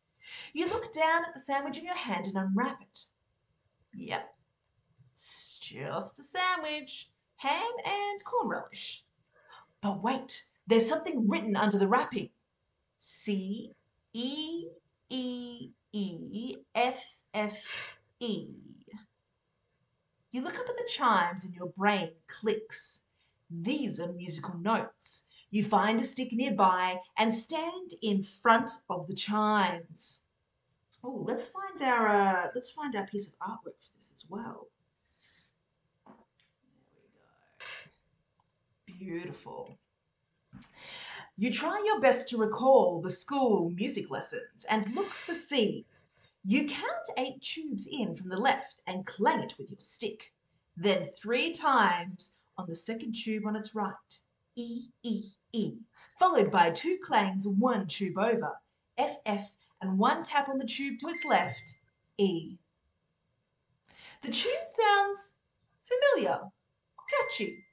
You 0.53 0.69
look 0.69 0.93
down 0.93 1.25
at 1.25 1.33
the 1.33 1.41
sandwich 1.41 1.79
in 1.79 1.83
your 1.83 1.97
hand 1.97 2.27
and 2.27 2.37
unwrap 2.37 2.81
it. 2.81 3.07
Yep, 3.93 4.33
it's 5.11 5.57
just 5.57 6.17
a 6.17 6.23
sandwich, 6.23 7.09
ham 7.35 7.71
and 7.83 8.23
corn 8.23 8.47
relish. 8.47 9.03
But 9.81 10.01
wait, 10.01 10.45
there's 10.65 10.87
something 10.87 11.27
written 11.27 11.57
under 11.57 11.77
the 11.77 11.89
wrapping. 11.89 12.29
C 12.99 13.73
E 14.13 14.67
E 15.09 15.71
E 15.91 16.55
F 16.73 17.23
F 17.33 17.99
E. 18.21 18.68
You 20.31 20.41
look 20.41 20.59
up 20.59 20.69
at 20.69 20.77
the 20.77 20.87
chimes 20.87 21.43
and 21.45 21.55
your 21.55 21.67
brain 21.67 22.11
clicks. 22.27 23.01
These 23.49 23.99
are 23.99 24.11
musical 24.11 24.55
notes. 24.57 25.23
You 25.49 25.63
find 25.63 25.99
a 25.99 26.03
stick 26.03 26.31
nearby 26.31 27.01
and 27.17 27.33
stand 27.33 27.93
in 28.03 28.21
front 28.21 28.69
of 28.89 29.07
the 29.07 29.15
chimes. 29.15 30.19
Oh, 31.03 31.23
let's 31.25 31.47
find 31.47 31.81
our 31.81 32.07
uh, 32.07 32.47
let's 32.53 32.71
find 32.71 32.95
our 32.95 33.07
piece 33.07 33.27
of 33.27 33.39
artwork 33.39 33.79
for 33.79 33.91
this 33.95 34.11
as 34.13 34.25
well. 34.29 34.67
There 36.05 36.15
we 38.95 39.05
go. 39.05 39.05
Beautiful. 39.05 39.77
You 41.37 41.51
try 41.51 41.81
your 41.85 42.01
best 42.01 42.27
to 42.29 42.37
recall 42.37 42.99
the 43.01 43.09
school 43.09 43.69
music 43.69 44.11
lessons 44.11 44.65
and 44.69 44.93
look 44.93 45.07
for 45.07 45.33
C. 45.33 45.85
You 46.43 46.67
count 46.67 47.09
eight 47.17 47.41
tubes 47.41 47.87
in 47.91 48.15
from 48.15 48.29
the 48.29 48.37
left 48.39 48.81
and 48.87 49.05
clang 49.05 49.41
it 49.41 49.57
with 49.57 49.69
your 49.69 49.79
stick. 49.79 50.33
then 50.75 51.05
three 51.05 51.51
times 51.51 52.31
on 52.57 52.65
the 52.67 52.75
second 52.75 53.13
tube 53.13 53.45
on 53.45 53.55
its 53.55 53.75
right. 53.75 53.93
E, 54.55 54.85
E, 55.03 55.31
E. 55.51 55.73
Followed 56.17 56.51
by 56.51 56.71
two 56.71 56.97
clangs, 57.03 57.47
one 57.47 57.87
tube 57.87 58.17
over. 58.17 58.53
F, 58.97 59.17
F, 59.25 59.53
and 59.81 59.99
one 59.99 60.23
tap 60.23 60.49
on 60.49 60.57
the 60.57 60.65
tube 60.65 60.99
to 60.99 61.07
its 61.09 61.25
left. 61.25 61.77
E. 62.17 62.57
The 64.21 64.31
tune 64.31 64.65
sounds 64.65 65.35
familiar, 65.83 66.39
catchy. 67.09 67.65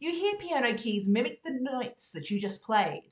You 0.00 0.12
hear 0.12 0.36
piano 0.36 0.74
keys 0.74 1.08
mimic 1.08 1.42
the 1.42 1.50
notes 1.60 2.10
that 2.12 2.30
you 2.30 2.40
just 2.40 2.62
played. 2.62 3.10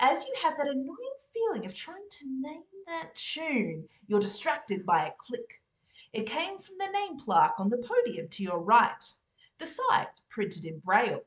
As 0.00 0.24
you 0.24 0.34
have 0.42 0.56
that 0.56 0.68
annoying 0.68 1.16
feeling 1.32 1.66
of 1.66 1.74
trying 1.74 2.08
to 2.10 2.26
name 2.26 2.62
that 2.86 3.14
tune, 3.14 3.88
you're 4.06 4.20
distracted 4.20 4.84
by 4.84 5.06
a 5.06 5.12
click. 5.18 5.62
It 6.12 6.26
came 6.26 6.58
from 6.58 6.78
the 6.78 6.88
name 6.88 7.18
plaque 7.18 7.58
on 7.58 7.70
the 7.70 7.78
podium 7.78 8.28
to 8.28 8.42
your 8.42 8.60
right, 8.60 9.04
the 9.58 9.66
side 9.66 10.08
printed 10.28 10.64
in 10.64 10.78
braille. 10.78 11.24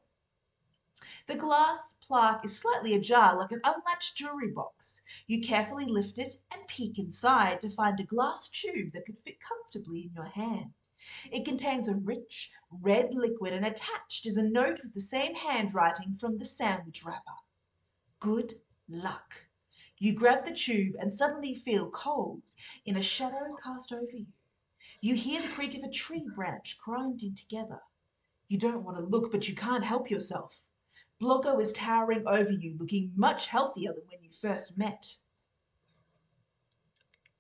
The 1.28 1.36
glass 1.36 1.94
plaque 1.94 2.46
is 2.46 2.58
slightly 2.58 2.94
ajar 2.94 3.36
like 3.38 3.52
an 3.52 3.62
unlatched 3.64 4.16
jewelry 4.16 4.50
box. 4.50 5.04
You 5.28 5.42
carefully 5.42 5.86
lift 5.86 6.20
it 6.20 6.38
and 6.52 6.66
peek 6.68 6.98
inside 6.98 7.60
to 7.62 7.70
find 7.70 8.00
a 8.00 8.04
glass 8.04 8.48
tube 8.48 8.94
that 8.94 9.06
could 9.06 9.18
fit 9.18 9.40
comfortably 9.42 10.04
in 10.04 10.14
your 10.14 10.30
hand. 10.30 10.74
It 11.32 11.46
contains 11.46 11.88
a 11.88 11.96
rich 11.96 12.52
red 12.70 13.14
liquid 13.14 13.54
and 13.54 13.66
attached 13.66 14.26
is 14.26 14.38
a 14.38 14.44
note 14.44 14.82
with 14.84 14.94
the 14.94 15.02
same 15.02 15.36
handwriting 15.36 16.14
from 16.14 16.38
the 16.38 16.46
sandwich 16.46 17.04
wrapper. 17.04 17.36
Good 18.20 18.62
luck. 18.88 19.47
You 20.00 20.14
grab 20.14 20.46
the 20.46 20.54
tube 20.54 20.96
and 21.00 21.12
suddenly 21.14 21.54
feel 21.54 21.90
cold 21.90 22.44
in 22.86 22.98
a 22.98 23.02
shadow 23.02 23.56
cast 23.64 23.92
over 23.92 24.06
you. 24.14 24.28
You 25.02 25.16
hear 25.16 25.42
the 25.42 25.48
creak 25.48 25.76
of 25.76 25.84
a 25.84 25.90
tree 25.90 26.28
branch 26.36 26.78
grinding 26.78 27.36
together. 27.36 27.82
You 28.48 28.58
don't 28.58 28.84
want 28.84 28.98
to 28.98 29.04
look, 29.04 29.32
but 29.32 29.48
you 29.48 29.56
can't 29.56 29.84
help 29.84 30.10
yourself. 30.10 30.68
Bloggo 31.22 31.60
is 31.60 31.74
towering 31.74 32.24
over 32.28 32.52
you, 32.52 32.76
looking 32.78 33.12
much 33.16 33.48
healthier 33.48 33.92
than 33.92 34.04
when 34.08 34.24
you 34.24 34.30
first 34.30 34.78
met. 34.78 35.18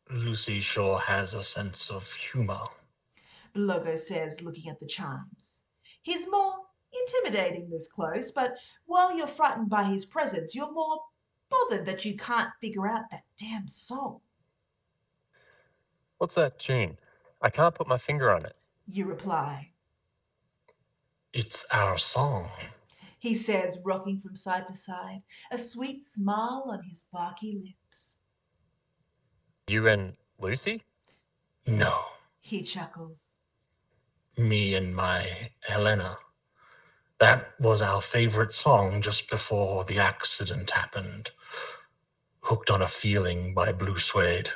Lucy 0.09 0.59
sure 0.59 0.99
has 0.99 1.33
a 1.33 1.43
sense 1.43 1.89
of 1.91 2.11
humor. 2.13 2.61
Bloggo 3.55 3.97
says, 3.97 4.41
looking 4.41 4.69
at 4.69 4.79
the 4.79 4.87
chimes. 4.87 5.65
He's 6.01 6.27
more 6.29 6.55
intimidating 6.93 7.69
this 7.69 7.87
close, 7.87 8.31
but 8.31 8.57
while 8.85 9.15
you're 9.15 9.27
frightened 9.27 9.69
by 9.69 9.83
his 9.83 10.05
presence, 10.05 10.55
you're 10.55 10.71
more 10.71 10.99
bothered 11.49 11.85
that 11.85 12.05
you 12.05 12.15
can't 12.17 12.49
figure 12.61 12.87
out 12.87 13.03
that 13.11 13.23
damn 13.39 13.67
song. 13.67 14.19
What's 16.17 16.35
that 16.35 16.59
tune? 16.59 16.97
I 17.41 17.49
can't 17.49 17.75
put 17.75 17.87
my 17.87 17.97
finger 17.97 18.31
on 18.31 18.45
it. 18.45 18.55
You 18.87 19.05
reply. 19.05 19.71
It's 21.33 21.65
our 21.71 21.97
song. 21.97 22.49
He 23.19 23.35
says, 23.35 23.77
rocking 23.83 24.17
from 24.17 24.35
side 24.35 24.65
to 24.67 24.75
side, 24.75 25.21
a 25.51 25.57
sweet 25.57 26.03
smile 26.03 26.65
on 26.67 26.83
his 26.83 27.03
barky 27.11 27.59
lips. 27.61 28.19
You 29.67 29.87
and 29.87 30.13
Lucy? 30.39 30.83
No, 31.65 31.99
He 32.39 32.61
chuckles. 32.63 33.35
me 34.37 34.75
and 34.75 34.95
my 34.95 35.49
Helena. 35.67 36.17
That 37.19 37.53
was 37.59 37.81
our 37.81 38.01
favorite 38.01 38.53
song 38.53 39.01
just 39.01 39.29
before 39.29 39.83
the 39.83 39.97
accident 39.97 40.69
happened. 40.69 41.31
Hooked 42.41 42.69
on 42.69 42.83
a 42.83 42.87
Feeling 42.87 43.55
by 43.55 43.71
Blue 43.71 43.97
Swede. 43.97 44.51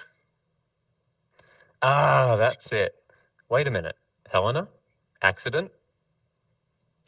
Ah, 1.82 2.36
that's 2.36 2.72
it. 2.72 2.94
Wait 3.50 3.68
a 3.68 3.72
minute. 3.72 3.96
Helena? 4.30 4.68
Accident? 5.24 5.72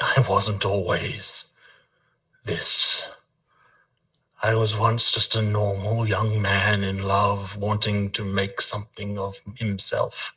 I 0.01 0.25
wasn't 0.27 0.65
always 0.65 1.53
this. 2.43 3.09
I 4.41 4.55
was 4.55 4.75
once 4.75 5.11
just 5.11 5.35
a 5.35 5.41
normal 5.41 6.07
young 6.07 6.41
man 6.41 6.83
in 6.83 7.03
love, 7.03 7.55
wanting 7.57 8.09
to 8.11 8.25
make 8.25 8.59
something 8.59 9.19
of 9.19 9.39
himself. 9.55 10.35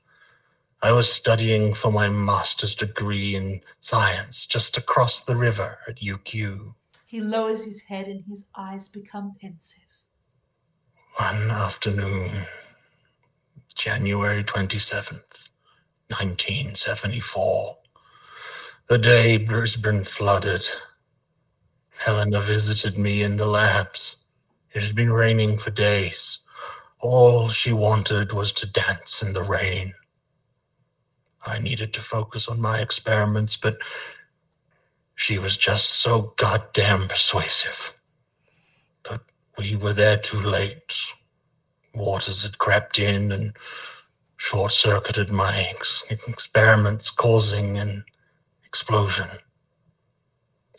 I 0.82 0.92
was 0.92 1.10
studying 1.10 1.72
for 1.72 1.90
my 1.90 2.08
master's 2.08 2.74
degree 2.74 3.34
in 3.34 3.62
science 3.80 4.44
just 4.44 4.76
across 4.76 5.20
the 5.20 5.34
river 5.34 5.78
at 5.88 6.00
UQ. 6.00 6.74
He 7.06 7.20
lowers 7.20 7.64
his 7.64 7.80
head 7.82 8.06
and 8.08 8.24
his 8.28 8.44
eyes 8.54 8.88
become 8.88 9.34
pensive. 9.40 9.82
One 11.16 11.50
afternoon, 11.50 12.30
January 13.74 14.44
27th, 14.44 15.48
1974, 16.08 17.78
the 18.88 18.98
day 18.98 19.38
Brisbane 19.38 20.04
flooded. 20.04 20.68
Helena 21.88 22.40
visited 22.42 22.98
me 22.98 23.22
in 23.22 23.38
the 23.38 23.46
labs. 23.46 24.16
It 24.72 24.82
had 24.82 24.94
been 24.94 25.12
raining 25.12 25.56
for 25.56 25.70
days. 25.70 26.40
All 27.00 27.48
she 27.48 27.72
wanted 27.72 28.34
was 28.34 28.52
to 28.52 28.66
dance 28.66 29.22
in 29.22 29.32
the 29.32 29.42
rain. 29.42 29.94
I 31.46 31.58
needed 31.58 31.92
to 31.94 32.00
focus 32.00 32.48
on 32.48 32.60
my 32.60 32.80
experiments, 32.80 33.56
but 33.56 33.78
she 35.14 35.38
was 35.38 35.56
just 35.56 35.90
so 35.90 36.34
goddamn 36.36 37.08
persuasive. 37.08 37.94
But 39.02 39.22
we 39.58 39.76
were 39.76 39.92
there 39.92 40.18
too 40.18 40.40
late. 40.40 40.94
Waters 41.94 42.42
had 42.42 42.58
crept 42.58 42.98
in 42.98 43.32
and 43.32 43.56
short 44.36 44.72
circuited 44.72 45.30
my 45.30 45.62
ex- 45.70 46.04
experiments, 46.10 47.10
causing 47.10 47.78
an 47.78 48.04
explosion. 48.64 49.28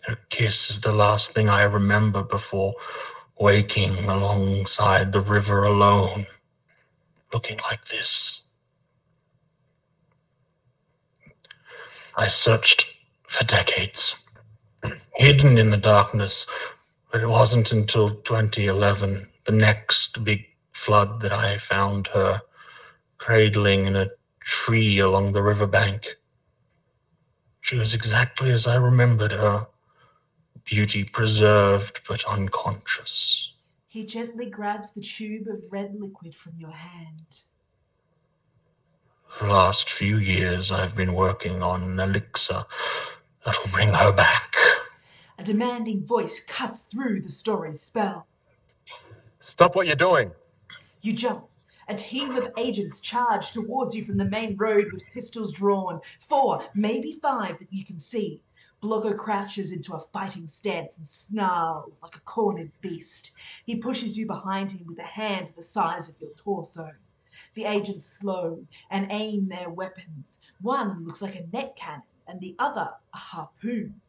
Her 0.04 0.18
kiss 0.30 0.70
is 0.70 0.82
the 0.82 0.94
last 0.94 1.32
thing 1.32 1.50
I 1.50 1.64
remember 1.64 2.24
before 2.24 2.76
waking 3.40 4.06
alongside 4.06 5.12
the 5.12 5.22
river 5.22 5.64
alone, 5.64 6.28
looking 7.34 7.60
like 7.70 7.86
this. 7.86 8.47
I 12.20 12.30
searched 12.30 12.88
for 13.28 13.44
decades, 13.44 14.16
hidden 15.14 15.60
in 15.60 15.70
the 15.70 15.78
darkness, 15.78 16.48
but 17.12 17.22
it 17.22 17.28
wasn't 17.28 17.72
until 17.72 18.10
2011, 18.10 19.28
the 19.46 19.52
next 19.52 20.24
big 20.24 20.48
flood, 20.72 21.22
that 21.22 21.32
I 21.32 21.60
found 21.60 22.08
her 22.08 22.42
cradling 23.20 23.86
in 23.86 23.96
a 23.96 24.10
tree 24.40 24.98
along 24.98 25.34
the 25.34 25.44
riverbank. 25.44 26.16
She 27.62 27.78
was 27.78 27.94
exactly 27.94 28.50
as 28.50 28.66
I 28.66 28.78
remembered 28.78 29.34
her 29.34 29.68
beauty 30.64 31.04
preserved 31.04 32.02
but 32.08 32.26
unconscious. 32.26 33.54
He 33.88 34.06
gently 34.06 34.50
grabs 34.50 34.92
the 34.92 35.02
tube 35.02 35.48
of 35.48 35.62
red 35.72 35.94
liquid 35.94 36.34
from 36.34 36.54
your 36.58 36.72
hand. 36.72 37.42
The 39.40 39.48
last 39.48 39.92
few 39.92 40.18
years, 40.18 40.72
I've 40.72 40.96
been 40.96 41.14
working 41.14 41.62
on 41.62 41.84
an 41.84 42.00
elixir 42.00 42.66
that'll 43.46 43.70
bring 43.70 43.90
her 43.90 44.12
back. 44.12 44.56
A 45.38 45.44
demanding 45.44 46.04
voice 46.04 46.40
cuts 46.40 46.84
through 46.84 47.22
the 47.22 47.30
story's 47.30 47.80
spell. 47.80 48.26
Stop 49.40 49.76
what 49.76 49.86
you're 49.86 49.96
doing. 49.96 50.32
You 51.02 51.14
jump. 51.14 51.46
A 51.88 51.94
team 51.96 52.36
of 52.36 52.52
agents 52.58 53.00
charge 53.00 53.52
towards 53.52 53.96
you 53.96 54.04
from 54.04 54.18
the 54.18 54.26
main 54.26 54.58
road 54.58 54.88
with 54.92 55.04
pistols 55.14 55.54
drawn. 55.54 56.02
Four, 56.20 56.66
maybe 56.74 57.14
five 57.22 57.60
that 57.60 57.72
you 57.72 57.86
can 57.86 58.00
see. 58.00 58.42
Bloggo 58.82 59.16
crouches 59.16 59.72
into 59.72 59.94
a 59.94 60.00
fighting 60.00 60.48
stance 60.48 60.98
and 60.98 61.08
snarls 61.08 62.02
like 62.02 62.16
a 62.16 62.22
cornered 62.22 62.72
beast. 62.82 63.32
He 63.66 63.76
pushes 63.76 64.18
you 64.18 64.26
behind 64.26 64.72
him 64.72 64.88
with 64.88 65.00
a 65.00 65.04
hand 65.04 65.54
the 65.56 65.62
size 65.62 66.10
of 66.10 66.16
your 66.20 66.34
torso. 66.36 66.92
The 67.54 67.66
agents 67.66 68.06
slow 68.06 68.66
and 68.90 69.08
aim 69.12 69.50
their 69.50 69.70
weapons. 69.70 70.40
One 70.62 71.06
looks 71.06 71.22
like 71.22 71.36
a 71.36 71.46
net 71.54 71.76
cannon 71.76 72.04
and 72.28 72.40
the 72.40 72.56
other 72.60 72.92
a 73.14 73.18
harpoon. 73.18 74.02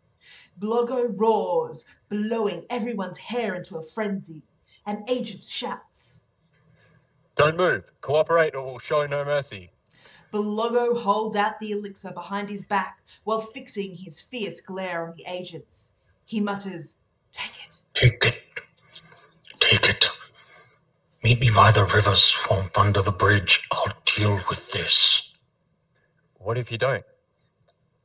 Bloggo 0.59 1.19
roars, 1.19 1.85
blowing 2.09 2.65
everyone's 2.69 3.19
hair 3.19 3.55
into 3.55 3.77
a 3.77 3.83
frenzy. 3.83 4.43
An 4.87 5.05
agent 5.09 5.45
shouts. 5.45 6.21
Don't 7.37 7.57
move. 7.57 7.85
Cooperate 8.01 8.55
or 8.55 8.65
we'll 8.65 8.79
show 8.79 9.07
no 9.07 9.25
mercy. 9.25 9.71
Bloggo 10.33 10.99
holds 10.99 11.37
out 11.37 11.61
the 11.61 11.71
elixir 11.71 12.11
behind 12.11 12.49
his 12.49 12.65
back 12.65 13.03
while 13.25 13.41
fixing 13.41 13.97
his 13.97 14.21
fierce 14.21 14.61
glare 14.61 15.07
on 15.09 15.15
the 15.17 15.25
agents. 15.27 15.93
He 16.25 16.41
mutters, 16.41 16.97
Take 17.33 17.67
it. 17.67 17.83
Take 17.95 18.25
it. 18.27 18.38
Take 21.29 21.37
it. 21.37 21.41
Meet 21.41 21.51
me 21.51 21.55
by 21.55 21.73
the 21.73 21.85
river 21.85 22.15
swamp 22.15 22.79
under 22.79 23.03
the 23.03 23.13
bridge. 23.13 23.69
I'll 23.73 23.93
deal 24.17 24.41
with 24.49 24.73
this. 24.73 25.33
What 26.35 26.59
if 26.59 26.73
you 26.73 26.79
don't? 26.79 27.05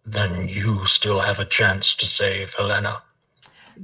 Then 0.03 0.49
you 0.49 0.85
still 0.85 1.21
have 1.21 1.39
a 1.39 1.45
chance 1.45 1.95
to 1.95 2.05
save 2.05 2.53
Helena. 2.55 3.03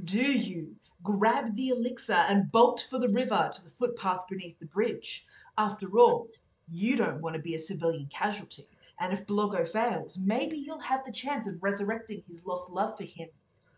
Do 0.04 0.20
you 0.20 0.76
grab 1.02 1.56
the 1.56 1.70
elixir 1.70 2.12
and 2.12 2.52
bolt 2.52 2.86
for 2.90 2.98
the 2.98 3.08
river 3.08 3.50
to 3.52 3.64
the 3.64 3.70
footpath 3.70 4.28
beneath 4.28 4.58
the 4.58 4.66
bridge? 4.66 5.24
After 5.56 5.98
all, 5.98 6.28
you 6.68 6.96
don't 6.96 7.22
want 7.22 7.36
to 7.36 7.42
be 7.42 7.54
a 7.54 7.58
civilian 7.58 8.08
casualty, 8.12 8.66
And 8.98 9.14
if 9.14 9.26
Bloggo 9.26 9.66
fails, 9.66 10.18
maybe 10.18 10.58
you'll 10.58 10.80
have 10.80 11.04
the 11.06 11.12
chance 11.12 11.46
of 11.46 11.62
resurrecting 11.62 12.22
his 12.28 12.44
lost 12.44 12.70
love 12.70 12.98
for 12.98 13.04
him. 13.04 13.28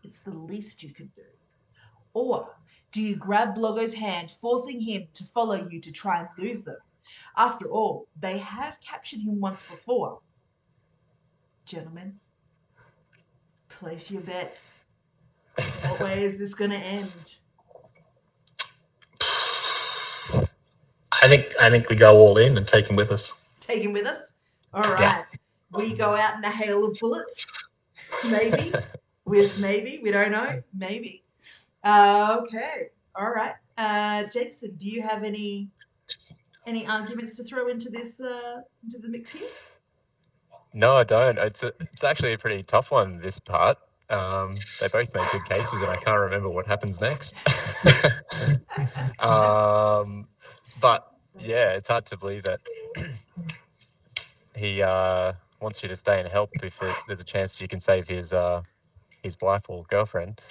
It's 0.03 0.19
the 0.19 0.31
least 0.31 0.83
you 0.83 0.93
can 0.93 1.11
do. 1.15 1.23
Or 2.13 2.49
do 2.93 3.01
you 3.01 3.15
grab 3.15 3.55
Bloggo's 3.55 3.95
hand, 3.95 4.31
forcing 4.31 4.79
him 4.79 5.07
to 5.15 5.23
follow 5.25 5.67
you 5.67 5.81
to 5.81 5.91
try 5.91 6.19
and 6.19 6.29
lose 6.37 6.61
them? 6.61 6.77
After 7.35 7.65
all, 7.67 8.07
they 8.21 8.37
have 8.37 8.77
captured 8.81 9.19
him 9.19 9.41
once 9.41 9.63
before. 9.63 10.19
Gentlemen, 11.65 12.19
place 13.67 14.11
your 14.11 14.21
bets. 14.21 14.79
What 15.55 15.99
way 15.99 16.23
is 16.23 16.37
this 16.37 16.53
going 16.53 16.71
to 16.71 16.77
end? 16.77 17.39
I 20.31 21.27
think 21.27 21.53
I 21.61 21.69
think 21.69 21.89
we 21.89 21.95
go 21.95 22.15
all 22.15 22.37
in 22.37 22.57
and 22.57 22.67
take 22.67 22.87
him 22.87 22.95
with 22.95 23.11
us. 23.11 23.41
Take 23.59 23.81
him 23.81 23.93
with 23.93 24.05
us? 24.05 24.33
All 24.73 24.83
right. 24.83 24.99
Yeah. 24.99 25.23
We 25.71 25.95
go 25.95 26.15
out 26.15 26.37
in 26.37 26.43
a 26.43 26.51
hail 26.51 26.85
of 26.85 26.97
bullets? 26.99 27.51
Maybe. 28.25 28.73
With 29.25 29.57
maybe. 29.57 30.01
We 30.03 30.11
don't 30.11 30.33
know. 30.33 30.61
Maybe. 30.73 31.22
Okay. 31.85 32.89
All 33.15 33.31
right. 33.31 33.55
Uh, 33.77 34.23
Jason, 34.25 34.75
do 34.77 34.89
you 34.89 35.01
have 35.01 35.23
any 35.23 35.69
any 36.65 36.87
arguments 36.87 37.35
to 37.37 37.43
throw 37.43 37.67
into 37.67 37.89
this 37.89 38.21
uh, 38.21 38.61
into 38.83 38.99
the 38.99 39.09
mix 39.09 39.31
here? 39.31 39.49
No, 40.73 40.95
I 40.95 41.03
don't. 41.03 41.37
It's 41.37 41.61
a, 41.63 41.73
it's 41.79 42.03
actually 42.03 42.33
a 42.33 42.37
pretty 42.37 42.63
tough 42.63 42.91
one. 42.91 43.19
This 43.19 43.39
part. 43.39 43.77
Um, 44.09 44.65
they 44.79 44.87
both 44.87 45.13
make 45.13 45.31
good 45.31 45.45
cases, 45.45 45.81
and 45.81 45.91
I 45.91 45.97
can't 45.97 46.19
remember 46.19 46.49
what 46.49 46.67
happens 46.67 46.99
next. 46.99 47.35
um, 49.19 50.27
but 50.79 51.07
yeah, 51.39 51.73
it's 51.73 51.87
hard 51.87 52.05
to 52.07 52.17
believe 52.17 52.43
that 52.43 52.59
he 54.55 54.81
uh, 54.81 55.33
wants 55.61 55.81
you 55.83 55.89
to 55.89 55.95
stay 55.95 56.19
and 56.19 56.27
help 56.27 56.51
if 56.63 56.79
there's 57.07 57.19
a 57.19 57.23
chance 57.23 57.59
you 57.61 57.67
can 57.67 57.79
save 57.79 58.07
his 58.07 58.33
uh, 58.33 58.61
his 59.23 59.39
wife 59.41 59.63
or 59.69 59.85
girlfriend. 59.89 60.41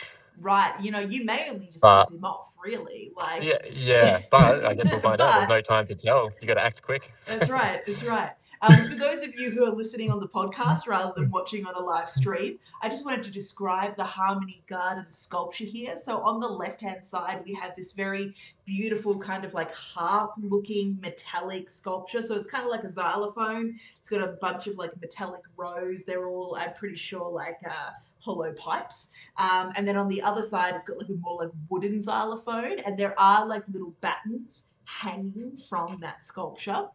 Right. 0.41 0.73
You 0.81 0.91
know, 0.91 0.99
you 1.01 1.25
may 1.25 1.49
only 1.51 1.67
just 1.67 1.81
But- 1.83 2.05
piss 2.05 2.15
him 2.15 2.25
off, 2.25 2.55
really. 2.65 3.13
Like 3.17 3.43
Yeah, 3.43 3.59
yeah. 3.71 4.21
But 4.31 4.65
I 4.65 4.75
guess 4.75 4.91
we'll 4.91 5.01
find 5.11 5.21
out. 5.21 5.33
There's 5.35 5.49
no 5.49 5.61
time 5.61 5.87
to 5.87 5.95
tell. 5.95 6.31
You 6.41 6.49
got 6.49 6.55
to 6.55 6.65
act 6.65 6.83
quick. 6.83 7.11
That's 7.27 7.49
right. 7.49 7.81
That's 7.87 8.03
right. 8.03 8.31
Um, 8.63 8.89
for 8.89 8.95
those 8.95 9.23
of 9.23 9.35
you 9.35 9.51
who 9.51 9.65
are 9.65 9.75
listening 9.75 10.13
on 10.13 10.21
the 10.21 10.29
podcast 10.29 10.87
rather 10.87 11.13
than 11.17 11.33
watching 11.33 11.67
on 11.67 11.75
a 11.75 11.81
live 11.81 12.09
stream, 12.09 12.61
I 12.81 12.89
just 12.89 13.05
wanted 13.05 13.25
to 13.25 13.31
describe 13.33 13.97
the 13.97 14.05
Harmony 14.05 14.63
Garden 14.69 15.07
sculpture 15.09 15.65
here. 15.65 15.99
So 16.01 16.19
on 16.19 16.39
the 16.39 16.47
left 16.47 16.81
hand 16.81 17.05
side, 17.05 17.43
we 17.45 17.55
have 17.55 17.75
this 17.75 17.91
very 17.91 18.37
beautiful 18.65 19.19
kind 19.19 19.45
of 19.45 19.53
like 19.53 19.75
harp 19.75 20.35
looking 20.41 20.97
metallic 21.01 21.69
sculpture. 21.69 22.23
So 22.23 22.37
it's 22.37 22.47
kind 22.47 22.65
of 22.65 22.71
like 22.71 22.85
a 22.85 22.89
xylophone. 22.89 23.81
It's 23.99 24.09
got 24.09 24.21
a 24.21 24.37
bunch 24.41 24.69
of 24.69 24.79
like 24.79 24.93
metallic 25.01 25.43
rows. 25.57 26.05
They're 26.05 26.29
all, 26.29 26.57
I'm 26.57 26.73
pretty 26.75 26.95
sure, 26.95 27.29
like 27.33 27.59
uh, 27.69 27.91
hollow 28.21 28.53
pipes. 28.53 29.09
Um, 29.39 29.73
and 29.75 29.89
then 29.89 29.97
on 29.97 30.07
the 30.07 30.23
other 30.23 30.43
side, 30.43 30.77
it's 30.77 30.85
got 30.85 30.99
like 30.99 31.09
a 31.09 31.15
more 31.15 31.43
like 31.43 31.51
wooden 31.69 32.01
xylophone. 32.01 32.79
And 32.87 32.97
there 32.97 33.19
are 33.19 33.45
like 33.45 33.65
little 33.73 33.95
battens 34.01 34.67
hanging 34.85 35.57
from 35.69 35.99
that 36.01 36.23
sculpture. 36.23 36.87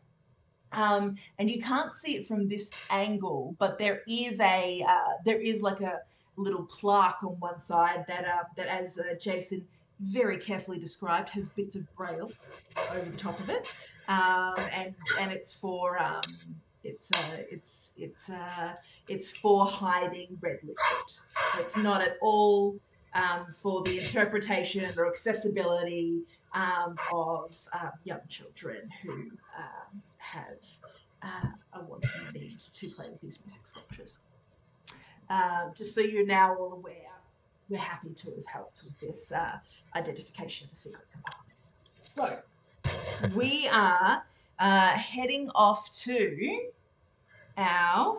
Um, 0.71 1.15
and 1.39 1.49
you 1.49 1.61
can't 1.61 1.95
see 1.95 2.17
it 2.17 2.27
from 2.27 2.47
this 2.47 2.69
angle, 2.89 3.55
but 3.57 3.79
there 3.79 4.01
is 4.07 4.39
a 4.39 4.83
uh, 4.87 5.13
there 5.25 5.39
is 5.39 5.61
like 5.61 5.81
a 5.81 5.99
little 6.35 6.65
plaque 6.65 7.23
on 7.23 7.39
one 7.39 7.59
side 7.59 8.05
that 8.07 8.25
uh, 8.25 8.43
that, 8.55 8.67
as 8.67 8.99
uh, 8.99 9.15
Jason 9.19 9.65
very 9.99 10.37
carefully 10.37 10.79
described, 10.79 11.29
has 11.29 11.49
bits 11.49 11.75
of 11.75 11.83
braille 11.95 12.31
over 12.91 13.09
the 13.09 13.17
top 13.17 13.39
of 13.39 13.49
it, 13.49 13.65
um, 14.07 14.55
and 14.73 14.93
and 15.19 15.31
it's 15.31 15.53
for 15.53 15.97
um, 16.01 16.21
it's 16.83 17.11
uh, 17.11 17.37
it's 17.49 17.91
it's 17.97 18.29
uh, 18.29 18.73
it's 19.07 19.31
for 19.31 19.65
hiding 19.65 20.37
red 20.41 20.59
liquid. 20.63 20.77
It's 21.59 21.77
not 21.77 22.01
at 22.01 22.17
all 22.21 22.77
um, 23.13 23.47
for 23.53 23.83
the 23.83 23.99
interpretation 23.99 24.93
or 24.97 25.07
accessibility 25.07 26.21
um, 26.53 26.97
of 27.13 27.55
um, 27.73 27.91
young 28.03 28.21
children 28.29 28.89
who 29.01 29.11
um, 29.57 30.01
have 30.31 30.57
uh, 31.21 31.49
a 31.73 31.83
wanting 31.83 32.11
need 32.33 32.59
to 32.59 32.89
play 32.89 33.09
with 33.09 33.21
these 33.21 33.39
music 33.45 33.65
sculptures. 33.65 34.19
Um, 35.29 35.71
just 35.77 35.93
so 35.93 36.01
you're 36.01 36.25
now 36.25 36.55
all 36.55 36.73
aware, 36.73 36.93
we're 37.69 37.77
happy 37.77 38.13
to 38.13 38.25
have 38.31 38.45
helped 38.45 38.77
with 38.83 38.97
this 38.99 39.31
uh, 39.31 39.57
identification 39.95 40.65
of 40.65 40.71
the 40.71 40.77
secret 40.77 41.05
compartment. 42.15 42.43
So, 43.25 43.35
we 43.35 43.67
are 43.67 44.23
uh, 44.59 44.89
heading 44.91 45.49
off 45.55 45.91
to 46.03 46.59
our. 47.57 48.17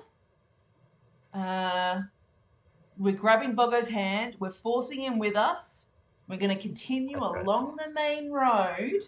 Uh, 1.32 2.02
we're 2.98 3.14
grabbing 3.14 3.54
Bloggo's 3.54 3.88
hand. 3.88 4.36
We're 4.38 4.50
forcing 4.50 5.00
him 5.00 5.18
with 5.18 5.36
us. 5.36 5.86
We're 6.28 6.38
going 6.38 6.54
to 6.54 6.60
continue 6.60 7.18
Okay. 7.18 7.40
along 7.40 7.76
the 7.76 7.90
main 7.92 8.30
road 8.30 9.04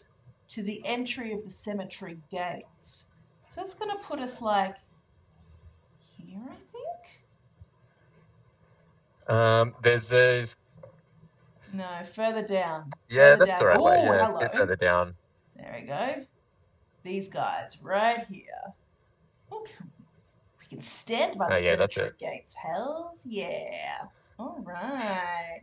to 0.50 0.62
the 0.62 0.82
entry 0.84 1.32
of 1.32 1.42
the 1.44 1.50
cemetery 1.50 2.18
gates. 2.30 3.04
So 3.48 3.60
that's 3.60 3.74
going 3.74 3.90
to 3.90 4.02
put 4.02 4.18
us 4.20 4.40
like 4.40 4.76
here, 6.16 6.38
I 6.44 6.56
think. 9.26 9.36
Um, 9.36 9.74
there's 9.82 10.08
those. 10.08 10.56
No, 11.72 11.86
further 12.14 12.42
down. 12.42 12.90
Yeah, 13.08 13.36
Further 13.36 13.46
that's 13.46 13.50
down. 13.50 13.58
the 13.60 13.66
right 13.66 13.80
way. 13.80 14.04
Yeah, 14.04 14.26
hello. 14.26 14.48
further 14.48 14.76
down. 14.76 15.14
There 15.56 15.76
we 15.80 15.86
go. 15.86 16.26
These 17.04 17.28
guys 17.28 17.78
right 17.82 18.26
here. 18.26 18.44
Look, 19.50 19.68
we 20.58 20.66
can 20.68 20.82
stand 20.82 21.38
by 21.38 21.48
the 21.48 21.54
Oh, 21.54 21.58
yeah, 21.58 21.70
cemetery 21.72 22.10
gates. 22.18 22.54
Hells 22.54 23.20
yeah. 23.24 23.98
All 24.38 24.58
right. 24.64 25.60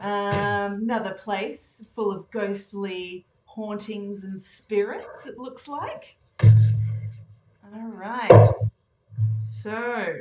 Um, 0.00 0.72
another 0.82 1.12
place 1.14 1.84
full 1.94 2.10
of 2.12 2.30
ghostly 2.30 3.24
hauntings 3.56 4.22
and 4.24 4.40
spirits, 4.40 5.24
it 5.24 5.38
looks 5.38 5.66
like. 5.66 6.18
All 6.42 7.90
right. 7.90 8.46
So, 9.34 10.16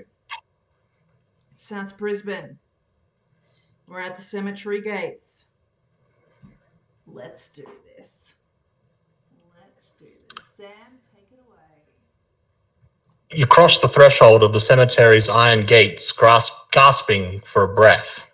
South 1.57 1.97
Brisbane. 1.97 2.57
We're 3.87 3.99
at 3.99 4.15
the 4.15 4.23
cemetery 4.23 4.81
gates. 4.81 5.47
Let's 7.05 7.49
do 7.49 7.65
this. 7.97 8.35
Let's 9.59 9.91
do 9.99 10.05
this. 10.05 10.45
Sam, 10.55 10.67
take 11.13 11.27
it 11.33 11.39
away. 11.45 11.83
You 13.37 13.45
cross 13.45 13.79
the 13.79 13.89
threshold 13.89 14.43
of 14.43 14.53
the 14.53 14.61
cemetery's 14.61 15.27
iron 15.27 15.65
gates, 15.65 16.09
grasp, 16.13 16.53
gasping 16.71 17.41
for 17.41 17.67
breath. 17.67 18.27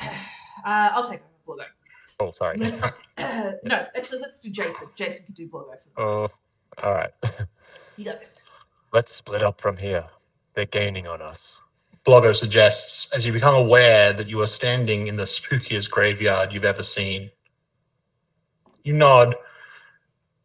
Uh, 0.00 0.90
I'll 0.92 1.08
take. 1.08 1.20
Oh, 2.20 2.32
sorry. 2.32 2.58
Let's 2.58 3.00
no, 3.18 3.86
actually, 3.96 4.18
let's 4.20 4.40
do 4.40 4.50
Jason. 4.50 4.88
Jason 4.96 5.26
can 5.26 5.34
do 5.34 5.48
Bloggo 5.48 5.78
for 5.80 5.88
me. 5.88 5.94
oh, 5.98 6.28
all 6.82 6.92
right. 6.92 7.10
You 7.96 8.04
got 8.04 8.20
this. 8.20 8.44
Let's 8.92 9.14
split 9.14 9.42
up 9.42 9.60
from 9.60 9.76
here. 9.76 10.04
They're 10.54 10.66
gaining 10.66 11.06
on 11.06 11.20
us. 11.20 11.60
Bloggo 12.04 12.34
suggests 12.34 13.12
as 13.12 13.26
you 13.26 13.32
become 13.32 13.54
aware 13.54 14.12
that 14.12 14.28
you 14.28 14.40
are 14.40 14.46
standing 14.46 15.08
in 15.08 15.16
the 15.16 15.24
spookiest 15.24 15.90
graveyard 15.90 16.52
you've 16.52 16.64
ever 16.64 16.82
seen. 16.82 17.30
You 18.82 18.94
nod. 18.94 19.34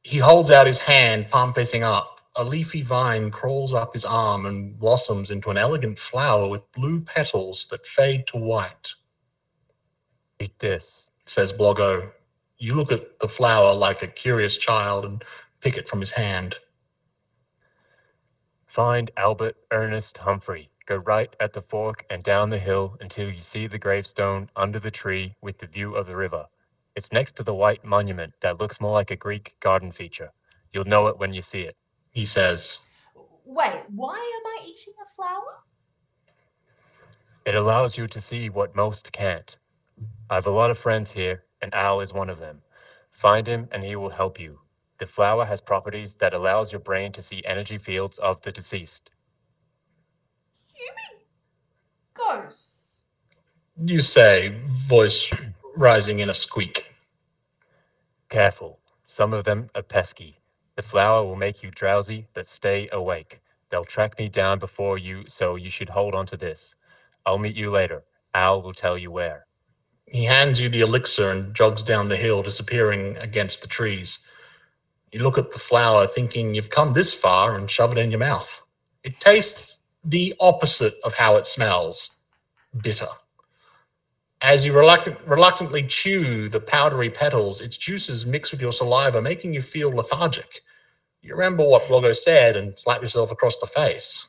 He 0.04 0.18
holds 0.18 0.52
out 0.52 0.68
his 0.68 0.80
hand, 0.80 1.30
palm 1.30 1.54
facing 1.54 1.84
up. 1.84 2.20
A 2.36 2.44
leafy 2.44 2.82
vine 2.82 3.32
crawls 3.32 3.74
up 3.74 3.94
his 3.94 4.04
arm 4.04 4.48
and 4.48 4.78
blossoms 4.78 5.32
into 5.32 5.52
an 5.52 5.58
elegant 5.58 5.98
flower 5.98 6.50
with 6.50 6.70
blue 6.74 7.00
petals 7.00 7.68
that 7.72 7.86
fade 7.88 8.28
to 8.28 8.38
white. 8.38 8.92
Eat 10.40 10.58
this. 10.60 11.03
Says 11.26 11.54
Bloggo, 11.54 12.12
You 12.58 12.76
look 12.76 12.92
at 12.92 13.20
the 13.20 13.30
flower 13.30 13.74
like 13.74 14.04
a 14.04 14.08
curious 14.08 14.58
child 14.58 15.06
and 15.06 15.24
pick 15.62 15.78
it 15.78 15.88
from 15.88 16.00
his 16.00 16.12
hand. 16.12 16.56
Find 18.68 19.10
Albert 19.18 19.56
Ernest 19.72 20.18
Humphrey. 20.18 20.70
Go 20.86 20.98
right 20.98 21.34
at 21.40 21.54
the 21.54 21.62
fork 21.62 22.06
and 22.10 22.24
down 22.24 22.50
the 22.50 22.60
hill 22.60 22.98
until 23.00 23.30
you 23.32 23.42
see 23.42 23.68
the 23.68 23.78
gravestone 23.80 24.50
under 24.58 24.80
the 24.80 24.92
tree 24.92 25.34
with 25.42 25.58
the 25.60 25.68
view 25.68 25.96
of 25.96 26.08
the 26.08 26.16
river. 26.16 26.46
It's 26.96 27.14
next 27.14 27.38
to 27.38 27.44
the 27.44 27.54
white 27.54 27.86
monument 27.86 28.34
that 28.42 28.60
looks 28.60 28.82
more 28.82 28.92
like 28.92 29.12
a 29.12 29.16
Greek 29.16 29.56
garden 29.62 29.92
feature. 29.92 30.32
You'll 30.74 30.86
know 30.86 31.08
it 31.08 31.18
when 31.18 31.34
you 31.34 31.42
see 31.42 31.62
it. 31.62 31.78
He 32.12 32.26
says, 32.26 32.80
Wait, 33.46 33.84
why 33.90 34.16
am 34.16 34.46
I 34.46 34.60
eating 34.66 34.94
a 35.02 35.16
flower? 35.16 35.60
It 37.46 37.56
allows 37.56 37.98
you 37.98 38.08
to 38.08 38.20
see 38.20 38.50
what 38.50 38.76
most 38.76 39.12
can't. 39.14 39.56
I 40.30 40.36
have 40.36 40.48
a 40.48 40.52
lot 40.52 40.72
of 40.72 40.80
friends 40.80 41.12
here, 41.12 41.44
and 41.62 41.74
Al 41.74 42.02
is 42.02 42.14
one 42.14 42.30
of 42.30 42.40
them. 42.40 42.62
Find 43.12 43.48
him, 43.48 43.68
and 43.72 43.84
he 43.84 43.96
will 43.96 44.10
help 44.10 44.40
you. 44.40 44.60
The 45.00 45.08
flower 45.08 45.46
has 45.46 45.62
properties 45.62 46.16
that 46.16 46.34
allows 46.34 46.72
your 46.72 46.80
brain 46.80 47.12
to 47.14 47.22
see 47.22 47.44
energy 47.46 47.78
fields 47.78 48.18
of 48.20 48.42
the 48.42 48.52
deceased. 48.52 49.12
You 50.76 50.90
mean 50.96 51.22
ghosts? 52.14 53.04
You 53.86 54.02
say, 54.02 54.56
voice 54.88 55.32
rising 55.76 56.20
in 56.20 56.30
a 56.30 56.34
squeak. 56.34 56.86
Careful, 58.30 58.80
some 59.04 59.34
of 59.34 59.46
them 59.46 59.70
are 59.76 59.84
pesky. 59.84 60.40
The 60.76 60.82
flower 60.82 61.24
will 61.24 61.36
make 61.36 61.62
you 61.62 61.70
drowsy, 61.72 62.28
but 62.34 62.48
stay 62.48 62.90
awake. 62.92 63.42
They'll 63.70 63.86
track 63.86 64.18
me 64.18 64.30
down 64.30 64.60
before 64.60 64.98
you, 64.98 65.26
so 65.28 65.56
you 65.56 65.70
should 65.70 65.90
hold 65.90 66.16
on 66.16 66.26
to 66.28 66.38
this. 66.38 66.74
I'll 67.26 67.38
meet 67.38 67.56
you 67.56 67.72
later. 67.72 68.04
Al 68.34 68.62
will 68.62 68.74
tell 68.74 68.98
you 68.98 69.12
where. 69.12 69.46
He 70.08 70.26
hands 70.26 70.60
you 70.60 70.70
the 70.70 70.82
elixir 70.82 71.32
and 71.32 71.56
jogs 71.56 71.84
down 71.84 72.10
the 72.10 72.18
hill, 72.18 72.44
disappearing 72.44 73.18
against 73.18 73.62
the 73.62 73.68
trees. 73.68 74.20
You 75.12 75.24
look 75.24 75.38
at 75.38 75.52
the 75.52 75.60
flower, 75.60 76.08
thinking 76.08 76.54
you've 76.54 76.70
come 76.70 76.94
this 76.94 77.14
far, 77.14 77.56
and 77.56 77.70
shove 77.70 77.92
it 77.92 77.98
in 77.98 78.12
your 78.12 78.20
mouth. 78.20 78.62
It 79.04 79.20
tastes 79.20 79.80
the 80.04 80.36
opposite 80.40 80.96
of 81.04 81.14
how 81.14 81.38
it 81.38 81.48
smells 81.48 82.12
bitter. 82.82 83.08
As 84.42 84.66
you 84.66 84.74
reluctant, 84.74 85.18
reluctantly 85.26 85.84
chew 85.84 86.50
the 86.50 86.60
powdery 86.60 87.10
petals, 87.10 87.62
its 87.62 87.78
juices 87.78 88.26
mix 88.26 88.52
with 88.52 88.62
your 88.62 88.74
saliva, 88.74 89.22
making 89.22 89.54
you 89.54 89.62
feel 89.62 89.90
lethargic. 89.90 90.62
You 91.22 91.34
remember 91.34 91.66
what 91.66 91.88
Bloggo 91.88 92.16
said 92.16 92.58
and 92.58 92.78
slap 92.78 93.02
yourself 93.02 93.32
across 93.32 93.58
the 93.60 93.68
face. 93.68 94.28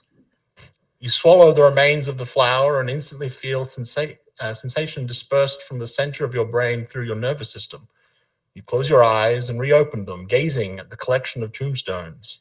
You 1.00 1.08
swallow 1.08 1.52
the 1.52 1.64
remains 1.64 2.08
of 2.08 2.18
the 2.18 2.26
flower 2.26 2.80
and 2.80 2.88
instantly 2.88 3.28
feel 3.28 3.64
sensa- 3.64 4.18
uh, 4.40 4.54
sensation 4.54 5.06
dispersed 5.06 5.62
from 5.62 5.78
the 5.78 5.86
center 5.86 6.24
of 6.24 6.34
your 6.34 6.44
brain 6.44 6.84
through 6.84 7.04
your 7.04 7.16
nervous 7.16 7.50
system. 7.50 7.88
You 8.54 8.62
close 8.62 8.88
your 8.88 9.02
eyes 9.02 9.50
and 9.50 9.60
reopen 9.60 10.04
them, 10.04 10.26
gazing 10.26 10.78
at 10.78 10.90
the 10.90 10.96
collection 10.96 11.42
of 11.42 11.52
tombstones. 11.52 12.38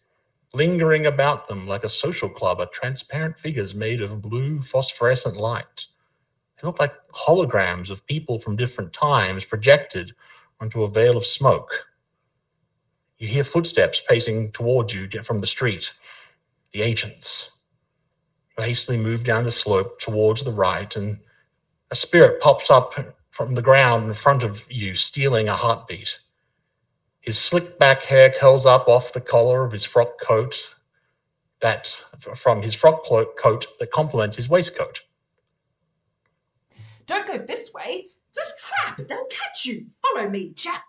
Lingering 0.53 1.07
about 1.07 1.47
them 1.47 1.67
like 1.67 1.83
a 1.83 1.89
social 1.89 2.29
club 2.29 2.59
are 2.59 2.67
transparent 2.67 3.37
figures 3.37 3.73
made 3.73 4.01
of 4.01 4.21
blue 4.21 4.61
phosphorescent 4.61 5.37
light. 5.37 5.87
They 6.61 6.67
look 6.67 6.79
like 6.79 6.93
holograms 7.09 7.89
of 7.89 8.05
people 8.05 8.37
from 8.37 8.55
different 8.55 8.93
times 8.93 9.45
projected 9.45 10.13
onto 10.59 10.83
a 10.83 10.89
veil 10.89 11.17
of 11.17 11.25
smoke. 11.25 11.87
You 13.17 13.27
hear 13.27 13.43
footsteps 13.43 14.03
pacing 14.07 14.51
towards 14.51 14.93
you 14.93 15.09
from 15.23 15.41
the 15.41 15.47
street. 15.47 15.93
The 16.73 16.83
agents. 16.83 17.51
You 18.57 18.63
hastily 18.63 18.97
move 18.97 19.23
down 19.23 19.45
the 19.45 19.51
slope 19.51 19.99
towards 19.99 20.43
the 20.43 20.51
right, 20.51 20.95
and 20.95 21.19
a 21.93 21.95
spirit 21.95 22.41
pops 22.41 22.71
up 22.71 22.95
from 23.29 23.53
the 23.53 23.61
ground 23.61 24.07
in 24.07 24.15
front 24.15 24.41
of 24.41 24.65
you, 24.67 24.95
stealing 24.95 25.47
a 25.47 25.55
heartbeat. 25.55 26.17
His 27.21 27.37
slick 27.37 27.77
back 27.77 28.01
hair 28.01 28.31
curls 28.31 28.65
up 28.65 28.87
off 28.87 29.13
the 29.13 29.21
collar 29.21 29.63
of 29.63 29.71
his 29.71 29.85
frock 29.85 30.19
coat, 30.19 30.73
that 31.59 31.95
from 32.17 32.63
his 32.63 32.73
frock 32.73 33.05
coat 33.05 33.67
that 33.79 33.91
complements 33.91 34.37
his 34.37 34.49
waistcoat. 34.49 35.01
Don't 37.05 37.27
go 37.27 37.37
this 37.37 37.71
way. 37.75 38.07
It's 38.35 38.39
a 38.39 38.87
trap. 38.87 39.07
They'll 39.07 39.27
catch 39.27 39.63
you. 39.67 39.85
Follow 40.01 40.27
me, 40.31 40.53
chap. 40.53 40.85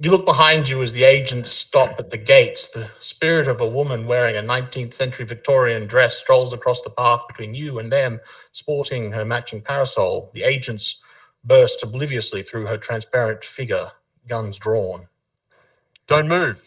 You 0.00 0.12
look 0.12 0.26
behind 0.26 0.68
you 0.68 0.80
as 0.84 0.92
the 0.92 1.02
agents 1.02 1.50
stop 1.50 1.98
at 1.98 2.08
the 2.10 2.16
gates. 2.16 2.68
The 2.68 2.88
spirit 3.00 3.48
of 3.48 3.60
a 3.60 3.66
woman 3.68 4.06
wearing 4.06 4.36
a 4.36 4.40
19th 4.40 4.94
century 4.94 5.26
Victorian 5.26 5.88
dress 5.88 6.16
strolls 6.18 6.52
across 6.52 6.80
the 6.82 6.90
path 6.90 7.26
between 7.26 7.52
you 7.52 7.80
and 7.80 7.90
them, 7.90 8.20
sporting 8.52 9.10
her 9.10 9.24
matching 9.24 9.60
parasol. 9.60 10.30
The 10.34 10.44
agents 10.44 11.00
burst 11.42 11.82
obliviously 11.82 12.44
through 12.44 12.66
her 12.66 12.78
transparent 12.78 13.42
figure, 13.44 13.90
guns 14.28 14.56
drawn. 14.56 15.08
Don't 16.06 16.28
move. 16.28 16.62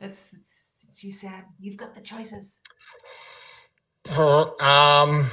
That's 0.00 0.32
it's, 0.32 0.86
it's 0.88 1.04
you, 1.04 1.12
Sam. 1.12 1.44
You've 1.60 1.76
got 1.76 1.94
the 1.94 2.00
choices. 2.00 2.60
um, 4.58 5.30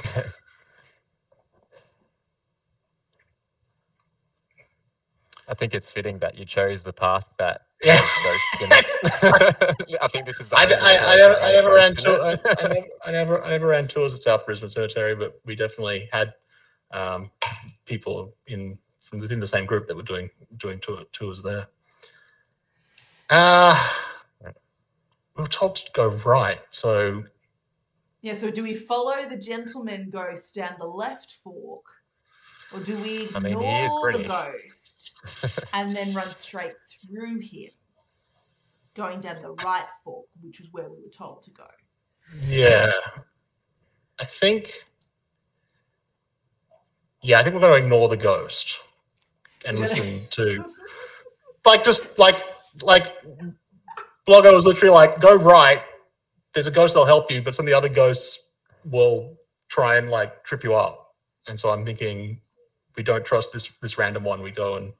I 5.49 5.53
think 5.55 5.73
it's 5.73 5.89
fitting 5.89 6.19
that 6.19 6.37
you 6.37 6.45
chose 6.45 6.83
the 6.83 6.93
path 6.93 7.25
that 7.39 7.61
yeah. 7.83 7.99
goes 7.99 8.61
in 8.61 8.69
it. 8.71 9.97
I 10.01 10.07
think 10.09 10.25
this 10.25 10.39
is. 10.39 10.49
the 10.49 10.57
I, 10.57 10.63
I, 10.63 11.13
I, 11.13 11.15
never, 11.15 11.35
I 11.35 11.51
never 11.51 11.73
ran 11.73 11.91
in 11.91 11.97
tour, 11.97 12.21
I. 12.21 12.31
I, 12.31 12.67
never, 12.67 12.87
I 13.05 13.11
never 13.11 13.43
I 13.45 13.49
never 13.49 13.67
ran 13.67 13.87
tours 13.87 14.13
at 14.13 14.21
South 14.21 14.45
Brisbane 14.45 14.69
Cemetery, 14.69 15.15
but 15.15 15.39
we 15.45 15.55
definitely 15.55 16.09
had 16.11 16.33
um, 16.91 17.31
people 17.85 18.35
in 18.47 18.77
from 18.99 19.19
within 19.19 19.39
the 19.39 19.47
same 19.47 19.65
group 19.65 19.87
that 19.87 19.95
were 19.95 20.03
doing 20.03 20.29
doing 20.57 20.79
tour, 20.79 20.99
tours 21.11 21.41
there. 21.41 21.67
Uh 23.29 23.91
we 25.35 25.43
were 25.43 25.47
told 25.47 25.77
to 25.77 25.91
go 25.93 26.09
right, 26.25 26.59
so 26.69 27.23
Yeah, 28.21 28.33
so 28.33 28.51
do 28.51 28.61
we 28.61 28.73
follow 28.73 29.27
the 29.29 29.37
gentleman 29.37 30.09
ghost 30.09 30.53
down 30.53 30.75
the 30.79 30.85
left 30.85 31.35
fork? 31.43 31.85
Or 32.73 32.81
do 32.81 32.95
we 32.97 33.29
I 33.33 33.39
mean, 33.39 33.53
ignore 33.53 33.63
he 33.63 33.85
is 33.85 33.93
the 33.93 33.99
British. 34.01 34.27
ghost 34.27 34.98
and 35.73 35.95
then 35.95 36.13
run 36.13 36.29
straight 36.29 36.73
through 36.89 37.39
him, 37.39 37.69
going 38.95 39.21
down 39.21 39.41
the 39.41 39.51
right 39.63 39.85
fork, 40.03 40.25
which 40.41 40.59
was 40.59 40.69
where 40.71 40.89
we 40.89 40.97
were 40.97 41.11
told 41.11 41.41
to 41.43 41.51
go? 41.51 41.65
yeah, 42.43 42.91
I 44.19 44.25
think. 44.25 44.85
Yeah, 47.21 47.39
I 47.39 47.43
think 47.43 47.53
we're 47.53 47.61
going 47.61 47.81
to 47.81 47.85
ignore 47.85 48.07
the 48.07 48.15
ghost 48.15 48.79
and 49.65 49.77
listen 49.77 50.21
to 50.31 50.63
like 51.65 51.83
just 51.83 52.17
like 52.17 52.41
like 52.81 53.13
Bloggo 54.27 54.53
was 54.53 54.65
literally 54.65 54.93
like, 54.93 55.19
go 55.19 55.35
right. 55.35 55.81
There's 56.53 56.67
a 56.67 56.71
ghost 56.71 56.93
that'll 56.93 57.05
help 57.05 57.31
you, 57.31 57.41
but 57.41 57.55
some 57.55 57.65
of 57.65 57.69
the 57.69 57.77
other 57.77 57.89
ghosts 57.89 58.39
will 58.85 59.37
try 59.69 59.97
and 59.97 60.09
like 60.09 60.43
trip 60.43 60.63
you 60.63 60.75
up. 60.75 61.15
And 61.47 61.59
so 61.59 61.69
I'm 61.69 61.83
thinking 61.83 62.39
we 62.95 63.03
don't 63.03 63.25
trust 63.25 63.51
this 63.51 63.69
this 63.81 63.97
random 63.97 64.23
one. 64.23 64.41
We 64.41 64.51
go 64.51 64.75
and 64.75 64.93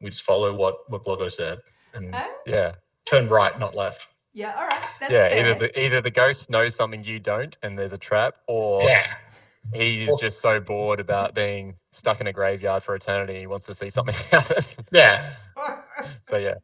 we 0.00 0.10
just 0.10 0.22
follow 0.22 0.54
what 0.54 0.76
what 0.90 1.04
Bloggo 1.04 1.30
said 1.32 1.58
and 1.94 2.14
Oh, 2.14 2.34
Yeah, 2.46 2.72
turn 3.04 3.28
right, 3.28 3.58
not 3.58 3.74
left. 3.74 4.08
yeah, 4.34 4.54
all 4.56 4.66
right. 4.66 4.82
That's 5.00 5.12
yeah. 5.12 5.28
fair. 5.28 5.38
Either 5.50 5.58
the 5.58 5.80
either 5.84 6.00
the 6.00 6.10
ghost 6.10 6.50
knows 6.50 6.74
something 6.74 7.02
you 7.04 7.18
don't, 7.18 7.56
and 7.62 7.78
there's 7.78 7.92
a 7.92 7.98
trap, 7.98 8.36
or 8.46 8.82
Yeah. 8.82 9.06
he's 9.72 10.08
Or- 10.10 10.18
just 10.18 10.40
so 10.40 10.60
bored 10.60 11.00
about 11.00 11.34
being 11.34 11.76
stuck 11.92 12.20
in 12.20 12.26
a 12.26 12.32
graveyard 12.32 12.82
for 12.82 12.94
eternity, 12.94 13.38
he 13.40 13.46
wants 13.46 13.66
to 13.66 13.74
see 13.74 13.90
something 13.90 14.14
happen. 14.30 14.64
Yeah. 14.92 15.32
so 16.28 16.36
yeah, 16.36 16.54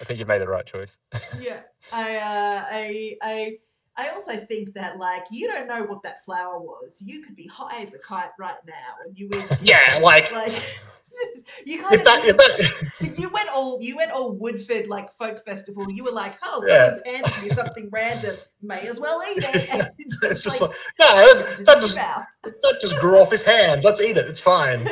I 0.00 0.04
think 0.04 0.18
you've 0.18 0.28
made 0.28 0.40
the 0.42 0.48
right 0.48 0.66
choice. 0.66 0.96
yeah, 1.40 1.60
I, 1.92 2.16
uh, 2.16 2.64
I, 2.70 3.16
I, 3.22 3.58
I 4.02 4.08
also 4.08 4.36
think 4.36 4.72
that 4.74 4.98
like 4.98 5.24
you 5.30 5.46
don't 5.48 5.68
know 5.68 5.84
what 5.84 6.02
that 6.02 6.24
flower 6.24 6.58
was. 6.60 7.00
You 7.04 7.22
could 7.22 7.36
be 7.36 7.46
high 7.46 7.82
as 7.82 7.94
a 7.94 7.98
kite 7.98 8.30
right 8.38 8.54
now, 8.66 8.74
and 9.04 9.16
you 9.18 9.28
would. 9.28 9.58
Yeah, 9.62 10.00
like 10.02 10.32
like 10.32 10.52
you 11.66 11.80
kind 11.82 11.94
if 11.94 12.00
of 12.00 12.06
that 12.06 12.24
if 12.24 12.36
that 12.36 13.18
you 13.18 13.28
went 13.28 13.48
all 13.50 13.78
you 13.80 13.96
went 13.96 14.10
all 14.10 14.32
Woodford 14.32 14.88
like 14.88 15.12
folk 15.18 15.44
festival. 15.44 15.88
You 15.90 16.02
were 16.04 16.10
like, 16.10 16.34
oh, 16.42 16.64
Yeah. 16.66 16.96
someone's 16.96 17.02
handed 17.06 17.42
me 17.42 17.48
something 17.50 17.88
random. 17.92 18.36
May 18.60 18.80
as 18.88 18.98
well 18.98 19.22
eat 19.30 19.44
it. 19.46 19.88
It's 20.22 20.42
just 20.44 20.60
like, 20.60 20.70
yeah, 20.98 21.14
that, 21.14 21.54
"Did 21.58 21.66
that 21.66 21.80
just 21.80 21.96
bow?" 21.96 22.22
that 22.42 22.78
just 22.80 22.98
grew 23.00 23.18
off 23.18 23.30
his 23.30 23.42
hand. 23.42 23.82
Let's 23.84 24.00
eat 24.00 24.16
it. 24.16 24.26
It's 24.28 24.40
fine. 24.40 24.88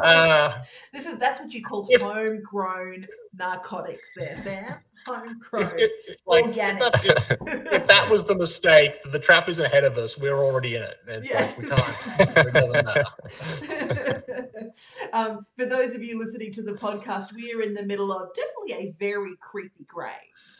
Uh, 0.00 0.62
this 0.92 1.06
is 1.06 1.18
that's 1.18 1.40
what 1.40 1.52
you 1.52 1.62
call 1.62 1.86
if- 1.90 2.02
homegrown 2.02 3.06
narcotics, 3.36 4.12
there, 4.16 4.36
Sam. 4.42 4.74
Homegrown. 5.06 5.72
if, 5.78 5.90
if, 6.08 6.16
like, 6.26 6.44
if 6.44 6.50
Organic. 6.50 6.82
if, 7.04 7.72
if 7.72 7.86
that 7.86 8.08
was 8.10 8.24
the 8.24 8.34
mistake, 8.34 8.96
the 9.12 9.18
trap 9.18 9.48
is 9.48 9.58
ahead 9.58 9.84
of 9.84 9.96
us. 9.96 10.18
We're 10.18 10.38
already 10.38 10.76
in 10.76 10.82
it. 10.82 10.96
It's 11.06 11.32
like 11.32 11.58
we 11.58 11.68
can't. 11.68 12.46
It 12.46 12.52
doesn't 12.52 12.84
matter. 12.84 14.72
um, 15.12 15.46
for 15.56 15.66
those 15.66 15.94
of 15.94 16.02
you 16.02 16.18
listening 16.18 16.52
to 16.52 16.62
the 16.62 16.72
podcast, 16.72 17.32
we 17.32 17.52
are 17.52 17.62
in 17.62 17.74
the 17.74 17.84
middle 17.84 18.12
of 18.12 18.28
definitely 18.34 18.88
a 18.88 18.92
very 18.98 19.34
creepy 19.40 19.84
grave 19.86 20.12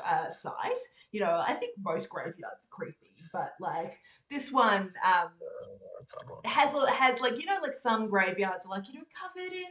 uh, 0.05 0.31
site. 0.31 0.79
You 1.13 1.21
know, 1.21 1.43
I 1.47 1.55
think 1.55 1.77
most 1.83 2.09
graveyards 2.09 2.43
are 2.45 2.59
creepy, 2.71 3.15
but 3.33 3.55
like 3.61 3.99
this 4.31 4.51
one 4.53 4.93
um, 5.05 5.31
has 6.45 6.75
has 6.91 7.21
like 7.21 7.39
you 7.39 7.47
know 7.47 7.59
like 7.63 7.75
some 7.75 8.09
graveyards 8.09 8.67
are 8.67 8.71
like 8.71 8.89
you 8.89 8.95
know 8.95 9.05
covered 9.21 9.53
in 9.53 9.65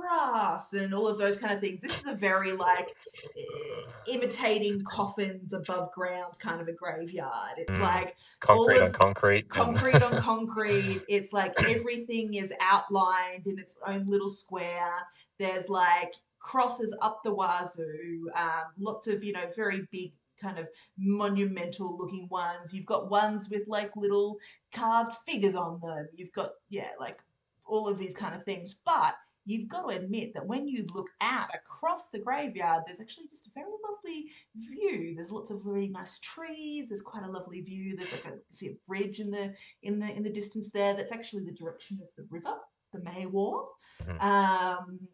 grass 0.00 0.72
and 0.72 0.92
all 0.94 1.08
of 1.08 1.18
those 1.18 1.36
kind 1.36 1.52
of 1.54 1.60
things. 1.60 1.80
This 1.80 1.98
is 1.98 2.06
a 2.06 2.14
very 2.14 2.52
like 2.52 2.94
eh, 3.36 4.12
imitating 4.12 4.82
coffins 4.84 5.52
above 5.52 5.90
ground 5.92 6.38
kind 6.38 6.60
of 6.60 6.68
a 6.68 6.72
graveyard. 6.72 7.54
It's 7.56 7.76
Mm. 7.76 7.80
like 7.80 8.16
concrete 8.40 8.80
on 8.82 8.92
concrete. 8.92 9.48
concrete 9.62 10.02
on 10.02 10.20
concrete. 10.20 11.02
It's 11.08 11.32
like 11.32 11.54
everything 11.64 12.34
is 12.34 12.52
outlined 12.60 13.46
in 13.46 13.58
its 13.58 13.76
own 13.86 14.06
little 14.08 14.28
square. 14.28 14.92
There's 15.38 15.68
like 15.68 16.14
crosses 16.38 16.94
up 17.00 17.22
the 17.24 17.34
wazoo. 17.34 18.30
Um, 18.34 18.64
lots 18.78 19.06
of 19.08 19.24
you 19.24 19.32
know 19.32 19.46
very 19.56 19.88
big 19.90 20.12
kind 20.40 20.58
of 20.58 20.68
monumental 20.98 21.96
looking 21.96 22.28
ones. 22.28 22.74
You've 22.74 22.86
got 22.86 23.10
ones 23.10 23.48
with 23.50 23.66
like 23.66 23.96
little 23.96 24.38
carved 24.72 25.14
figures 25.26 25.54
on 25.56 25.80
them. 25.80 26.08
You've 26.14 26.32
got 26.32 26.50
yeah 26.68 26.90
like 27.00 27.18
all 27.64 27.88
of 27.88 27.98
these 27.98 28.14
kind 28.14 28.34
of 28.34 28.44
things, 28.44 28.76
but. 28.84 29.14
You've 29.46 29.68
got 29.68 29.82
to 29.82 29.96
admit 29.96 30.34
that 30.34 30.46
when 30.46 30.68
you 30.68 30.84
look 30.92 31.08
out 31.22 31.48
across 31.54 32.10
the 32.10 32.18
graveyard, 32.18 32.82
there's 32.86 33.00
actually 33.00 33.28
just 33.28 33.46
a 33.46 33.50
very 33.54 33.70
lovely 33.88 34.26
view. 34.56 35.14
There's 35.14 35.30
lots 35.30 35.50
of 35.50 35.66
really 35.66 35.88
nice 35.88 36.18
trees. 36.18 36.88
There's 36.88 37.00
quite 37.00 37.24
a 37.24 37.30
lovely 37.30 37.62
view. 37.62 37.96
There's 37.96 38.12
like 38.12 38.26
a 38.26 38.34
see 38.52 38.68
a 38.68 38.76
bridge 38.86 39.20
in 39.20 39.30
the 39.30 39.54
in 39.82 39.98
the 39.98 40.10
in 40.12 40.22
the 40.22 40.30
distance 40.30 40.70
there. 40.70 40.94
That's 40.94 41.12
actually 41.12 41.44
the 41.44 41.52
direction 41.52 41.98
of 42.02 42.08
the 42.16 42.26
river 42.28 42.56
the 42.92 42.98
Maiwar. 42.98 43.66
Mhm. 44.02 44.22
Um, 44.22 45.08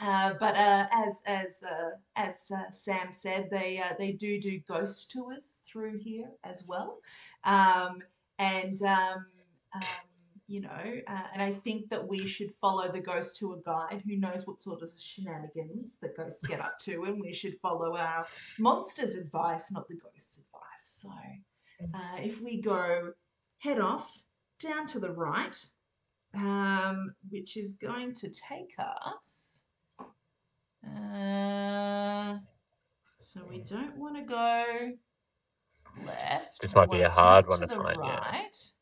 uh, 0.00 0.34
but 0.40 0.56
uh, 0.56 0.86
as 0.90 1.22
as 1.26 1.62
uh, 1.62 1.90
as 2.16 2.50
uh, 2.54 2.70
Sam 2.70 3.12
said, 3.12 3.48
they 3.50 3.78
uh, 3.78 3.94
they 3.98 4.12
do 4.12 4.40
do 4.40 4.58
ghost 4.66 5.10
tours 5.10 5.60
through 5.70 5.98
here 5.98 6.30
as 6.44 6.64
well, 6.66 6.98
um, 7.44 8.02
and 8.38 8.82
um, 8.82 9.26
um, 9.74 9.82
you 10.46 10.60
know, 10.60 11.00
uh, 11.06 11.22
and 11.32 11.42
I 11.42 11.52
think 11.52 11.88
that 11.90 12.06
we 12.06 12.26
should 12.26 12.50
follow 12.50 12.88
the 12.88 13.00
ghost 13.00 13.36
tour 13.36 13.60
guide, 13.64 14.02
who 14.06 14.16
knows 14.16 14.46
what 14.46 14.60
sort 14.60 14.82
of 14.82 14.90
shenanigans 14.98 15.96
that 16.00 16.16
ghosts 16.16 16.42
get 16.46 16.60
up 16.60 16.78
to, 16.80 17.04
and 17.04 17.20
we 17.20 17.32
should 17.32 17.56
follow 17.60 17.96
our 17.96 18.26
monsters' 18.58 19.16
advice, 19.16 19.70
not 19.72 19.88
the 19.88 19.94
ghosts' 19.94 20.38
advice. 20.38 21.02
So, 21.02 21.10
uh, 21.94 22.18
if 22.18 22.40
we 22.42 22.60
go 22.60 23.12
head 23.58 23.80
off 23.80 24.24
down 24.60 24.86
to 24.88 24.98
the 24.98 25.10
right, 25.10 25.56
um, 26.34 27.14
which 27.30 27.56
is 27.56 27.72
going 27.72 28.14
to 28.14 28.28
take 28.30 28.74
us. 28.78 29.62
Uh, 30.84 32.38
so 33.18 33.40
we 33.48 33.60
don't 33.60 33.96
want 33.96 34.16
to 34.16 34.22
go 34.22 34.92
left. 36.04 36.60
This 36.60 36.74
might 36.74 36.90
be 36.90 37.02
a 37.02 37.10
hard 37.10 37.46
one 37.46 37.60
to 37.60 37.66
the 37.66 37.76
find, 37.76 38.00
yeah. 38.02 38.18
Right. 38.18 38.42
Yeah, 38.52 38.81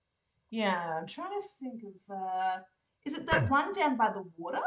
I'm 0.99 1.07
trying 1.07 1.31
to 1.31 1.49
think 1.61 1.83
of. 1.85 2.17
Uh, 2.17 2.59
is 3.05 3.15
it 3.15 3.27
that 3.27 3.49
one 3.49 3.73
down 3.73 3.97
by 3.97 4.11
the 4.11 4.25
water? 4.37 4.61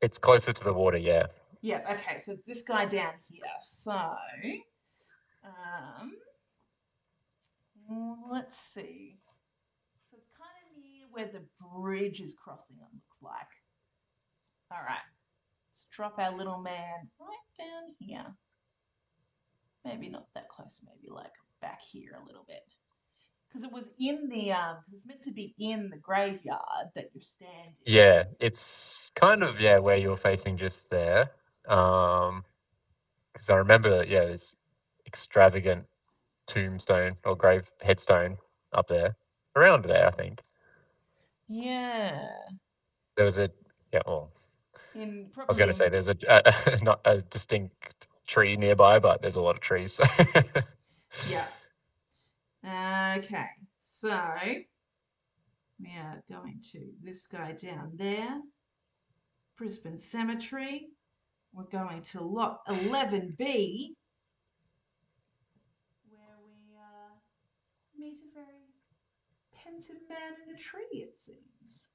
It's 0.00 0.18
closer 0.18 0.52
to 0.52 0.64
the 0.64 0.72
water, 0.72 0.98
yeah. 0.98 1.26
Yeah. 1.62 1.80
Okay. 1.90 2.18
So 2.18 2.32
it's 2.32 2.44
this 2.46 2.62
guy 2.62 2.86
down 2.86 3.12
here. 3.30 3.44
So, 3.62 3.92
um, 5.44 6.12
mm, 7.90 8.16
let's 8.30 8.58
see. 8.58 9.18
So 10.10 10.16
it's 10.18 10.30
kind 10.36 10.50
of 10.66 10.82
near 10.82 11.06
where 11.10 11.30
the 11.32 11.44
bridge 11.78 12.20
is 12.20 12.34
crossing. 12.42 12.76
It 12.76 12.88
looks 12.92 13.22
like. 13.22 13.32
All 14.72 14.84
right. 14.84 14.98
Let's 15.72 15.86
drop 15.90 16.18
our 16.18 16.36
little 16.36 16.58
man 16.58 17.08
right 17.18 17.56
down 17.58 17.94
here. 17.98 18.26
Maybe 19.84 20.08
not 20.08 20.26
that 20.34 20.48
close. 20.48 20.80
Maybe 20.84 21.12
like 21.12 21.32
back 21.60 21.80
here 21.82 22.18
a 22.20 22.26
little 22.26 22.44
bit. 22.46 22.62
Because 23.50 23.64
it 23.64 23.72
was 23.72 23.90
in 23.98 24.28
the 24.28 24.52
um. 24.52 24.76
Because 24.86 24.94
it's 24.98 25.06
meant 25.06 25.22
to 25.22 25.32
be 25.32 25.54
in 25.58 25.90
the 25.90 25.96
graveyard 25.96 26.88
that 26.94 27.10
you're 27.14 27.22
standing. 27.22 27.74
Yeah, 27.84 28.24
it's 28.40 29.10
kind 29.14 29.42
of 29.42 29.60
yeah 29.60 29.78
where 29.78 29.96
you're 29.96 30.16
facing 30.16 30.56
just 30.56 30.88
there. 30.90 31.30
Um, 31.68 32.44
because 33.32 33.50
I 33.50 33.56
remember 33.56 34.04
yeah 34.04 34.24
this 34.26 34.54
extravagant 35.06 35.84
tombstone 36.46 37.16
or 37.24 37.36
grave 37.36 37.70
headstone 37.82 38.38
up 38.72 38.88
there 38.88 39.16
around 39.56 39.84
there. 39.84 40.06
I 40.06 40.10
think 40.10 40.40
Yeah. 41.48 42.28
there 43.16 43.24
was 43.24 43.38
a 43.38 43.50
yeah. 43.92 44.02
Well, 44.06 44.30
In 44.94 45.30
I 45.36 45.50
was 45.50 45.58
going 45.58 45.68
to 45.68 45.74
say 45.74 45.88
there's 45.88 46.08
a, 46.08 46.16
a 46.28 46.78
not 46.82 47.00
a 47.04 47.22
distinct 47.22 48.06
tree 48.26 48.56
nearby, 48.56 48.98
but 48.98 49.22
there's 49.22 49.36
a 49.36 49.40
lot 49.40 49.56
of 49.56 49.60
trees. 49.60 49.92
So 49.94 50.04
Yeah. 51.22 51.46
Okay. 52.64 53.46
So 53.78 54.20
we 55.80 55.88
are 55.96 56.22
going 56.30 56.60
to 56.72 56.80
this 57.02 57.26
guy 57.26 57.52
down 57.52 57.92
there. 57.94 58.40
Brisbane 59.56 59.98
Cemetery. 59.98 60.88
We're 61.52 61.64
going 61.64 62.02
to 62.02 62.22
lot 62.22 62.64
11B, 62.68 63.88
where 66.08 66.38
we 66.46 66.76
uh, 66.76 67.12
meet 67.98 68.20
a 68.20 68.34
very 68.34 68.70
pensive 69.52 69.96
man 70.08 70.34
in 70.46 70.54
a 70.54 70.58
tree, 70.58 71.00
it 71.02 71.18
seems. 71.18 71.86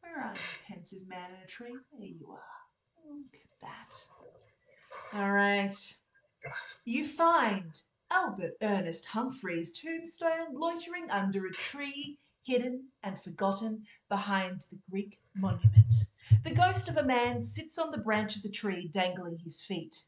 Where 0.00 0.24
are 0.24 0.32
you, 0.32 0.74
pensive 0.74 1.06
man 1.06 1.30
in 1.30 1.44
a 1.44 1.46
tree? 1.46 1.76
There 1.98 2.08
you 2.08 2.28
are. 2.30 3.08
Look 3.08 3.34
at 3.34 3.68
that. 5.12 5.18
All 5.18 5.30
right. 5.32 5.76
You 6.84 7.04
find 7.04 7.80
Albert 8.10 8.56
Ernest 8.62 9.06
Humphreys' 9.06 9.72
tombstone 9.72 10.54
loitering 10.54 11.10
under 11.10 11.46
a 11.46 11.52
tree, 11.52 12.18
hidden 12.44 12.88
and 13.02 13.20
forgotten 13.20 13.84
behind 14.08 14.66
the 14.70 14.78
Greek 14.90 15.20
monument. 15.34 15.94
The 16.44 16.54
ghost 16.54 16.88
of 16.88 16.96
a 16.96 17.02
man 17.02 17.42
sits 17.42 17.78
on 17.78 17.90
the 17.90 17.98
branch 17.98 18.36
of 18.36 18.42
the 18.42 18.48
tree, 18.48 18.88
dangling 18.88 19.38
his 19.38 19.62
feet. 19.62 20.04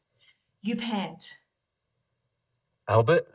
You 0.61 0.75
pant. 0.75 1.37
Albert, 2.87 3.33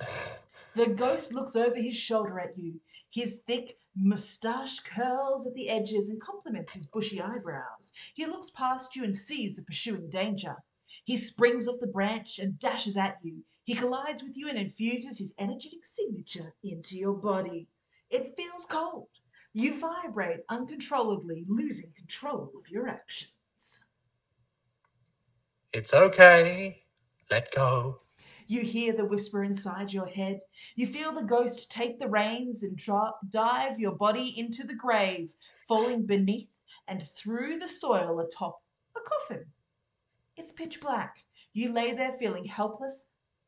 The 0.75 0.89
ghost 0.89 1.33
looks 1.33 1.57
over 1.57 1.77
his 1.77 1.97
shoulder 1.97 2.41
at 2.41 2.57
you. 2.59 2.81
His 3.11 3.39
thick 3.47 3.79
moustache 3.95 4.81
curls 4.81 5.47
at 5.47 5.55
the 5.55 5.69
edges 5.69 6.09
and 6.09 6.21
complements 6.21 6.73
his 6.73 6.87
bushy 6.87 7.21
eyebrows. 7.21 7.93
He 8.15 8.27
looks 8.27 8.51
past 8.51 8.97
you 8.97 9.05
and 9.05 9.15
sees 9.15 9.57
the 9.57 9.62
pursuing 9.62 10.09
danger. 10.09 10.57
He 11.05 11.17
springs 11.17 11.69
off 11.69 11.81
the 11.81 11.87
branch 11.87 12.39
and 12.39 12.59
dashes 12.59 12.97
at 12.97 13.19
you. 13.23 13.45
He 13.65 13.75
collides 13.75 14.23
with 14.23 14.37
you 14.37 14.49
and 14.49 14.59
infuses 14.59 15.19
his 15.19 15.33
energetic 15.39 15.87
signature 15.87 16.55
into 16.62 16.99
your 16.99 17.15
body. 17.15 17.67
It 18.11 18.35
feels 18.37 18.67
cold. 18.67 19.09
You 19.55 19.81
vibrate 19.81 20.41
uncontrollably, 20.51 21.45
losing 21.49 21.93
control 21.97 22.53
of 22.59 22.69
your 22.69 22.89
actions. 22.89 23.85
It's 25.73 25.95
okay. 25.95 26.85
Let 27.31 27.55
go. 27.55 28.01
You 28.47 28.61
hear 28.61 28.93
the 28.93 29.07
whisper 29.07 29.43
inside 29.45 29.93
your 29.93 30.07
head. 30.07 30.41
You 30.77 30.87
feel 30.87 31.12
the 31.12 31.23
ghost 31.23 31.71
take 31.71 31.99
the 31.99 32.09
reins 32.09 32.62
and 32.62 32.77
dra- 32.77 33.15
dive 33.31 33.79
your 33.79 33.97
body 33.97 34.39
into 34.39 34.65
the 34.65 34.75
grave, 34.75 35.35
falling 35.67 36.05
beneath 36.05 36.51
and 36.87 37.03
through 37.03 37.59
the 37.59 37.69
soil 37.69 38.21
atop 38.21 38.61
a 38.95 39.01
coffin. 39.01 39.47
It's 40.37 40.53
pitch 40.53 40.83
black. 40.83 41.25
You 41.55 41.73
lay 41.73 41.95
there 41.95 42.12
feeling 42.12 42.45
helpless 42.45 43.07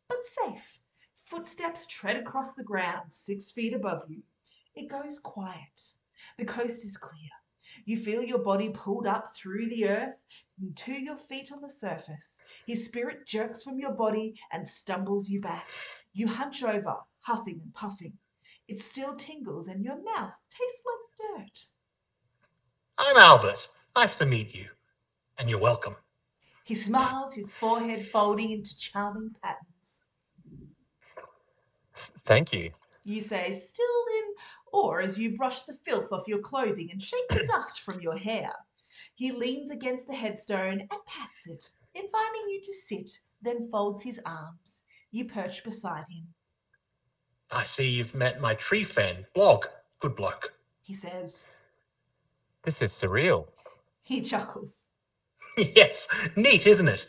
but 0.08 0.26
safe. 0.26 0.80
Footsteps 1.14 1.86
tread 1.86 2.16
across 2.16 2.54
the 2.54 2.62
ground 2.62 3.12
six 3.12 3.50
feet 3.50 3.74
above 3.74 4.02
you. 4.08 4.22
It 4.74 4.88
goes 4.88 5.18
quiet. 5.18 5.80
The 6.38 6.44
coast 6.44 6.84
is 6.84 6.96
clear. 6.96 7.30
You 7.84 7.96
feel 7.96 8.22
your 8.22 8.38
body 8.38 8.70
pulled 8.70 9.06
up 9.06 9.34
through 9.34 9.66
the 9.66 9.88
earth 9.88 10.24
and 10.60 10.76
to 10.76 10.92
your 10.92 11.16
feet 11.16 11.50
on 11.52 11.60
the 11.60 11.70
surface. 11.70 12.40
His 12.66 12.84
spirit 12.84 13.26
jerks 13.26 13.62
from 13.62 13.78
your 13.78 13.92
body 13.92 14.34
and 14.52 14.66
stumbles 14.66 15.28
you 15.28 15.40
back. 15.40 15.68
You 16.12 16.28
hunch 16.28 16.62
over, 16.62 16.96
huffing 17.20 17.60
and 17.62 17.74
puffing. 17.74 18.14
It 18.68 18.80
still 18.80 19.14
tingles 19.14 19.68
and 19.68 19.84
your 19.84 20.02
mouth 20.02 20.36
tastes 20.50 20.82
like 20.86 21.42
dirt. 21.44 21.66
I'm 22.98 23.16
Albert. 23.16 23.68
Nice 23.94 24.14
to 24.16 24.26
meet 24.26 24.54
you. 24.54 24.66
And 25.38 25.50
you're 25.50 25.58
welcome. 25.58 25.96
He 26.64 26.74
smiles, 26.74 27.36
his 27.36 27.52
forehead 27.52 28.06
folding 28.06 28.50
into 28.50 28.76
charming 28.76 29.30
patterns. 29.42 29.75
Thank 32.26 32.52
you. 32.52 32.70
You 33.04 33.20
say, 33.20 33.52
still 33.52 33.84
in 34.18 34.34
awe 34.72 34.96
as 34.96 35.18
you 35.18 35.36
brush 35.36 35.62
the 35.62 35.76
filth 35.84 36.12
off 36.12 36.26
your 36.26 36.40
clothing 36.40 36.90
and 36.90 37.00
shake 37.00 37.28
the 37.30 37.46
dust 37.46 37.80
from 37.80 38.00
your 38.00 38.16
hair. 38.16 38.52
He 39.14 39.32
leans 39.32 39.70
against 39.70 40.08
the 40.08 40.14
headstone 40.14 40.80
and 40.80 41.00
pats 41.06 41.46
it, 41.46 41.70
inviting 41.94 42.48
you 42.50 42.60
to 42.62 42.72
sit, 42.72 43.10
then 43.42 43.70
folds 43.70 44.02
his 44.02 44.20
arms. 44.26 44.82
You 45.12 45.24
perch 45.26 45.64
beside 45.64 46.04
him. 46.10 46.26
I 47.50 47.64
see 47.64 47.88
you've 47.88 48.14
met 48.14 48.40
my 48.40 48.54
tree 48.54 48.84
friend, 48.84 49.24
Blog. 49.34 49.66
Good 50.00 50.16
bloke. 50.16 50.52
He 50.82 50.92
says, 50.94 51.46
This 52.64 52.82
is 52.82 52.92
surreal. 52.92 53.46
he 54.02 54.20
chuckles. 54.20 54.86
yes, 55.56 56.08
neat, 56.36 56.66
isn't 56.66 56.88
it? 56.88 57.06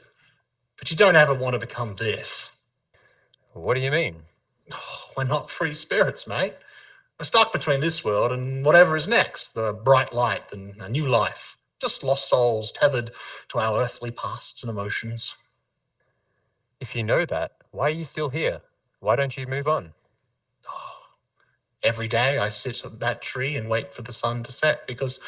But 0.78 0.91
you 0.91 0.95
don't 0.95 1.15
ever 1.15 1.34
want 1.34 1.53
to 1.53 1.59
become 1.59 1.95
this. 1.95 2.49
What 3.53 3.74
do 3.74 3.80
you 3.80 3.91
mean? 3.91 4.15
Oh, 4.72 4.99
we're 5.18 5.24
not 5.24 5.49
free 5.49 5.74
spirits, 5.74 6.28
mate. 6.28 6.53
We're 7.20 7.26
stuck 7.26 7.51
between 7.51 7.80
this 7.80 8.03
world 8.03 8.32
and 8.32 8.63
whatever 8.63 8.95
is 8.95 9.07
next 9.07 9.55
the 9.55 9.74
bright 9.74 10.13
light 10.13 10.53
and 10.53 10.80
a 10.82 10.89
new 10.89 11.07
life. 11.07 11.57
Just 11.82 12.03
lost 12.03 12.30
souls 12.30 12.72
tethered 12.72 13.11
to 13.49 13.59
our 13.59 13.82
earthly 13.82 14.11
pasts 14.11 14.63
and 14.63 14.70
emotions. 14.70 15.34
If 16.80 16.95
you 16.95 17.03
know 17.03 17.26
that, 17.26 17.53
why 17.72 17.86
are 17.86 17.89
you 17.89 18.05
still 18.05 18.30
here? 18.30 18.61
Why 18.99 19.15
don't 19.15 19.36
you 19.36 19.47
move 19.47 19.68
on? 19.68 19.93
Oh, 20.70 20.93
every 21.84 22.07
day 22.07 22.38
I 22.38 22.49
sit 22.49 22.86
at 22.86 22.99
that 22.99 23.22
tree 23.22 23.55
and 23.57 23.70
wait 23.70 23.93
for 23.93 24.03
the 24.03 24.13
sun 24.13 24.43
to 24.43 24.51
set 24.51 24.86
because 24.86 25.20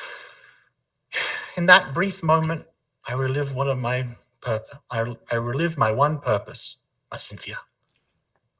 in 1.57 1.65
that 1.67 1.93
brief 1.93 2.21
moment 2.21 2.65
I 3.07 3.13
relive 3.13 3.55
one 3.55 3.67
of 3.67 3.79
my 3.79 4.07
purpose. 4.41 4.77
I, 4.91 5.15
I 5.31 5.35
relive 5.35 5.77
my 5.77 5.91
one 5.91 6.19
purpose, 6.19 6.77
my 7.11 7.17
Cynthia. 7.17 7.57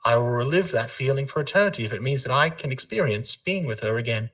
I 0.06 0.16
will 0.16 0.30
relive 0.30 0.72
that 0.72 0.90
feeling 0.92 1.28
for 1.28 1.42
eternity 1.42 1.86
if 1.86 1.94
it 1.94 2.02
means 2.02 2.24
that 2.24 2.32
I 2.32 2.50
can 2.50 2.72
experience 2.72 3.36
being 3.36 3.66
with 3.66 3.82
her 3.82 3.98
again. 3.98 4.30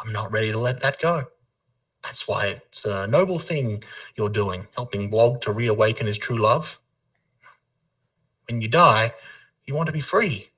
I'm 0.00 0.12
not 0.12 0.32
ready 0.32 0.50
to 0.52 0.58
let 0.58 0.80
that 0.80 1.00
go. 1.00 1.26
That's 2.02 2.26
why 2.26 2.46
it's 2.46 2.86
a 2.86 3.06
noble 3.06 3.38
thing 3.38 3.82
you're 4.16 4.30
doing, 4.30 4.66
helping 4.74 5.10
Blog 5.10 5.42
to 5.42 5.52
reawaken 5.52 6.06
his 6.06 6.16
true 6.16 6.38
love. 6.38 6.80
When 8.48 8.60
you 8.60 8.68
die, 8.68 9.12
you 9.66 9.74
want 9.74 9.86
to 9.88 9.92
be 9.92 10.00
free. 10.00 10.48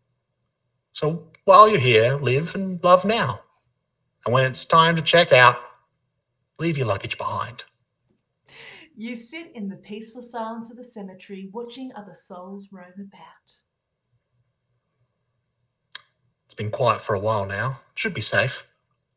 So 0.92 1.26
while 1.44 1.68
you're 1.68 1.80
here, 1.80 2.16
live 2.16 2.54
and 2.54 2.82
love 2.84 3.04
now. 3.04 3.40
And 4.24 4.32
when 4.32 4.44
it's 4.44 4.64
time 4.64 4.94
to 4.96 5.02
check 5.02 5.32
out, 5.32 5.56
leave 6.58 6.78
your 6.78 6.86
luggage 6.86 7.18
behind. 7.18 7.64
You 8.96 9.16
sit 9.16 9.50
in 9.56 9.68
the 9.68 9.78
peaceful 9.78 10.22
silence 10.22 10.70
of 10.70 10.76
the 10.76 10.84
cemetery, 10.84 11.48
watching 11.52 11.90
other 11.96 12.14
souls 12.14 12.68
roam 12.70 12.92
about. 12.98 13.61
It's 16.52 16.58
been 16.58 16.70
quiet 16.70 17.00
for 17.00 17.14
a 17.14 17.18
while 17.18 17.46
now. 17.46 17.80
Should 17.94 18.12
be 18.12 18.20
safe. 18.20 18.68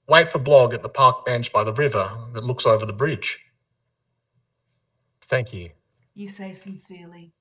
Wait 0.08 0.32
for 0.32 0.40
Blog 0.40 0.74
at 0.74 0.82
the 0.82 0.88
park 0.88 1.26
bench 1.26 1.52
by 1.52 1.66
the 1.66 1.74
river 1.74 2.10
that 2.32 2.46
looks 2.46 2.66
over 2.66 2.86
the 2.86 2.94
bridge. 2.94 3.44
Thank 5.28 5.52
you. 5.52 5.72
You 6.14 6.30
say 6.30 6.54
sincerely. 6.54 7.34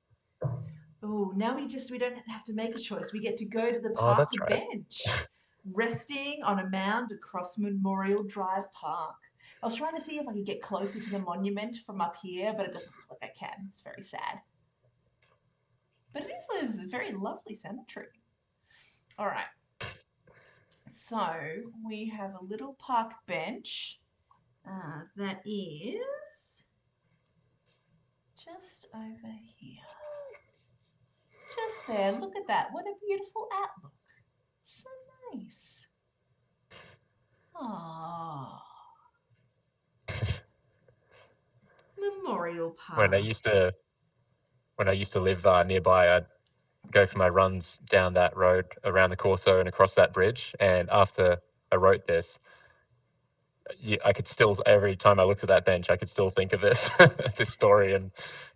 Oh, 1.01 1.33
now 1.37 1.55
we 1.55 1.69
just 1.69 1.93
we 1.93 1.99
don't 1.99 2.17
have 2.27 2.43
to 2.47 2.53
make 2.55 2.75
a 2.75 2.79
choice. 2.81 3.13
We 3.13 3.21
get 3.21 3.37
to 3.37 3.45
go 3.45 3.71
to 3.71 3.79
the 3.79 3.91
Oh, 3.91 4.01
park 4.01 4.19
that's 4.19 4.37
right. 4.41 4.69
bench, 4.69 5.03
resting 5.73 6.43
on 6.43 6.59
a 6.59 6.69
mound 6.71 7.13
across 7.13 7.57
Memorial 7.57 8.25
Drive 8.25 8.65
Park. 8.73 9.15
I 9.63 9.67
was 9.67 9.77
trying 9.77 9.95
to 9.95 10.03
see 10.03 10.19
if 10.19 10.27
I 10.27 10.33
could 10.33 10.45
get 10.45 10.61
closer 10.61 10.99
to 10.99 11.11
the 11.11 11.21
monument 11.21 11.77
from 11.87 12.01
up 12.01 12.17
here, 12.21 12.53
but 12.53 12.67
it 12.67 12.73
doesn't 12.73 12.91
look 13.09 13.21
like 13.23 13.31
I 13.31 13.39
can. 13.39 13.69
It's 13.71 13.83
very 13.83 14.03
sad. 14.03 14.41
But 16.13 16.25
it 16.25 16.65
is 16.65 16.83
a 16.83 16.89
very 16.89 17.13
lovely 17.13 17.55
cemetery. 17.55 18.09
All 19.21 19.27
right. 19.27 19.47
So 21.07 21.21
we 21.87 22.09
have 22.09 22.31
a 22.33 22.43
little 22.43 22.75
park 22.79 23.13
bench 23.27 24.01
uh, 24.67 25.01
that 25.17 25.43
is 25.45 26.65
just 28.43 28.87
over 28.95 29.35
here. 29.59 29.85
Just 31.55 31.87
there. 31.87 32.13
Look 32.13 32.35
at 32.37 32.47
that. 32.47 32.69
What 32.73 32.87
a 32.87 32.95
beautiful 33.07 33.49
outlook. 33.53 33.93
So 34.63 34.89
nice. 35.35 35.87
Ah. 37.55 38.63
Memorial 41.99 42.71
Park. 42.71 42.99
When 42.99 43.13
I 43.13 43.19
used 43.19 43.45
to, 43.45 43.75
when 44.77 44.89
I 44.89 44.93
used 44.93 45.13
to 45.13 45.21
live 45.21 45.45
uh, 45.45 45.65
nearby, 45.65 46.17
I'd 46.17 46.27
go 46.91 47.07
for 47.07 47.19
my 47.19 47.29
runs 47.29 47.79
down 47.91 48.15
that 48.15 48.37
road 48.37 48.67
around 48.85 49.11
the 49.11 49.17
Corso 49.17 49.59
and 49.59 49.69
across 49.69 49.95
that 49.95 50.13
bridge. 50.13 50.55
And 50.61 50.89
after 50.91 51.39
I 51.73 51.77
wrote 51.77 52.07
this, 52.07 52.39
I 54.05 54.13
could 54.13 54.29
still 54.29 54.57
every 54.67 54.97
time 54.97 55.19
I 55.19 55.25
looked 55.25 55.43
at 55.43 55.49
that 55.49 55.65
bench, 55.65 55.91
I 55.91 55.97
could 55.97 56.09
still 56.09 56.31
think 56.31 56.53
of 56.53 56.61
this 56.61 56.89
this 57.39 57.51
story 57.51 57.95
and 57.95 58.11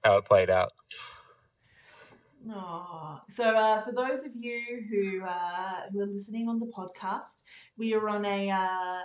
how 0.04 0.18
it 0.18 0.24
played 0.24 0.50
out. 0.50 0.72
Aw. 2.50 3.22
So, 3.28 3.56
uh, 3.56 3.80
for 3.82 3.92
those 3.92 4.24
of 4.24 4.32
you 4.34 4.84
who 4.88 5.24
uh, 5.24 5.82
who 5.92 6.00
are 6.00 6.06
listening 6.06 6.48
on 6.48 6.60
the 6.60 6.66
podcast, 6.66 7.42
we 7.76 7.94
are 7.94 8.08
on 8.08 8.24
a 8.24 8.50
uh, 8.50 8.56
uh, 8.56 9.02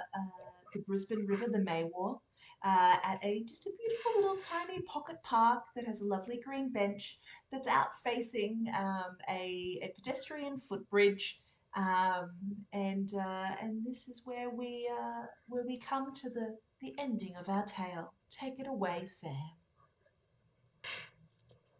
the 0.74 0.82
Brisbane 0.82 1.26
River, 1.26 1.48
the 1.50 1.60
May 1.60 1.84
Maiwar, 1.84 2.20
uh, 2.64 2.96
at 3.04 3.20
a 3.24 3.44
just 3.44 3.66
a 3.66 3.72
beautiful 3.78 4.22
little 4.22 4.38
tiny 4.38 4.82
pocket 4.84 5.18
park 5.24 5.64
that 5.76 5.86
has 5.86 6.02
a 6.02 6.06
lovely 6.06 6.40
green 6.44 6.72
bench 6.72 7.20
that's 7.52 7.68
out 7.68 7.90
facing 8.04 8.66
um, 8.78 9.18
a, 9.30 9.80
a 9.82 9.92
pedestrian 9.96 10.58
footbridge. 10.58 11.42
Um, 11.76 12.32
and 12.72 13.14
uh, 13.16 13.50
and 13.62 13.84
this 13.86 14.08
is 14.08 14.22
where 14.26 14.52
we 14.52 14.90
uh, 14.92 15.26
where 15.48 15.66
we 15.66 15.80
come 15.80 16.14
to 16.14 16.30
the 16.30 16.56
the 16.82 16.94
ending 17.00 17.36
of 17.36 17.50
our 17.50 17.66
tale. 17.66 18.14
Take 18.30 18.60
it 18.60 18.68
away, 18.68 19.06
Sam. 19.06 19.32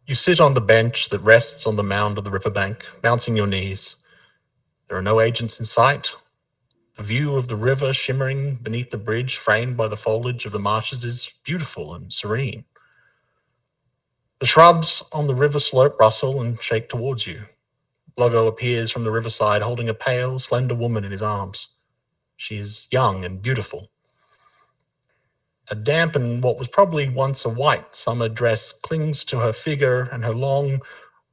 You 0.06 0.14
sit 0.14 0.40
on 0.40 0.52
the 0.52 0.60
bench 0.60 1.08
that 1.10 1.20
rests 1.20 1.66
on 1.66 1.76
the 1.76 1.82
mound 1.82 2.18
of 2.18 2.24
the 2.24 2.30
riverbank, 2.30 2.84
bouncing 3.00 3.36
your 3.36 3.46
knees. 3.46 3.96
There 4.88 4.98
are 4.98 5.02
no 5.02 5.20
agents 5.20 5.58
in 5.60 5.64
sight. 5.64 6.14
The 6.96 7.02
view 7.02 7.34
of 7.34 7.48
the 7.48 7.56
river 7.56 7.92
shimmering 7.92 8.54
beneath 8.62 8.90
the 8.90 8.98
bridge, 8.98 9.36
framed 9.36 9.76
by 9.76 9.88
the 9.88 9.96
foliage 9.96 10.46
of 10.46 10.52
the 10.52 10.60
marshes, 10.60 11.02
is 11.04 11.30
beautiful 11.42 11.94
and 11.94 12.12
serene. 12.12 12.64
The 14.38 14.46
shrubs 14.46 15.02
on 15.12 15.26
the 15.26 15.34
river 15.34 15.58
slope 15.58 15.98
rustle 15.98 16.40
and 16.40 16.62
shake 16.62 16.88
towards 16.88 17.26
you. 17.26 17.42
Bloggo 18.16 18.46
appears 18.46 18.92
from 18.92 19.02
the 19.02 19.10
riverside 19.10 19.60
holding 19.60 19.88
a 19.88 19.94
pale, 19.94 20.38
slender 20.38 20.76
woman 20.76 21.04
in 21.04 21.10
his 21.10 21.22
arms. 21.22 21.68
She 22.36 22.58
is 22.58 22.86
young 22.92 23.24
and 23.24 23.42
beautiful. 23.42 23.90
A 25.70 25.74
damp 25.74 26.14
and 26.14 26.42
what 26.44 26.58
was 26.58 26.68
probably 26.68 27.08
once 27.08 27.44
a 27.44 27.48
white 27.48 27.96
summer 27.96 28.28
dress 28.28 28.72
clings 28.72 29.24
to 29.24 29.38
her 29.38 29.52
figure, 29.52 30.02
and 30.12 30.24
her 30.24 30.34
long 30.34 30.80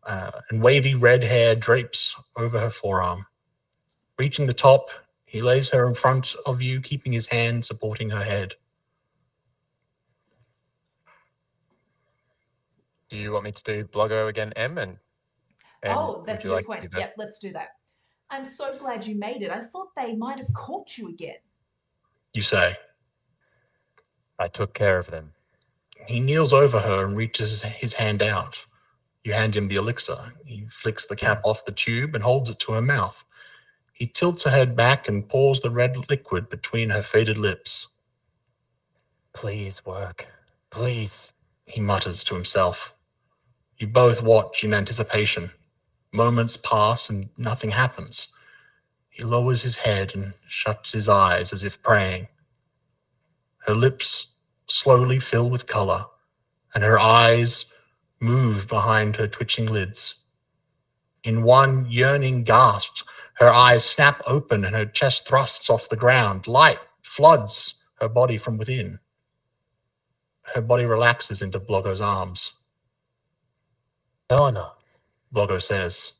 uh, 0.03 0.32
and 0.49 0.62
wavy 0.62 0.95
red 0.95 1.24
hair 1.24 1.53
drapes 1.53 2.16
over 2.36 2.59
her 2.59 2.70
forearm. 2.72 3.28
Reaching 4.18 4.47
the 4.47 4.53
top, 4.53 4.89
he 5.32 5.41
lays 5.41 5.69
her 5.69 5.88
in 5.88 5.93
front 5.93 6.36
of 6.45 6.61
you, 6.61 6.82
keeping 6.82 7.13
his 7.13 7.25
hand 7.25 7.63
supporting 7.63 8.09
her 8.09 8.21
head. 8.21 8.53
Do 13.09 13.15
you 13.15 13.32
want 13.32 13.45
me 13.45 13.53
to 13.53 13.63
do 13.63 13.86
Bloggo 13.86 14.27
again, 14.27 14.51
M? 14.57 14.77
And, 14.77 14.97
and 15.84 15.93
oh, 15.93 16.21
that's 16.27 16.43
a 16.43 16.49
good 16.49 16.55
like 16.55 16.65
point. 16.65 16.82
do 16.82 16.89
that? 16.89 16.99
Yep, 16.99 17.13
let's 17.17 17.39
do 17.39 17.53
that. 17.53 17.69
I'm 18.29 18.43
so 18.43 18.77
glad 18.77 19.07
you 19.07 19.15
made 19.15 19.41
it. 19.41 19.51
I 19.51 19.61
thought 19.61 19.95
they 19.95 20.17
might 20.17 20.38
have 20.38 20.51
caught 20.51 20.97
you 20.97 21.07
again. 21.07 21.39
You 22.34 22.41
say. 22.41 22.75
I 24.38 24.49
took 24.49 24.73
care 24.73 24.99
of 24.99 25.07
them. 25.07 25.32
He 26.07 26.19
kneels 26.19 26.51
over 26.51 26.77
her 26.77 27.05
and 27.05 27.15
reaches 27.15 27.61
his 27.61 27.93
hand 27.93 28.21
out. 28.21 28.57
You 29.23 29.32
hand 29.32 29.55
him 29.55 29.69
the 29.69 29.77
elixir. 29.77 30.34
He 30.43 30.67
flicks 30.69 31.05
the 31.05 31.15
cap 31.15 31.41
mm. 31.43 31.49
off 31.49 31.63
the 31.63 31.71
tube 31.71 32.15
and 32.15 32.23
holds 32.23 32.49
it 32.49 32.59
to 32.59 32.73
her 32.73 32.82
mouth. 32.82 33.23
He 34.02 34.08
tilts 34.08 34.45
her 34.45 34.49
head 34.49 34.76
back 34.76 35.08
and 35.08 35.30
pours 35.30 35.60
the 35.60 35.70
red 35.70 36.10
liquid 36.10 36.49
between 36.49 36.89
her 36.89 37.04
faded 37.04 37.38
lips. 37.38 37.86
Please 39.32 39.86
work. 39.86 40.26
Please. 40.72 41.32
He 41.66 41.82
mutters 41.82 42.24
to 42.24 42.34
himself. 42.34 42.95
You 43.78 43.86
both 43.86 44.24
watch 44.24 44.64
in 44.64 44.74
anticipation. 44.74 45.52
Moments 46.12 46.58
pass 46.58 47.12
and 47.12 47.30
nothing 47.38 47.70
happens. 47.70 48.30
He 49.12 49.24
lowers 49.24 49.62
his 49.62 49.76
head 49.76 50.16
and 50.16 50.34
shuts 50.47 50.93
his 50.93 51.08
eyes 51.08 51.54
as 51.54 51.64
if 51.64 51.84
praying. 51.84 52.28
Her 53.68 53.76
lips 53.76 54.34
slowly 54.66 55.20
fill 55.20 55.47
with 55.47 55.68
color, 55.68 56.06
and 56.74 56.84
her 56.84 56.97
eyes 56.97 57.66
move 58.20 58.68
behind 58.68 59.18
her 59.18 59.28
twitching 59.28 59.68
lids. 59.68 60.16
In 61.24 61.43
one 61.43 61.86
yearning 61.88 62.43
gasp, 62.43 63.06
her 63.36 63.49
eyes 63.51 63.86
snap 63.86 64.21
open 64.27 64.65
and 64.65 64.75
her 64.75 64.86
chest 64.86 65.27
thrusts 65.27 65.69
off 65.69 65.89
the 65.89 65.97
ground. 65.97 66.47
Light 66.47 66.79
floods 67.03 67.75
her 67.99 68.09
body 68.09 68.38
from 68.38 68.57
within. 68.57 68.99
Her 70.55 70.61
body 70.61 70.86
relaxes 70.86 71.41
into 71.41 71.59
Bloggo's 71.59 72.01
arms. 72.01 72.53
Eleanor. 74.29 74.71
Bloggo 75.34 75.61
says. 75.61 76.13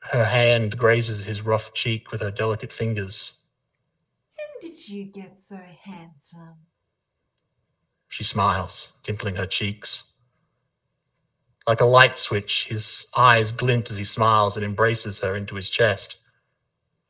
Her 0.00 0.24
hand 0.24 0.78
grazes 0.78 1.24
his 1.24 1.42
rough 1.42 1.74
cheek 1.74 2.12
with 2.12 2.22
her 2.22 2.30
delicate 2.30 2.72
fingers. 2.72 3.32
When 4.36 4.70
did 4.70 4.88
you 4.88 5.04
get 5.06 5.38
so 5.38 5.58
handsome? 5.84 6.56
She 8.08 8.24
smiles, 8.24 8.92
dimpling 9.04 9.36
her 9.36 9.46
cheeks. 9.46 10.04
Like 11.66 11.80
a 11.80 11.86
light 11.86 12.18
switch, 12.18 12.66
his 12.66 13.06
eyes 13.16 13.50
glint 13.50 13.90
as 13.90 13.96
he 13.96 14.04
smiles 14.04 14.56
and 14.56 14.64
embraces 14.64 15.20
her 15.20 15.36
into 15.36 15.54
his 15.54 15.70
chest. 15.70 16.16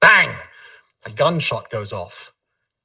Bang! 0.01 0.37
A 1.05 1.11
gunshot 1.11 1.71
goes 1.71 1.93
off. 1.93 2.33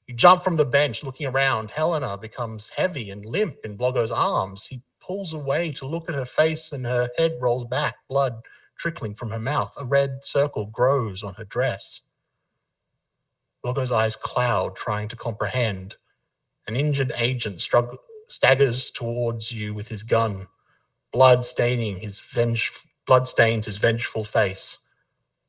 You 0.07 0.15
jump 0.15 0.43
from 0.43 0.55
the 0.55 0.65
bench, 0.65 1.03
looking 1.03 1.27
around. 1.27 1.69
Helena 1.69 2.17
becomes 2.17 2.69
heavy 2.69 3.11
and 3.11 3.25
limp 3.25 3.57
in 3.63 3.77
Bloggo's 3.77 4.11
arms. 4.11 4.65
He 4.65 4.81
pulls 4.99 5.33
away 5.33 5.71
to 5.73 5.85
look 5.85 6.09
at 6.09 6.15
her 6.15 6.25
face, 6.25 6.71
and 6.71 6.85
her 6.85 7.09
head 7.17 7.37
rolls 7.39 7.65
back, 7.65 7.95
blood 8.09 8.41
trickling 8.77 9.13
from 9.13 9.29
her 9.29 9.39
mouth. 9.39 9.71
A 9.77 9.85
red 9.85 10.25
circle 10.25 10.65
grows 10.65 11.21
on 11.23 11.35
her 11.35 11.45
dress. 11.45 12.01
Bloggo's 13.63 13.91
eyes 13.91 14.15
cloud, 14.15 14.75
trying 14.75 15.07
to 15.09 15.15
comprehend. 15.15 15.95
An 16.67 16.75
injured 16.75 17.11
agent 17.15 17.57
strugg- 17.57 17.97
staggers 18.27 18.89
towards 18.91 19.51
you 19.51 19.73
with 19.75 19.87
his 19.87 20.03
gun, 20.03 20.47
blood 21.11 21.45
staining 21.45 21.99
his 21.99 22.19
venge- 22.19 22.71
blood 23.05 23.27
stains 23.27 23.65
his 23.65 23.77
vengeful 23.77 24.23
face. 24.23 24.79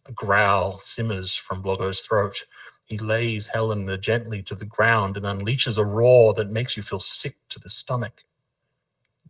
A 0.06 0.12
growl 0.12 0.78
simmers 0.78 1.34
from 1.34 1.62
Bloggo's 1.62 2.00
throat. 2.00 2.44
He 2.84 2.98
lays 2.98 3.48
Helena 3.48 3.98
gently 3.98 4.42
to 4.44 4.54
the 4.54 4.64
ground 4.64 5.16
and 5.16 5.26
unleashes 5.26 5.78
a 5.78 5.84
roar 5.84 6.34
that 6.34 6.50
makes 6.50 6.76
you 6.76 6.82
feel 6.82 7.00
sick 7.00 7.36
to 7.50 7.60
the 7.60 7.70
stomach. 7.70 8.24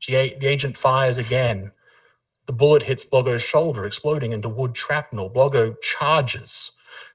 The 0.06 0.16
agent 0.46 0.78
fires 0.78 1.18
again. 1.18 1.72
The 2.46 2.52
bullet 2.52 2.82
hits 2.82 3.04
Bloggo's 3.04 3.42
shoulder, 3.42 3.84
exploding 3.84 4.32
into 4.32 4.48
wood 4.48 4.76
shrapnel. 4.76 5.30
Bloggo 5.30 5.80
charges. 5.82 6.72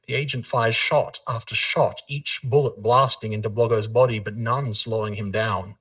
The 0.07 0.16
agent 0.16 0.47
fires 0.47 0.76
shot 0.76 1.20
after 1.28 1.55
shot, 1.55 2.01
each 2.07 2.41
bullet 2.43 2.82
blasting 2.82 3.34
into 3.34 3.49
Bloggo's 3.49 3.88
body, 3.88 4.20
but 4.20 4.36
none 4.36 4.74
slowing 4.74 5.16
him 5.16 5.32
down. 5.32 5.76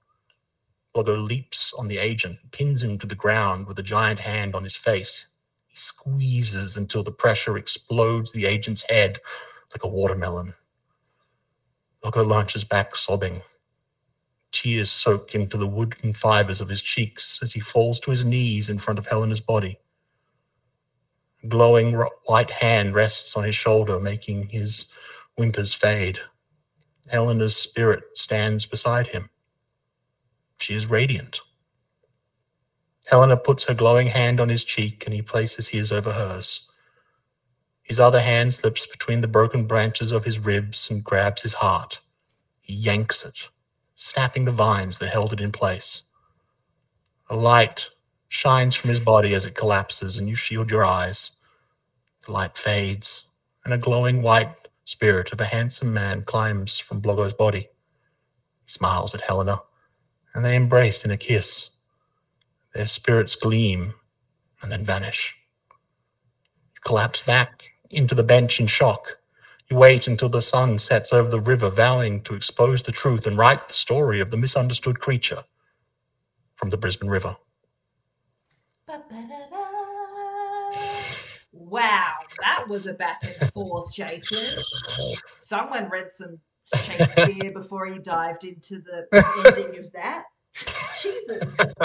Bloggo 0.95 1.16
leaps 1.16 1.72
on 1.76 1.88
the 1.88 1.99
agent, 1.99 2.38
pins 2.53 2.82
him 2.82 2.99
to 2.99 3.07
the 3.07 3.16
ground 3.16 3.66
with 3.66 3.78
a 3.78 3.82
giant 3.82 4.20
hand 4.20 4.55
on 4.55 4.62
his 4.62 4.76
face. 4.76 5.26
He 5.66 5.76
squeezes 5.76 6.76
until 6.76 7.03
the 7.03 7.11
pressure 7.11 7.59
explodes 7.59 8.30
the 8.30 8.47
agent's 8.47 8.82
head 8.88 9.18
like 9.72 9.82
a 9.82 9.88
watermelon. 9.88 10.55
Bloggo 12.03 12.24
launches 12.24 12.62
back, 12.62 12.95
sobbing. 12.95 13.42
Tears 14.53 14.90
soak 14.90 15.34
into 15.34 15.57
the 15.57 15.66
wooden 15.66 16.12
fibers 16.12 16.61
of 16.61 16.68
his 16.68 16.80
cheeks 16.80 17.40
as 17.42 17.53
he 17.53 17.61
falls 17.61 17.99
to 18.01 18.12
his 18.12 18.24
knees 18.24 18.70
in 18.70 18.78
front 18.78 19.01
of 19.01 19.07
Helena's 19.07 19.40
body. 19.40 19.78
A 21.42 21.49
glowing 21.49 21.95
white 22.26 22.51
hand 22.51 22.95
rests 22.95 23.36
on 23.36 23.42
his 23.42 23.57
shoulder, 23.57 23.99
making 23.99 24.49
his 24.49 24.86
whimpers 25.36 25.74
fade. 25.74 26.20
Helena's 27.11 27.57
spirit 27.57 28.05
stands 28.14 28.64
beside 28.64 29.09
him. 29.09 29.28
She 30.65 30.73
is 30.73 30.87
radiant. 30.87 31.43
Helena 33.05 33.37
puts 33.37 33.65
her 33.65 33.75
glowing 33.75 34.07
hand 34.07 34.41
on 34.41 34.49
his 34.49 34.65
cheek 34.65 35.05
and 35.05 35.15
he 35.15 35.21
places 35.21 35.69
his 35.69 35.93
over 35.93 36.11
hers. 36.11 36.67
His 37.83 38.01
other 38.01 38.23
hand 38.23 38.55
slips 38.55 38.87
between 38.87 39.21
the 39.21 39.29
broken 39.29 39.67
branches 39.67 40.11
of 40.11 40.25
his 40.25 40.39
ribs 40.39 40.89
and 40.89 41.05
grabs 41.05 41.43
his 41.43 41.53
heart. 41.53 42.01
He 42.62 42.73
yanks 42.73 43.27
it, 43.27 43.51
snapping 43.95 44.47
the 44.47 44.53
vines 44.53 45.01
that 45.01 45.11
held 45.11 45.35
it 45.35 45.41
in 45.43 45.53
place. 45.53 46.05
A 47.29 47.37
light 47.37 47.91
shines 48.29 48.75
from 48.75 48.89
his 48.89 49.01
body 49.01 49.35
as 49.35 49.45
it 49.45 49.55
collapses, 49.55 50.17
and 50.17 50.31
you 50.31 50.35
shield 50.35 50.71
your 50.71 50.83
eyes. 50.83 51.33
The 52.25 52.33
light 52.33 52.57
fades, 52.57 53.25
and 53.67 53.75
a 53.75 53.77
glowing 53.77 54.23
white 54.23 54.69
spirit 54.87 55.31
of 55.31 55.43
a 55.43 55.45
handsome 55.45 55.93
man 55.93 56.23
climbs 56.23 56.79
from 56.79 57.03
Bloggo's 57.03 57.35
body. 57.35 57.69
He 58.65 58.71
smiles 58.71 59.15
at 59.15 59.21
Helena, 59.21 59.61
and 60.35 60.45
they 60.45 60.57
embrace 60.57 61.05
in 61.05 61.11
a 61.11 61.16
kiss. 61.16 61.70
Their 62.74 62.87
spirits 62.87 63.37
gleam 63.37 63.95
and 64.62 64.70
then 64.70 64.85
vanish. 64.85 65.35
You 66.74 66.80
collapse 66.85 67.22
back 67.22 67.70
into 67.91 68.14
the 68.14 68.24
bench 68.24 68.61
in 68.61 68.66
shock. 68.66 69.18
You 69.70 69.76
wait 69.76 70.09
until 70.09 70.28
the 70.28 70.43
sun 70.43 70.78
sets 70.78 71.12
over 71.12 71.30
the 71.30 71.41
river, 71.41 71.70
vowing 71.70 72.22
to 72.22 72.35
expose 72.35 72.82
the 72.82 72.93
truth 72.93 73.26
and 73.26 73.39
write 73.39 73.68
the 73.68 73.74
story 73.74 74.20
of 74.20 74.30
the 74.30 74.37
misunderstood 74.37 75.01
creature 75.01 75.43
from 76.57 76.70
the 76.70 76.76
Brisbane 76.76 77.09
River. 77.09 77.37
Wow, 81.53 82.12
that 82.41 82.66
was 82.68 82.87
a 82.87 82.95
back 82.95 83.22
and 83.22 83.53
forth, 83.53 83.95
Jason. 83.95 84.62
Someone 85.32 85.89
read 85.89 86.11
some 86.11 86.41
Shakespeare 86.67 87.53
before 87.53 87.87
he 87.87 87.99
dived 87.99 88.45
into 88.45 88.81
the 88.81 89.07
ending 89.12 89.79
of 89.85 89.93
that. 89.93 90.25
Jesus. 91.01 91.59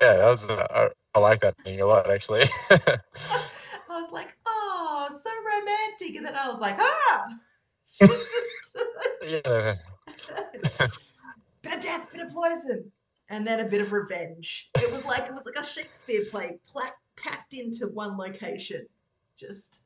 yeah, 0.00 0.16
that 0.16 0.26
was. 0.26 0.44
Uh, 0.44 0.66
I, 0.70 0.88
I 1.14 1.20
like 1.20 1.40
that 1.40 1.56
thing 1.64 1.80
a 1.80 1.86
lot, 1.86 2.10
actually. 2.10 2.48
I 2.70 4.00
was 4.00 4.12
like, 4.12 4.36
oh, 4.46 5.08
so 5.10 5.30
romantic. 5.44 6.16
And 6.16 6.24
then 6.24 6.36
I 6.36 6.48
was 6.48 6.60
like, 6.60 6.76
ah. 6.78 7.26
Yeah, 9.26 9.74
bit 11.62 11.72
of 11.74 11.80
death, 11.80 12.12
bit 12.12 12.26
of 12.26 12.32
poison, 12.32 12.90
and 13.28 13.46
then 13.46 13.60
a 13.60 13.64
bit 13.64 13.80
of 13.80 13.92
revenge. 13.92 14.70
It 14.76 14.90
was 14.90 15.04
like 15.04 15.26
it 15.26 15.32
was 15.32 15.44
like 15.44 15.56
a 15.56 15.66
Shakespeare 15.66 16.24
play 16.30 16.58
pla- 16.66 16.92
packed 17.16 17.54
into 17.54 17.88
one 17.88 18.16
location. 18.16 18.86
Just 19.36 19.84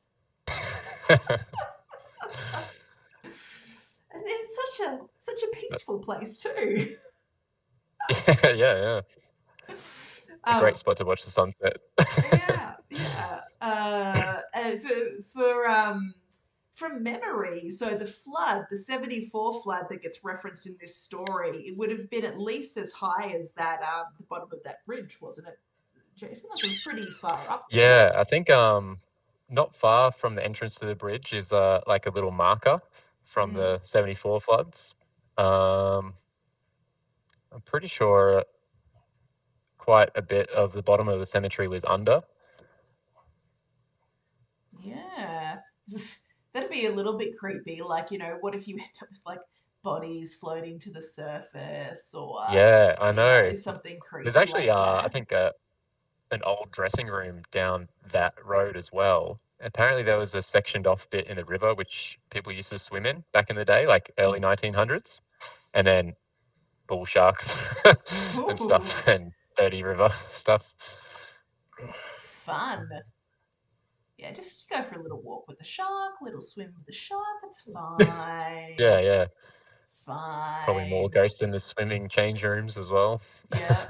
it's 4.13 4.55
such 4.77 4.87
a 4.87 4.99
such 5.19 5.43
a 5.43 5.47
peaceful 5.55 5.99
place 5.99 6.37
too. 6.37 6.95
yeah, 8.27 8.43
yeah. 8.53 9.01
A 10.45 10.53
Um, 10.55 10.59
great 10.59 10.75
spot 10.75 10.97
to 10.97 11.05
watch 11.05 11.23
the 11.23 11.31
sunset. 11.31 11.77
yeah, 12.33 12.73
yeah. 12.89 13.39
Uh, 13.61 14.41
and 14.53 14.81
for 14.81 14.89
for 15.33 15.69
um 15.69 16.13
from 16.73 17.03
memory, 17.03 17.69
so 17.69 17.95
the 17.95 18.05
flood, 18.05 18.65
the 18.69 18.77
'74 18.77 19.61
flood 19.61 19.85
that 19.89 20.01
gets 20.01 20.23
referenced 20.23 20.67
in 20.67 20.75
this 20.81 20.95
story, 20.97 21.59
it 21.59 21.77
would 21.77 21.91
have 21.91 22.09
been 22.09 22.25
at 22.25 22.37
least 22.37 22.77
as 22.77 22.91
high 22.91 23.27
as 23.39 23.53
that 23.53 23.81
um 23.81 24.05
the 24.17 24.23
bottom 24.23 24.49
of 24.51 24.61
that 24.63 24.85
bridge, 24.85 25.17
wasn't 25.21 25.47
it, 25.47 25.59
Jason? 26.15 26.49
That 26.53 26.63
was 26.63 26.83
pretty 26.83 27.05
far 27.05 27.39
up. 27.49 27.67
Yeah, 27.71 28.11
I 28.17 28.23
think 28.25 28.49
um, 28.49 28.99
not 29.49 29.73
far 29.75 30.11
from 30.11 30.35
the 30.35 30.43
entrance 30.43 30.75
to 30.75 30.85
the 30.85 30.95
bridge 30.95 31.33
is 31.33 31.53
uh 31.53 31.81
like 31.87 32.05
a 32.05 32.09
little 32.09 32.31
marker 32.31 32.81
from 33.33 33.51
Mm. 33.51 33.55
the 33.55 33.81
'74 33.83 34.39
floods. 34.41 34.93
Um, 35.37 36.13
I'm 37.51 37.61
pretty 37.65 37.87
sure 37.87 38.43
quite 39.77 40.09
a 40.15 40.21
bit 40.21 40.49
of 40.51 40.71
the 40.73 40.81
bottom 40.83 41.07
of 41.09 41.19
the 41.19 41.25
cemetery 41.25 41.67
was 41.67 41.83
under. 41.83 42.21
Yeah. 44.83 45.59
That'd 46.53 46.69
be 46.69 46.85
a 46.85 46.91
little 46.91 47.17
bit 47.17 47.37
creepy. 47.37 47.81
Like, 47.81 48.11
you 48.11 48.19
know, 48.19 48.37
what 48.41 48.55
if 48.55 48.67
you 48.67 48.75
end 48.75 48.89
up 49.01 49.09
with 49.09 49.19
like 49.25 49.39
bodies 49.83 50.35
floating 50.35 50.79
to 50.79 50.91
the 50.91 51.01
surface 51.01 52.13
or 52.13 52.39
Yeah, 52.51 52.95
I 52.99 53.11
know. 53.11 53.53
something 53.55 53.99
creepy. 53.99 54.25
There's 54.25 54.37
actually, 54.37 54.69
like 54.69 54.77
uh, 54.77 55.01
I 55.03 55.09
think, 55.09 55.33
uh, 55.33 55.51
an 56.31 56.41
old 56.43 56.71
dressing 56.71 57.07
room 57.07 57.41
down 57.51 57.89
that 58.11 58.33
road 58.43 58.77
as 58.77 58.91
well. 58.91 59.39
Apparently, 59.63 60.03
there 60.03 60.17
was 60.17 60.35
a 60.35 60.41
sectioned 60.41 60.87
off 60.87 61.09
bit 61.09 61.27
in 61.27 61.37
the 61.37 61.45
river 61.45 61.73
which 61.73 62.19
people 62.29 62.51
used 62.51 62.69
to 62.69 62.79
swim 62.79 63.05
in 63.05 63.23
back 63.31 63.49
in 63.49 63.55
the 63.55 63.65
day, 63.65 63.87
like 63.87 64.11
early 64.17 64.39
mm. 64.39 64.57
1900s, 64.57 65.21
and 65.73 65.87
then 65.87 66.13
bull 66.87 67.05
sharks 67.05 67.55
and 67.85 68.59
stuff, 68.59 69.07
and 69.07 69.31
dirty 69.57 69.83
river 69.83 70.09
stuff. 70.35 70.75
fun. 72.45 72.87
Yeah, 74.17 74.31
just 74.31 74.69
go 74.69 74.83
for 74.83 74.99
a 74.99 75.03
little 75.03 75.21
walk 75.21 75.47
with 75.47 75.57
the 75.57 75.65
shark, 75.65 76.13
little 76.21 76.41
swim 76.41 76.73
with 76.77 76.85
the 76.85 76.93
shark. 76.93 77.21
It's 77.45 77.61
fine. 77.73 78.75
Yeah, 78.77 78.99
yeah. 78.99 79.25
Fine. 80.05 80.63
Probably 80.65 80.89
more 80.89 81.09
ghosts 81.09 81.41
in 81.41 81.51
the 81.51 81.59
swimming 81.59 82.09
change 82.09 82.43
rooms 82.43 82.77
as 82.77 82.89
well. 82.89 83.21
Yeah. 83.53 83.87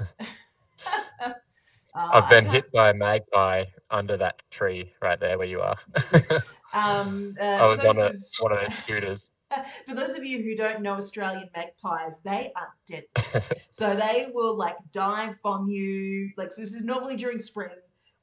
I've 1.94 2.28
been 2.28 2.46
hit 2.46 2.72
by 2.72 2.90
a 2.90 2.94
magpie 2.94 3.64
under 3.90 4.16
that 4.16 4.42
tree 4.50 4.92
right 5.00 5.18
there 5.20 5.38
where 5.38 5.46
you 5.46 5.60
are. 5.60 5.76
Um, 6.74 7.36
uh, 7.40 7.44
I 7.44 7.66
was 7.66 7.84
on 7.84 7.96
a, 7.98 8.06
of- 8.06 8.16
one 8.40 8.52
of 8.52 8.60
those 8.60 8.74
scooters. 8.74 9.30
For 9.86 9.94
those 9.94 10.16
of 10.16 10.24
you 10.24 10.42
who 10.42 10.56
don't 10.56 10.82
know 10.82 10.94
Australian 10.94 11.48
magpies, 11.54 12.18
they 12.24 12.52
are 12.56 12.74
deadly. 12.86 13.42
so 13.70 13.94
they 13.94 14.26
will 14.32 14.56
like 14.56 14.74
dive 14.92 15.36
bomb 15.42 15.68
you. 15.68 16.32
Like 16.36 16.52
so 16.52 16.62
this 16.62 16.74
is 16.74 16.82
normally 16.82 17.14
during 17.14 17.38
spring, 17.38 17.70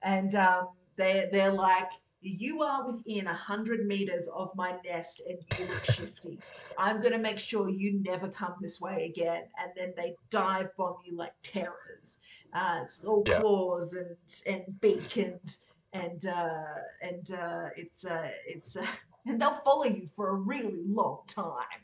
and 0.03 0.35
um, 0.35 0.69
they 0.97 1.29
they're 1.31 1.53
like, 1.53 1.89
you 2.21 2.61
are 2.61 2.85
within 2.85 3.27
a 3.27 3.33
hundred 3.33 3.85
meters 3.85 4.27
of 4.33 4.51
my 4.55 4.75
nest, 4.85 5.21
and 5.27 5.39
you 5.57 5.67
look 5.67 5.85
shifty. 5.85 6.39
I'm 6.77 7.01
gonna 7.01 7.17
make 7.19 7.39
sure 7.39 7.69
you 7.69 7.99
never 8.03 8.29
come 8.29 8.55
this 8.61 8.79
way 8.79 9.05
again. 9.05 9.43
And 9.59 9.71
then 9.75 9.93
they 9.97 10.15
dive 10.29 10.69
bomb 10.77 10.97
you 11.03 11.15
like 11.15 11.33
terrors. 11.43 12.19
Uh, 12.53 12.81
it's 12.83 13.03
all 13.03 13.23
Yeah. 13.25 13.39
claws 13.39 13.93
and 13.93 14.15
and 14.45 14.79
beak 14.81 15.17
and 15.17 15.57
and 15.93 16.25
uh, 16.25 16.75
and 17.01 17.31
uh, 17.31 17.69
it's 17.75 18.05
uh, 18.05 18.29
it's. 18.47 18.75
Uh, 18.75 18.85
and 19.27 19.39
they'll 19.41 19.51
follow 19.63 19.85
you 19.85 20.07
for 20.07 20.29
a 20.29 20.33
really 20.35 20.81
long 20.85 21.19
time. 21.27 21.83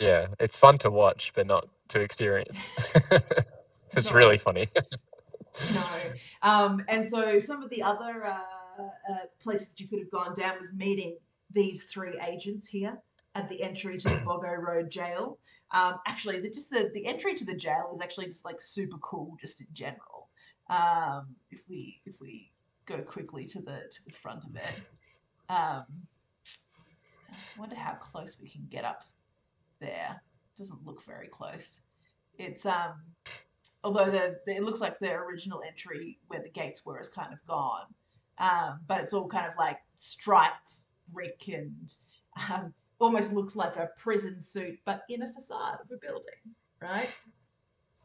Yeah, 0.00 0.26
it's 0.40 0.56
fun 0.56 0.78
to 0.78 0.90
watch, 0.90 1.32
but 1.34 1.46
not 1.46 1.68
to 1.88 2.00
experience. 2.00 2.58
it's 3.96 4.10
No. 4.10 4.12
really 4.12 4.38
funny. 4.38 4.68
No. 5.74 5.84
Um, 6.42 6.82
and 6.88 7.06
so 7.06 7.38
some 7.38 7.62
of 7.62 7.70
the 7.70 7.82
other 7.82 8.24
uh, 8.78 9.12
uh, 9.12 9.26
places 9.40 9.74
you 9.78 9.88
could 9.88 10.00
have 10.00 10.10
gone 10.10 10.34
down 10.34 10.58
was 10.58 10.72
meeting 10.72 11.16
these 11.52 11.84
three 11.84 12.18
agents 12.26 12.68
here 12.68 12.98
at 13.34 13.48
the 13.48 13.62
entry 13.62 13.96
to 13.98 14.08
the 14.08 14.16
Boggo 14.16 14.56
Road 14.56 14.90
jail. 14.90 15.38
Um, 15.72 15.94
actually, 16.06 16.40
the, 16.40 16.50
just 16.50 16.70
the, 16.70 16.90
the 16.92 17.06
entry 17.06 17.34
to 17.34 17.44
the 17.44 17.54
jail 17.54 17.90
is 17.94 18.00
actually 18.02 18.26
just 18.26 18.44
like 18.44 18.60
super 18.60 18.98
cool, 18.98 19.36
just 19.40 19.60
in 19.60 19.66
general. 19.72 20.28
Um, 20.68 21.34
if 21.50 21.60
we 21.68 22.00
if 22.06 22.14
we 22.20 22.50
go 22.86 22.98
quickly 22.98 23.44
to 23.46 23.60
the 23.60 23.82
to 23.90 24.04
the 24.06 24.12
front 24.12 24.44
of 24.44 24.54
it, 24.56 24.74
um, 25.48 25.84
I 27.30 27.58
wonder 27.58 27.74
how 27.74 27.94
close 27.94 28.36
we 28.40 28.48
can 28.48 28.66
get 28.70 28.84
up 28.84 29.04
there. 29.80 30.22
Doesn't 30.58 30.84
look 30.84 31.04
very 31.04 31.28
close. 31.28 31.80
It's 32.38 32.64
um 32.66 32.94
although 33.84 34.10
the, 34.10 34.38
the 34.46 34.56
it 34.56 34.62
looks 34.62 34.80
like 34.80 34.98
the 34.98 35.12
original 35.12 35.62
entry 35.66 36.18
where 36.28 36.40
the 36.40 36.50
gates 36.50 36.84
were 36.84 37.00
is 37.00 37.08
kind 37.08 37.32
of 37.32 37.44
gone. 37.46 37.86
Um, 38.38 38.80
but 38.86 39.00
it's 39.00 39.12
all 39.12 39.28
kind 39.28 39.46
of 39.46 39.56
like 39.56 39.78
striped 39.96 40.72
brick 41.12 41.48
and 41.48 41.92
um, 42.50 42.72
almost 42.98 43.32
looks 43.32 43.54
like 43.56 43.76
a 43.76 43.90
prison 43.98 44.40
suit, 44.40 44.78
but 44.84 45.02
in 45.08 45.22
a 45.22 45.32
facade 45.32 45.78
of 45.82 45.90
a 45.92 45.96
building, 45.98 46.40
right? 46.80 47.08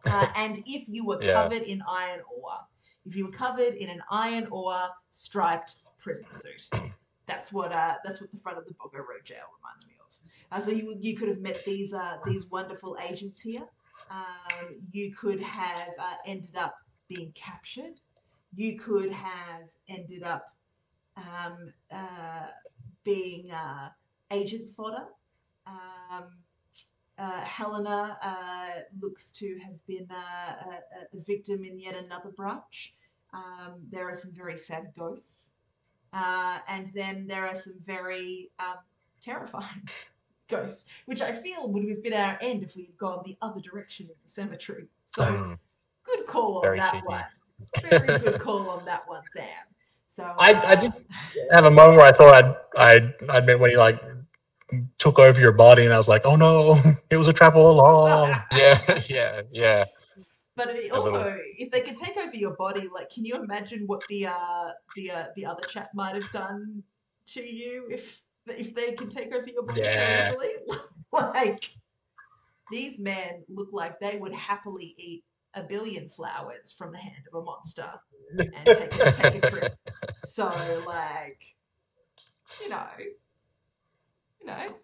Uh, 0.06 0.30
and 0.36 0.64
if 0.66 0.88
you 0.88 1.04
were 1.06 1.22
Yeah. 1.22 1.34
covered 1.34 1.64
in 1.64 1.82
iron 1.90 2.22
ore, 2.34 2.60
if 3.06 3.16
you 3.16 3.26
were 3.26 3.32
covered 3.32 3.74
in 3.74 3.90
an 3.90 4.02
iron 4.10 4.48
ore 4.52 4.88
striped 5.10 5.78
prison 5.98 6.26
suit, 6.34 6.70
that's 7.26 7.52
what 7.52 7.74
uh, 7.74 7.96
that's 8.06 8.22
what 8.22 8.32
the 8.32 8.38
front 8.38 8.58
of 8.58 8.64
the 8.66 8.74
Boggo 8.76 9.00
Road 9.00 9.26
Jail 9.26 9.44
reminds 9.60 9.86
me 9.86 9.94
of. 10.00 10.58
Uh, 10.58 10.62
so 10.62 10.72
you 10.72 10.96
you 11.02 11.18
could 11.18 11.28
have 11.28 11.40
met 11.40 11.66
these 11.66 11.94
uh, 11.94 12.18
these 12.26 12.46
wonderful 12.50 12.96
agents 13.06 13.42
here. 13.42 13.68
Um, 14.10 14.78
you 14.92 15.14
could 15.14 15.42
have 15.42 15.90
uh, 16.00 16.14
ended 16.26 16.56
up 16.56 16.76
being 17.10 17.34
captured. 17.34 18.00
You 18.56 18.80
could 18.80 19.12
have 19.12 19.64
ended 19.88 20.24
up 20.24 20.56
um, 21.16 21.74
uh, 21.92 22.48
being 23.04 23.52
uh, 23.52 23.90
agent 24.32 24.70
fodder. 24.70 25.06
Um, 25.66 26.30
uh, 27.18 27.42
Helena 27.42 28.18
uh, 28.22 28.82
looks 29.02 29.32
to 29.32 29.58
have 29.64 29.86
been 29.88 30.08
uh, 30.12 30.72
a, 31.14 31.18
a 31.18 31.20
victim 31.24 31.64
in 31.64 31.80
yet 31.80 31.96
another 31.96 32.30
branch. 32.30 32.94
Um, 33.34 33.76
there 33.92 34.08
are 34.08 34.16
some 34.16 34.32
very 34.32 34.58
sad 34.58 34.94
ghosts. 34.98 35.30
Uh, 36.14 36.60
and 36.68 36.88
then 36.94 37.28
there 37.28 37.46
are 37.48 37.56
some 37.56 37.74
very 37.84 38.50
um, 38.60 38.78
terrifying 39.22 39.88
ghosts, 40.48 40.86
which 41.06 41.22
I 41.22 41.32
feel 41.32 41.68
would 41.68 41.88
have 41.90 42.02
been 42.04 42.14
our 42.14 42.38
end 42.42 42.64
if 42.64 42.76
we 42.76 42.86
had 42.86 42.98
gone 42.98 43.22
the 43.26 43.38
other 43.42 43.60
direction 43.60 44.06
in 44.06 44.16
the 44.24 44.30
cemetery. 44.30 44.86
So 45.06 45.26
Mm, 45.26 45.58
good 46.04 46.26
call 46.28 46.58
on 46.58 46.62
Very 46.62 46.78
that 46.78 46.94
cheeky. 46.94 47.06
one. 47.06 47.26
Very 47.82 48.20
good 48.20 48.40
call 48.40 48.70
on 48.70 48.86
that 48.86 49.08
one, 49.08 49.22
Sam. 49.32 49.46
So 50.16 50.24
I- 50.24 50.54
I 50.54 50.74
uh, 50.74 50.76
did- 50.76 50.94
have 51.52 51.66
a 51.66 51.72
moment 51.72 51.98
where 51.98 52.08
I 52.08 52.12
thought 52.12 52.34
I'd 52.34 52.56
I'd 52.78 53.30
I'd 53.30 53.46
meant 53.46 53.60
when 53.60 53.72
you 53.72 53.78
like 53.78 54.02
took 54.98 55.20
over 55.20 55.40
your 55.40 55.52
body, 55.52 55.86
and 55.86 55.94
I 55.94 55.98
was 55.98 56.08
like, 56.08 56.26
oh 56.26 56.36
no, 56.36 56.82
it 57.10 57.18
was 57.18 57.28
a 57.28 57.34
trap 57.34 57.56
all 57.56 57.72
along. 57.72 58.30
yeah, 58.52 59.02
yeah, 59.08 59.42
yeah. 59.52 59.86
But 60.56 60.70
it 60.72 60.92
also, 60.92 61.38
if 61.58 61.70
they 61.70 61.82
could 61.82 61.96
take 61.96 62.18
over 62.18 62.36
your 62.36 62.56
body, 62.56 62.88
like, 62.92 63.12
can 63.12 63.24
you 63.24 63.36
imagine 63.36 63.84
what 63.86 64.02
the 64.10 64.26
uh, 64.28 64.72
the 64.96 65.12
uh, 65.12 65.26
the 65.36 65.46
other 65.46 65.62
chap 65.68 65.92
might 65.94 66.16
have 66.16 66.32
done 66.32 66.82
to 67.28 67.48
you 67.48 67.88
if 67.92 68.24
if 68.48 68.74
they 68.74 68.94
can 68.94 69.08
take 69.08 69.34
over 69.36 69.48
your 69.48 69.64
body 69.64 69.82
Yeah. 69.82 70.32
so 70.32 70.42
easily? 70.44 70.80
like, 71.14 71.72
these 72.72 72.98
men 73.00 73.44
look 73.50 73.70
like 73.72 74.00
they 74.00 74.18
would 74.18 74.34
happily 74.34 74.96
eat 74.98 75.24
a 75.58 75.64
billion 75.64 76.08
flowers 76.10 76.72
from 76.72 76.92
the 76.92 76.98
hand 76.98 77.24
of 77.32 77.42
a 77.42 77.44
monster 77.44 77.90
and 78.40 78.66
take 78.66 79.00
a, 79.00 79.12
take 79.12 79.44
a 79.44 79.50
trip. 79.50 79.76
So, 80.26 80.84
like, 80.86 81.56
you 82.62 82.70
know, 82.70 82.86
you 84.40 84.48
know. 84.48 84.76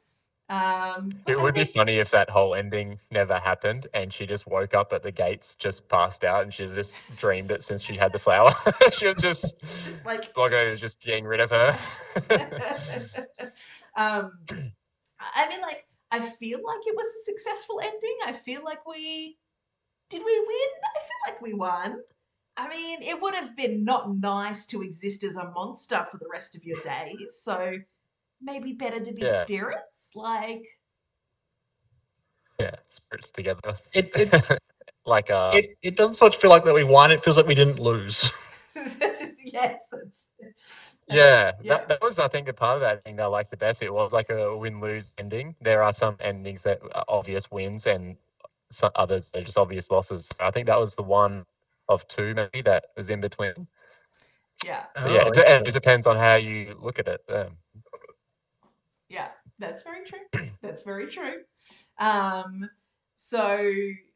Um, 0.50 1.12
It 1.26 1.40
would 1.40 1.56
be 1.56 1.64
funny 1.64 1.98
if 1.98 2.12
that 2.12 2.30
whole 2.30 2.54
ending 2.54 3.00
never 3.10 3.40
happened 3.40 3.88
and 3.94 4.14
she 4.14 4.26
just 4.26 4.46
woke 4.46 4.74
up 4.74 4.92
at 4.94 5.02
the 5.02 5.12
gates, 5.12 5.56
just 5.56 5.88
passed 5.88 6.24
out, 6.24 6.44
and 6.44 6.54
she's 6.54 6.76
just 6.76 7.00
dreamed 7.18 7.52
it 7.52 7.64
since 7.64 7.82
she 7.82 7.96
had 7.96 8.12
the 8.12 8.20
flower. 8.20 8.54
she 8.92 9.08
was 9.08 9.18
just 9.18 9.56
just 9.84 10.06
like 10.06 10.34
Bloggo 10.34 10.72
was 10.72 10.80
just 10.80 11.00
getting 11.00 11.26
rid 11.26 11.40
of 11.40 11.50
her. 11.50 11.78
um, 13.96 14.32
I 15.36 15.48
mean, 15.50 15.62
like, 15.62 15.86
I 16.12 16.20
feel 16.20 16.60
like 16.64 16.86
it 16.86 16.96
was 16.96 17.06
a 17.06 17.24
successful 17.24 17.80
ending. 17.82 18.18
I 18.26 18.34
feel 18.34 18.64
like 18.64 18.86
we 18.86 19.38
did 20.14 20.24
we 20.24 20.40
win. 20.40 20.70
I 20.84 21.00
feel 21.00 21.34
like 21.34 21.42
we 21.42 21.54
won. 21.54 22.02
I 22.56 22.70
mean, 22.70 23.02
it 23.02 23.20
would 23.20 23.34
have 23.34 23.58
been 23.58 23.84
not 23.84 24.16
nice 24.16 24.68
to 24.68 24.84
exist 24.84 25.24
as 25.24 25.38
a 25.38 25.50
monster 25.52 26.06
for 26.12 26.18
the 26.18 26.28
rest 26.32 26.56
of 26.56 26.64
your 26.64 26.80
days. 26.82 27.40
So 27.42 27.78
maybe 28.40 28.74
better 28.74 29.00
to 29.00 29.12
be 29.12 29.22
Yeah. 29.22 29.44
spirits. 29.44 30.12
Like, 30.14 30.64
yeah, 32.60 32.76
spirits 32.90 33.32
together. 33.32 33.76
It 33.94 34.12
it, 34.16 34.60
like 35.06 35.32
uh 35.32 35.52
it 35.56 35.76
it 35.82 35.96
doesn't 35.98 36.14
so 36.14 36.26
much 36.26 36.38
feel 36.38 36.52
like 36.52 36.64
that 36.66 36.76
we 36.76 36.84
won. 36.84 37.10
It 37.10 37.24
feels 37.24 37.38
like 37.38 37.48
we 37.48 37.56
didn't 37.56 37.80
lose. 37.80 38.32
yes. 38.76 39.82
It's, 39.94 40.30
Yeah, 41.10 41.52
yeah. 41.62 41.78
That, 41.78 41.88
that 41.90 42.02
was, 42.02 42.18
I 42.18 42.28
think, 42.28 42.48
the 42.48 42.54
part 42.54 42.76
of 42.76 42.82
that 42.82 43.04
thing 43.04 43.18
that 43.18 43.24
I 43.24 43.28
liked 43.28 43.52
the 43.52 43.58
best. 43.58 43.82
It 43.84 43.94
was 43.94 44.14
like 44.14 44.30
a 44.30 44.56
win-lose 44.56 45.14
ending. 45.18 45.56
There 45.62 45.84
are 45.84 45.94
some 45.94 46.16
endings 46.20 46.62
that 46.64 46.82
are 46.96 47.06
obvious 47.08 47.52
wins, 47.52 47.88
and 47.88 48.16
some 48.74 48.92
others 48.96 49.30
that 49.32 49.42
are 49.42 49.46
just 49.46 49.58
obvious 49.58 49.90
losses. 49.92 50.30
I 50.40 50.52
think 50.52 50.68
that 50.68 50.80
was 50.80 50.96
the 50.96 51.04
one 51.04 51.46
of 51.90 52.08
two 52.08 52.34
maybe 52.34 52.62
that 52.64 52.86
was 52.98 53.10
in 53.10 53.22
between. 53.22 53.68
Yeah. 54.64 54.84
But 54.96 55.12
yeah, 55.12 55.24
Oh, 55.26 55.28
it, 55.28 55.34
de- 55.34 55.70
it 55.70 55.74
depends 55.74 56.08
on 56.08 56.16
how 56.18 56.36
you 56.36 56.78
look 56.82 57.00
at 57.00 57.08
it. 57.08 57.22
Um, 57.30 57.58
Yeah, 59.10 59.30
that's 59.60 59.84
very 59.84 60.06
true. 60.06 60.20
That's 60.62 60.84
very 60.84 61.08
true. 61.08 61.42
Um, 62.00 62.70
so 63.16 63.72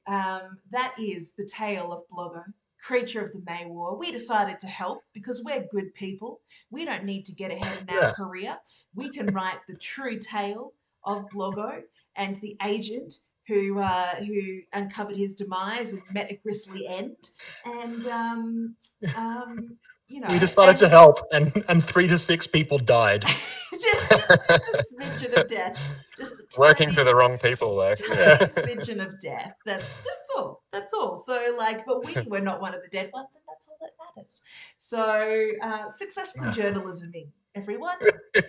um, 0.07 0.57
that 0.71 0.93
is 0.97 1.34
the 1.34 1.45
tale 1.45 1.91
of 1.91 2.03
Bloggo, 2.09 2.43
creature 2.81 3.21
of 3.23 3.34
the 3.34 3.39
Maiwar. 3.39 3.97
We 3.99 4.11
decided 4.11 4.59
to 4.59 4.67
help 4.67 5.03
because 5.13 5.43
we're 5.43 5.67
good 5.69 5.93
people. 5.93 6.39
We 6.71 6.85
don't 6.85 7.03
need 7.03 7.25
to 7.25 7.34
get 7.34 7.51
ahead 7.51 7.81
in 7.81 7.89
our 7.95 8.01
Yeah. 8.01 8.13
career. 8.13 8.57
We 8.95 9.09
can 9.09 9.27
write 9.27 9.59
the 9.67 9.75
true 9.75 10.17
tale 10.17 10.73
of 11.03 11.27
Bloggo 11.29 11.84
and 12.15 12.38
the 12.38 12.55
agent 12.65 13.19
who 13.48 13.80
uh, 13.80 14.15
who 14.15 14.61
uncovered 14.74 15.15
his 15.15 15.36
demise 15.36 15.94
and 15.94 16.02
met 16.11 16.32
a 16.32 16.36
grisly 16.36 16.88
end. 16.88 17.32
And 17.65 18.06
um, 18.07 18.76
um, 19.15 19.78
you 20.07 20.22
know, 20.22 20.28
we 20.30 20.40
decided 20.40 20.78
to 20.78 20.90
help, 20.90 21.19
and 21.32 21.64
and 21.69 21.84
three 21.84 22.07
to 22.07 22.18
six 22.18 22.48
people 22.48 22.78
died. 22.78 23.22
just, 23.72 24.10
just, 24.11 24.30
just 24.30 24.49
a 24.49 24.94
smidgen 24.95 25.41
of 25.41 25.48
death. 25.48 25.78
Just 26.18 26.41
a 26.41 26.60
working 26.60 26.91
for 26.91 27.03
the 27.03 27.14
wrong 27.14 27.38
people, 27.38 27.76
though. 27.76 27.94
tiny 27.94 28.15
smidgen 28.45 29.06
of 29.06 29.19
death. 29.19 29.53
That's 29.65 29.98
that's 29.98 30.30
all. 30.36 30.64
That's 30.72 30.94
all. 30.94 31.15
So 31.18 31.56
like, 31.57 31.86
but 31.86 32.03
we 32.03 32.15
were 32.28 32.41
not 32.41 32.60
one 32.60 32.74
of 32.74 32.82
the 32.82 32.90
dead 32.90 33.11
ones, 33.14 33.30
and 33.36 33.44
that's 33.48 33.68
all 33.68 33.78
that 33.82 33.91
matters. 34.15 34.41
So 34.80 35.52
uh, 35.61 35.90
successful 35.90 36.45
Yeah. 36.45 36.52
journalism, 36.52 37.11
in 37.14 37.32
everyone. 37.56 37.98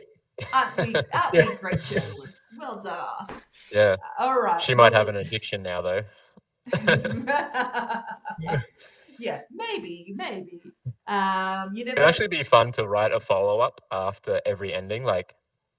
Aren't 0.52 0.76
we? 0.78 0.94
Aren't 1.12 1.32
we 1.34 1.54
great 1.56 1.82
journalists? 1.84 2.54
Well 2.58 2.80
done, 2.80 3.06
us. 3.20 3.46
yeah, 3.72 3.96
All 4.18 4.40
right. 4.40 4.60
she 4.60 4.74
might 4.74 4.92
have 4.92 5.08
an 5.08 5.16
addiction 5.16 5.62
now, 5.62 5.82
though. 5.82 6.02
yeah, 9.18 9.40
maybe, 9.50 10.12
maybe. 10.16 10.60
Um, 11.06 11.70
you 11.72 11.84
never... 11.84 11.98
It'd 11.98 12.08
actually 12.08 12.28
be 12.28 12.42
fun 12.42 12.72
to 12.72 12.86
write 12.86 13.12
a 13.12 13.20
follow-up 13.20 13.80
after 13.90 14.40
every 14.44 14.74
ending, 14.74 15.04
like 15.04 15.34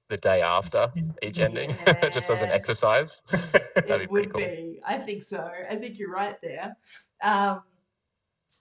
the 0.09 0.17
day 0.17 0.41
after 0.41 0.91
each 1.21 1.39
ending, 1.39 1.75
just 2.11 2.29
as 2.29 2.41
an 2.41 2.49
exercise. 2.49 3.21
That'd 3.31 3.51
be 3.75 3.79
it 3.79 3.85
pretty 3.85 4.07
would 4.07 4.33
cool. 4.33 4.41
be. 4.41 4.81
I 4.85 4.97
think 4.97 5.23
so. 5.23 5.49
I 5.69 5.75
think 5.75 5.99
you're 5.99 6.11
right 6.11 6.37
there. 6.41 6.75
Um, 7.23 7.61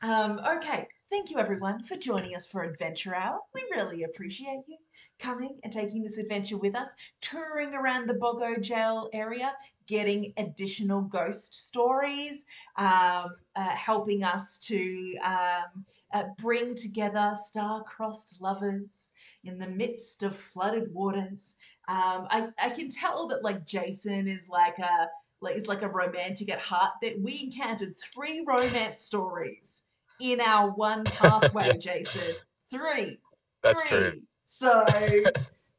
um, 0.03 0.41
okay. 0.57 0.87
Thank 1.11 1.31
you, 1.31 1.39
everyone, 1.39 1.83
for 1.83 1.97
joining 1.97 2.35
us 2.37 2.47
for 2.47 2.63
Adventure 2.63 3.15
Hour. 3.15 3.41
We 3.55 3.65
really 3.75 4.05
appreciate 4.05 4.63
you 4.67 4.77
coming 5.19 5.59
and 5.65 5.73
taking 5.73 6.03
this 6.03 6.19
adventure 6.19 6.57
with 6.57 6.75
us, 6.75 6.95
touring 7.21 7.75
around 7.75 8.09
the 8.09 8.15
Boggo 8.15 8.61
Jail 8.61 9.09
area, 9.13 9.53
getting 9.87 10.33
additional 10.37 11.03
ghost 11.03 11.67
stories, 11.67 12.45
um, 12.77 13.35
uh, 13.57 13.71
helping 13.71 14.23
us 14.23 14.59
to 14.59 15.17
um, 15.25 15.85
uh, 16.13 16.25
bring 16.39 16.75
together 16.75 17.33
star-crossed 17.35 18.37
lovers 18.41 19.11
in 19.45 19.59
the 19.59 19.69
midst 19.69 20.23
of 20.23 20.37
flooded 20.37 20.93
waters. 20.93 21.57
Um, 21.89 22.27
I, 22.31 22.49
I 22.63 22.71
can 22.71 22.89
tell 22.89 23.27
that 23.29 23.43
like 23.43 23.65
Jason 23.65 24.29
is 24.29 24.49
like 24.49 24.79
a 24.79 25.09
like 25.41 25.57
is 25.57 25.67
like 25.67 25.83
a 25.83 25.89
romantic 25.89 26.51
at 26.51 26.59
heart. 26.59 26.93
That 27.03 27.21
we 27.21 27.41
encountered 27.45 27.95
three 27.97 28.45
romance 28.47 29.01
stories 29.01 29.83
in 30.21 30.41
our 30.41 30.71
one 30.71 31.05
pathway, 31.05 31.77
Jason. 31.79 32.35
Three. 32.71 33.19
That's 33.63 33.83
three. 33.83 33.99
true. 33.99 34.21
So 34.51 34.87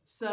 so 0.05 0.29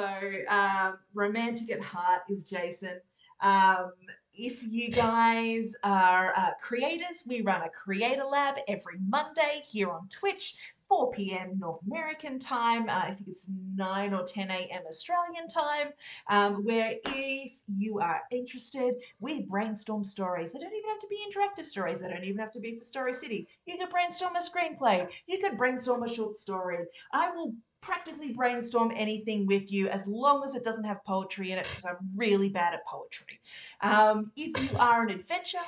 um, 0.49 0.99
romantic 1.15 1.71
at 1.71 1.81
heart 1.81 2.21
is 2.29 2.45
Jason. 2.45 3.01
Um, 3.41 3.93
if 4.35 4.63
you 4.63 4.91
guys 4.91 5.75
are 5.83 6.35
uh, 6.37 6.51
creators, 6.61 7.23
we 7.27 7.41
run 7.41 7.63
a 7.63 7.71
creator 7.71 8.25
lab 8.25 8.57
every 8.69 8.99
Monday 9.09 9.63
here 9.67 9.91
on 9.91 10.09
Twitch, 10.11 10.55
4 10.87 11.11
p.m. 11.13 11.59
North 11.59 11.81
American 11.87 12.39
time. 12.39 12.91
Uh, 12.91 13.05
I 13.05 13.11
think 13.13 13.29
it's 13.29 13.47
9 13.49 14.13
or 14.13 14.25
10 14.25 14.51
a.m. 14.51 14.83
Australian 14.87 15.49
time, 15.49 15.89
um, 16.29 16.63
where 16.63 16.97
if 17.07 17.53
you 17.67 18.01
are 18.01 18.21
interested, 18.31 18.97
we 19.19 19.41
brainstorm 19.41 20.05
stories. 20.05 20.53
They 20.53 20.59
don't 20.59 20.75
even 20.75 20.91
have 20.91 21.01
to 21.01 21.09
be 21.09 21.25
interactive 21.27 21.65
stories. 21.65 22.01
They 22.01 22.11
don't 22.11 22.25
even 22.25 22.39
have 22.39 22.53
to 22.53 22.61
be 22.61 22.77
for 22.77 22.85
Story 22.85 23.15
City. 23.15 23.49
You 23.65 23.79
could 23.79 23.89
brainstorm 23.89 24.37
a 24.37 24.41
screenplay. 24.41 25.09
You 25.27 25.39
could 25.39 25.57
brainstorm 25.57 26.03
a 26.03 26.15
short 26.15 26.39
story. 26.39 26.85
I 27.15 27.31
will 27.31 27.55
practically 27.81 28.33
brainstorm 28.33 28.93
anything 28.95 29.47
with 29.47 29.73
you 29.73 29.89
as 29.89 30.07
long 30.07 30.43
as 30.43 30.55
it 30.55 30.65
doesn't 30.65 30.85
have 30.85 31.05
poetry 31.05 31.53
in 31.53 31.59
it 31.59 31.67
because 31.69 31.85
I'm 31.85 31.97
really 32.17 32.49
bad 32.49 32.75
at 32.75 32.85
poetry. 32.85 33.41
Um, 33.81 34.33
if 34.37 34.61
you 34.63 34.77
are 34.79 35.03
an 35.03 35.11
adventurer, 35.11 35.61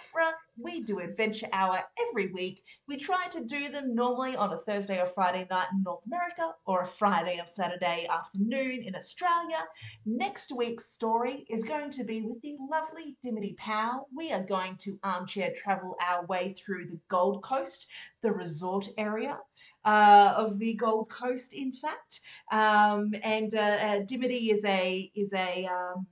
we 0.57 0.83
do 0.83 0.99
Adventure 0.99 1.49
Hour 1.53 1.83
every 2.09 2.33
week. 2.33 2.65
We 2.89 2.97
try 2.97 3.27
to 3.29 3.45
do 3.45 3.69
them 3.69 3.95
normally 3.95 4.35
on 4.35 4.53
a 4.53 4.59
Thursday 4.59 5.01
or 5.01 5.07
Friday 5.07 5.47
night 5.51 5.69
in 5.73 5.83
North 5.83 6.05
America 6.07 6.55
or 6.67 6.83
a 6.83 6.87
Friday 6.87 7.39
or 7.41 7.47
Saturday 7.47 8.09
afternoon 8.11 8.83
in 8.83 8.97
Australia. 8.97 9.63
Next 10.05 10.51
week's 10.51 10.87
story 10.87 11.47
is 11.49 11.63
going 11.63 11.91
to 11.91 12.05
be 12.05 12.23
with 12.23 12.43
the 12.43 12.57
lovely 12.71 13.17
Dimity 13.23 13.55
Powell. 13.59 14.09
We 14.15 14.33
are 14.33 14.43
going 14.43 14.77
to 14.79 14.99
armchair 15.05 15.53
travel 15.55 15.97
our 16.01 16.27
way 16.27 16.55
through 16.55 16.89
the 16.89 17.01
Gold 17.09 17.43
Coast, 17.43 17.87
the 18.23 18.33
resort 18.33 18.89
area 18.99 19.39
uh, 19.89 20.35
of 20.37 20.59
the 20.59 20.75
Gold 20.75 21.09
Coast, 21.09 21.55
in 21.55 21.73
fact. 21.73 22.21
Um, 22.53 23.15
and 23.23 23.55
uh, 23.55 23.59
uh, 23.59 23.99
Dimity 24.01 24.51
is 24.51 24.63
a 24.65 25.11
is 25.15 25.33
a 25.33 25.67
um, 25.67 26.07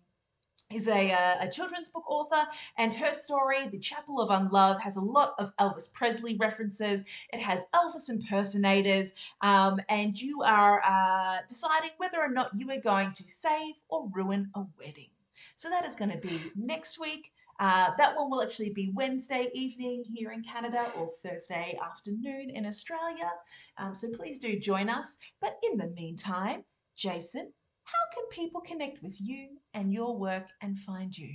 is 0.74 0.88
a, 0.88 1.12
uh, 1.12 1.36
a 1.42 1.48
children's 1.48 1.88
book 1.88 2.10
author, 2.10 2.44
and 2.76 2.92
her 2.94 3.12
story, 3.12 3.68
The 3.68 3.78
Chapel 3.78 4.20
of 4.20 4.30
Unlove, 4.30 4.80
has 4.80 4.96
a 4.96 5.00
lot 5.00 5.34
of 5.38 5.54
Elvis 5.58 5.92
Presley 5.92 6.36
references. 6.38 7.04
It 7.32 7.40
has 7.40 7.64
Elvis 7.72 8.08
impersonators, 8.08 9.14
um, 9.42 9.78
and 9.88 10.20
you 10.20 10.42
are 10.42 10.82
uh, 10.84 11.38
deciding 11.48 11.90
whether 11.98 12.18
or 12.18 12.30
not 12.30 12.50
you 12.54 12.68
are 12.70 12.80
going 12.80 13.12
to 13.12 13.28
save 13.28 13.74
or 13.88 14.08
ruin 14.12 14.50
a 14.56 14.64
wedding. 14.80 15.10
So 15.54 15.70
that 15.70 15.86
is 15.86 15.94
going 15.94 16.10
to 16.10 16.18
be 16.18 16.40
next 16.56 16.98
week. 16.98 17.32
Uh, 17.58 17.90
that 17.96 18.16
one 18.16 18.30
will 18.30 18.42
actually 18.42 18.70
be 18.70 18.92
Wednesday 18.94 19.50
evening 19.54 20.04
here 20.12 20.32
in 20.32 20.42
Canada 20.42 20.86
or 20.96 21.10
Thursday 21.24 21.78
afternoon 21.82 22.50
in 22.50 22.66
Australia. 22.66 23.30
Um, 23.78 23.94
so 23.94 24.08
please 24.10 24.38
do 24.38 24.58
join 24.58 24.88
us. 24.88 25.16
But 25.40 25.58
in 25.70 25.78
the 25.78 25.88
meantime, 25.88 26.64
Jason, 26.96 27.52
how 27.84 28.14
can 28.14 28.24
people 28.30 28.60
connect 28.60 29.02
with 29.02 29.20
you 29.20 29.48
and 29.74 29.92
your 29.92 30.16
work 30.16 30.48
and 30.60 30.78
find 30.78 31.16
you? 31.16 31.30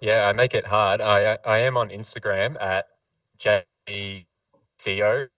Yeah, 0.00 0.26
I 0.26 0.32
make 0.32 0.54
it 0.54 0.66
hard. 0.66 1.00
I 1.00 1.38
I 1.44 1.58
am 1.58 1.76
on 1.76 1.90
Instagram 1.90 2.60
at 2.60 2.86
J 3.38 3.64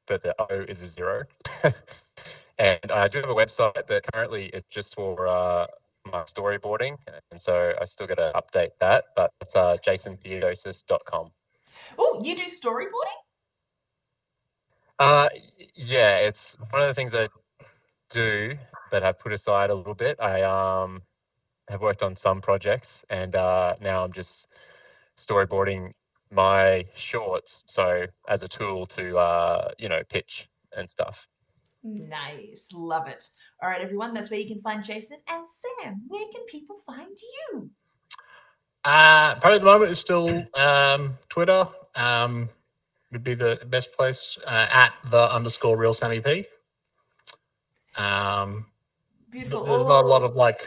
but 0.06 0.22
the 0.22 0.34
O 0.38 0.60
is 0.68 0.82
a 0.82 0.88
zero. 0.88 1.24
and 2.58 2.92
I 2.92 3.08
do 3.08 3.20
have 3.20 3.30
a 3.30 3.34
website, 3.34 3.86
but 3.88 4.04
currently 4.12 4.46
it's 4.46 4.68
just 4.68 4.94
for 4.94 5.26
uh, 5.26 5.66
my 6.10 6.22
storyboarding, 6.22 6.96
and 7.30 7.40
so 7.40 7.72
I 7.80 7.84
still 7.84 8.06
got 8.06 8.16
to 8.16 8.32
update 8.34 8.70
that. 8.80 9.04
But 9.16 9.30
it's 9.40 9.54
uh, 9.56 9.76
jasontheodosis.com. 9.86 11.28
Oh, 11.98 12.20
you 12.22 12.34
do 12.34 12.42
storyboarding? 12.44 13.18
Uh, 14.98 15.28
yeah, 15.74 16.18
it's 16.18 16.56
one 16.70 16.82
of 16.82 16.88
the 16.88 16.94
things 16.94 17.14
I 17.14 17.28
do, 18.10 18.56
but 18.90 19.02
have 19.02 19.18
put 19.18 19.32
aside 19.32 19.70
a 19.70 19.74
little 19.74 19.94
bit. 19.94 20.20
I 20.20 20.42
um 20.42 21.02
have 21.68 21.80
worked 21.80 22.02
on 22.02 22.16
some 22.16 22.40
projects, 22.40 23.04
and 23.10 23.34
uh, 23.34 23.74
now 23.80 24.04
I'm 24.04 24.12
just 24.12 24.46
storyboarding 25.18 25.92
my 26.30 26.84
shorts, 26.94 27.62
so 27.66 28.06
as 28.28 28.42
a 28.42 28.48
tool 28.48 28.86
to 28.86 29.18
uh, 29.18 29.70
you 29.78 29.88
know 29.88 30.02
pitch 30.08 30.48
and 30.76 30.88
stuff. 30.88 31.26
Nice. 31.84 32.68
Love 32.72 33.08
it. 33.08 33.28
All 33.62 33.68
right, 33.68 33.80
everyone. 33.80 34.14
That's 34.14 34.30
where 34.30 34.38
you 34.38 34.46
can 34.46 34.60
find 34.60 34.84
Jason. 34.84 35.18
And 35.28 35.46
Sam, 35.48 36.02
where 36.06 36.24
can 36.32 36.44
people 36.46 36.76
find 36.78 37.16
you? 37.50 37.70
Uh, 38.84 39.36
probably 39.36 39.56
at 39.56 39.60
the 39.60 39.66
moment 39.66 39.90
is 39.90 39.98
still 39.98 40.44
um, 40.54 41.18
Twitter. 41.28 41.66
Um, 41.94 42.48
would 43.10 43.22
be 43.22 43.34
the 43.34 43.60
best 43.66 43.92
place 43.92 44.38
uh, 44.46 44.66
at 44.72 44.92
the 45.10 45.32
underscore 45.32 45.76
real 45.76 45.92
Sammy 45.92 46.20
P. 46.20 46.46
Um, 47.96 48.66
Beautiful. 49.30 49.64
there's 49.64 49.86
not 49.86 50.04
a 50.04 50.08
lot 50.08 50.22
of 50.22 50.34
like 50.34 50.60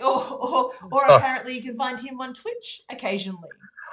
or, 0.00 0.32
or, 0.32 0.70
or 0.90 1.00
Sorry. 1.00 1.14
apparently 1.14 1.54
you 1.54 1.62
can 1.62 1.76
find 1.76 1.98
him 2.00 2.20
on 2.20 2.34
Twitch 2.34 2.82
occasionally. 2.90 3.48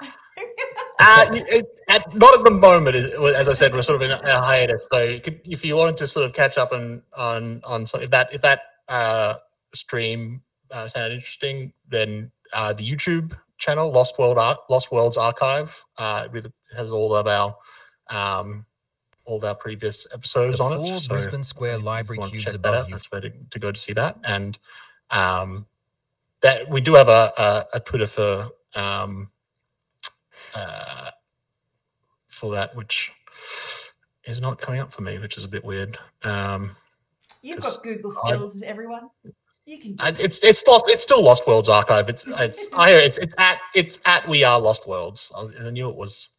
Uh, 1.02 1.26
it, 1.32 1.66
at, 1.88 2.14
not 2.14 2.34
at 2.38 2.44
the 2.44 2.50
moment, 2.50 2.96
as 2.96 3.48
I 3.48 3.52
said, 3.52 3.74
we're 3.74 3.82
sort 3.82 4.02
of 4.02 4.02
in 4.02 4.12
a 4.12 4.40
hiatus. 4.40 4.86
So, 4.90 5.02
you 5.02 5.20
could, 5.20 5.40
if 5.44 5.64
you 5.64 5.76
wanted 5.76 5.96
to 5.98 6.06
sort 6.06 6.26
of 6.26 6.32
catch 6.32 6.56
up 6.58 6.72
on 6.72 7.02
on 7.16 7.60
on 7.64 7.86
some, 7.86 8.02
if 8.02 8.10
that 8.10 8.32
if 8.32 8.40
that 8.42 8.60
uh, 8.88 9.34
stream 9.74 10.42
uh, 10.70 10.88
sounded 10.88 11.14
interesting, 11.14 11.72
then 11.88 12.30
uh, 12.52 12.72
the 12.72 12.88
YouTube 12.88 13.36
channel 13.58 13.90
Lost 13.90 14.18
World 14.18 14.38
Ar- 14.38 14.58
Lost 14.68 14.90
Worlds 14.90 15.16
Archive 15.16 15.84
uh, 15.98 16.28
has 16.76 16.90
all 16.90 17.14
of 17.14 17.26
our 17.26 17.56
um, 18.08 18.66
all 19.24 19.38
of 19.38 19.44
our 19.44 19.54
previous 19.54 20.06
episodes 20.12 20.58
The 20.58 20.64
on 20.64 20.84
it. 20.84 21.00
So 21.00 21.08
Brisbane 21.08 21.44
Square 21.44 21.78
library 21.78 22.22
cubes 22.30 22.44
check 22.44 22.60
that 22.60 22.74
out, 22.74 22.88
you. 22.88 22.94
That's 22.94 23.10
where 23.10 23.20
to, 23.20 23.30
to 23.30 23.58
go 23.58 23.70
to 23.70 23.78
see 23.78 23.92
that. 23.92 24.18
And 24.24 24.58
um, 25.10 25.66
that 26.40 26.68
we 26.68 26.80
do 26.80 26.94
have 26.94 27.08
a, 27.08 27.32
a, 27.38 27.64
a 27.74 27.80
Twitter 27.80 28.06
for 28.06 28.50
um, 28.74 29.30
uh, 30.54 31.10
for 32.28 32.52
that, 32.52 32.74
which 32.76 33.10
is 34.24 34.40
not 34.40 34.60
coming 34.60 34.80
up 34.80 34.92
for 34.92 35.02
me, 35.02 35.18
which 35.18 35.36
is 35.36 35.44
a 35.44 35.48
bit 35.48 35.64
weird. 35.64 35.98
Um, 36.22 36.76
You've 37.42 37.60
got 37.60 37.82
Google 37.82 38.12
I- 38.24 38.30
skills, 38.32 38.62
everyone. 38.62 39.08
You 39.64 39.78
can 39.78 39.96
I, 40.00 40.08
it's 40.18 40.42
it's 40.42 40.64
lost. 40.66 40.86
It's 40.88 41.04
still 41.04 41.22
Lost 41.22 41.46
Worlds 41.46 41.68
Archive. 41.68 42.08
It's 42.08 42.24
it's 42.26 42.68
I 42.76 42.90
hear 42.90 42.98
it's 42.98 43.18
it's 43.18 43.34
at 43.38 43.58
it's 43.76 44.00
at 44.06 44.28
We 44.28 44.42
Are 44.42 44.58
Lost 44.60 44.88
Worlds. 44.88 45.30
I, 45.36 45.42
was- 45.44 45.56
I 45.60 45.70
knew 45.70 45.88
it 45.88 45.94
was. 45.96 46.30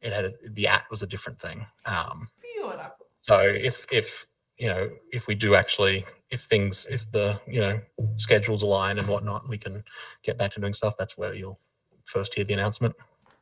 It 0.00 0.12
had 0.12 0.24
a, 0.26 0.32
the 0.50 0.66
at 0.68 0.84
was 0.90 1.02
a 1.02 1.06
different 1.06 1.38
thing. 1.40 1.64
Um, 1.86 2.28
Beautiful. 2.42 2.90
So 3.16 3.38
if 3.40 3.86
if 3.92 4.26
you 4.58 4.68
know 4.68 4.90
if 5.12 5.26
we 5.26 5.34
do 5.34 5.54
actually 5.54 6.04
if 6.30 6.42
things 6.42 6.86
if 6.90 7.10
the 7.12 7.38
you 7.46 7.60
know 7.60 7.80
schedules 8.16 8.62
align 8.62 8.98
and 8.98 9.08
whatnot, 9.08 9.46
we 9.48 9.58
can 9.58 9.84
get 10.22 10.38
back 10.38 10.52
to 10.54 10.60
doing 10.60 10.72
stuff. 10.72 10.94
That's 10.98 11.18
where 11.18 11.34
you'll 11.34 11.58
first 12.04 12.32
hear 12.34 12.44
the 12.44 12.54
announcement. 12.54 12.94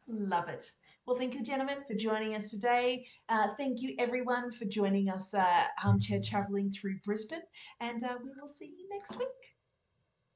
Love 0.09 0.49
it. 0.49 0.65
Well, 1.07 1.17
thank 1.17 1.35
you, 1.35 1.43
gentlemen, 1.43 1.79
for 1.89 1.95
joining 1.95 2.35
us 2.35 2.51
today. 2.51 3.07
Uh, 3.29 3.49
thank 3.57 3.81
you, 3.83 3.95
everyone, 3.99 4.51
for 4.51 4.65
joining 4.65 5.09
us 5.09 5.33
uh, 5.35 5.65
armchair 5.83 6.21
traveling 6.21 6.71
through 6.71 6.99
Brisbane. 7.05 7.41
And 7.81 8.03
uh, 8.05 8.17
we 8.23 8.31
will 8.41 8.49
see 8.49 8.67
you 8.67 8.89
next 8.91 9.17
week. 9.19 9.52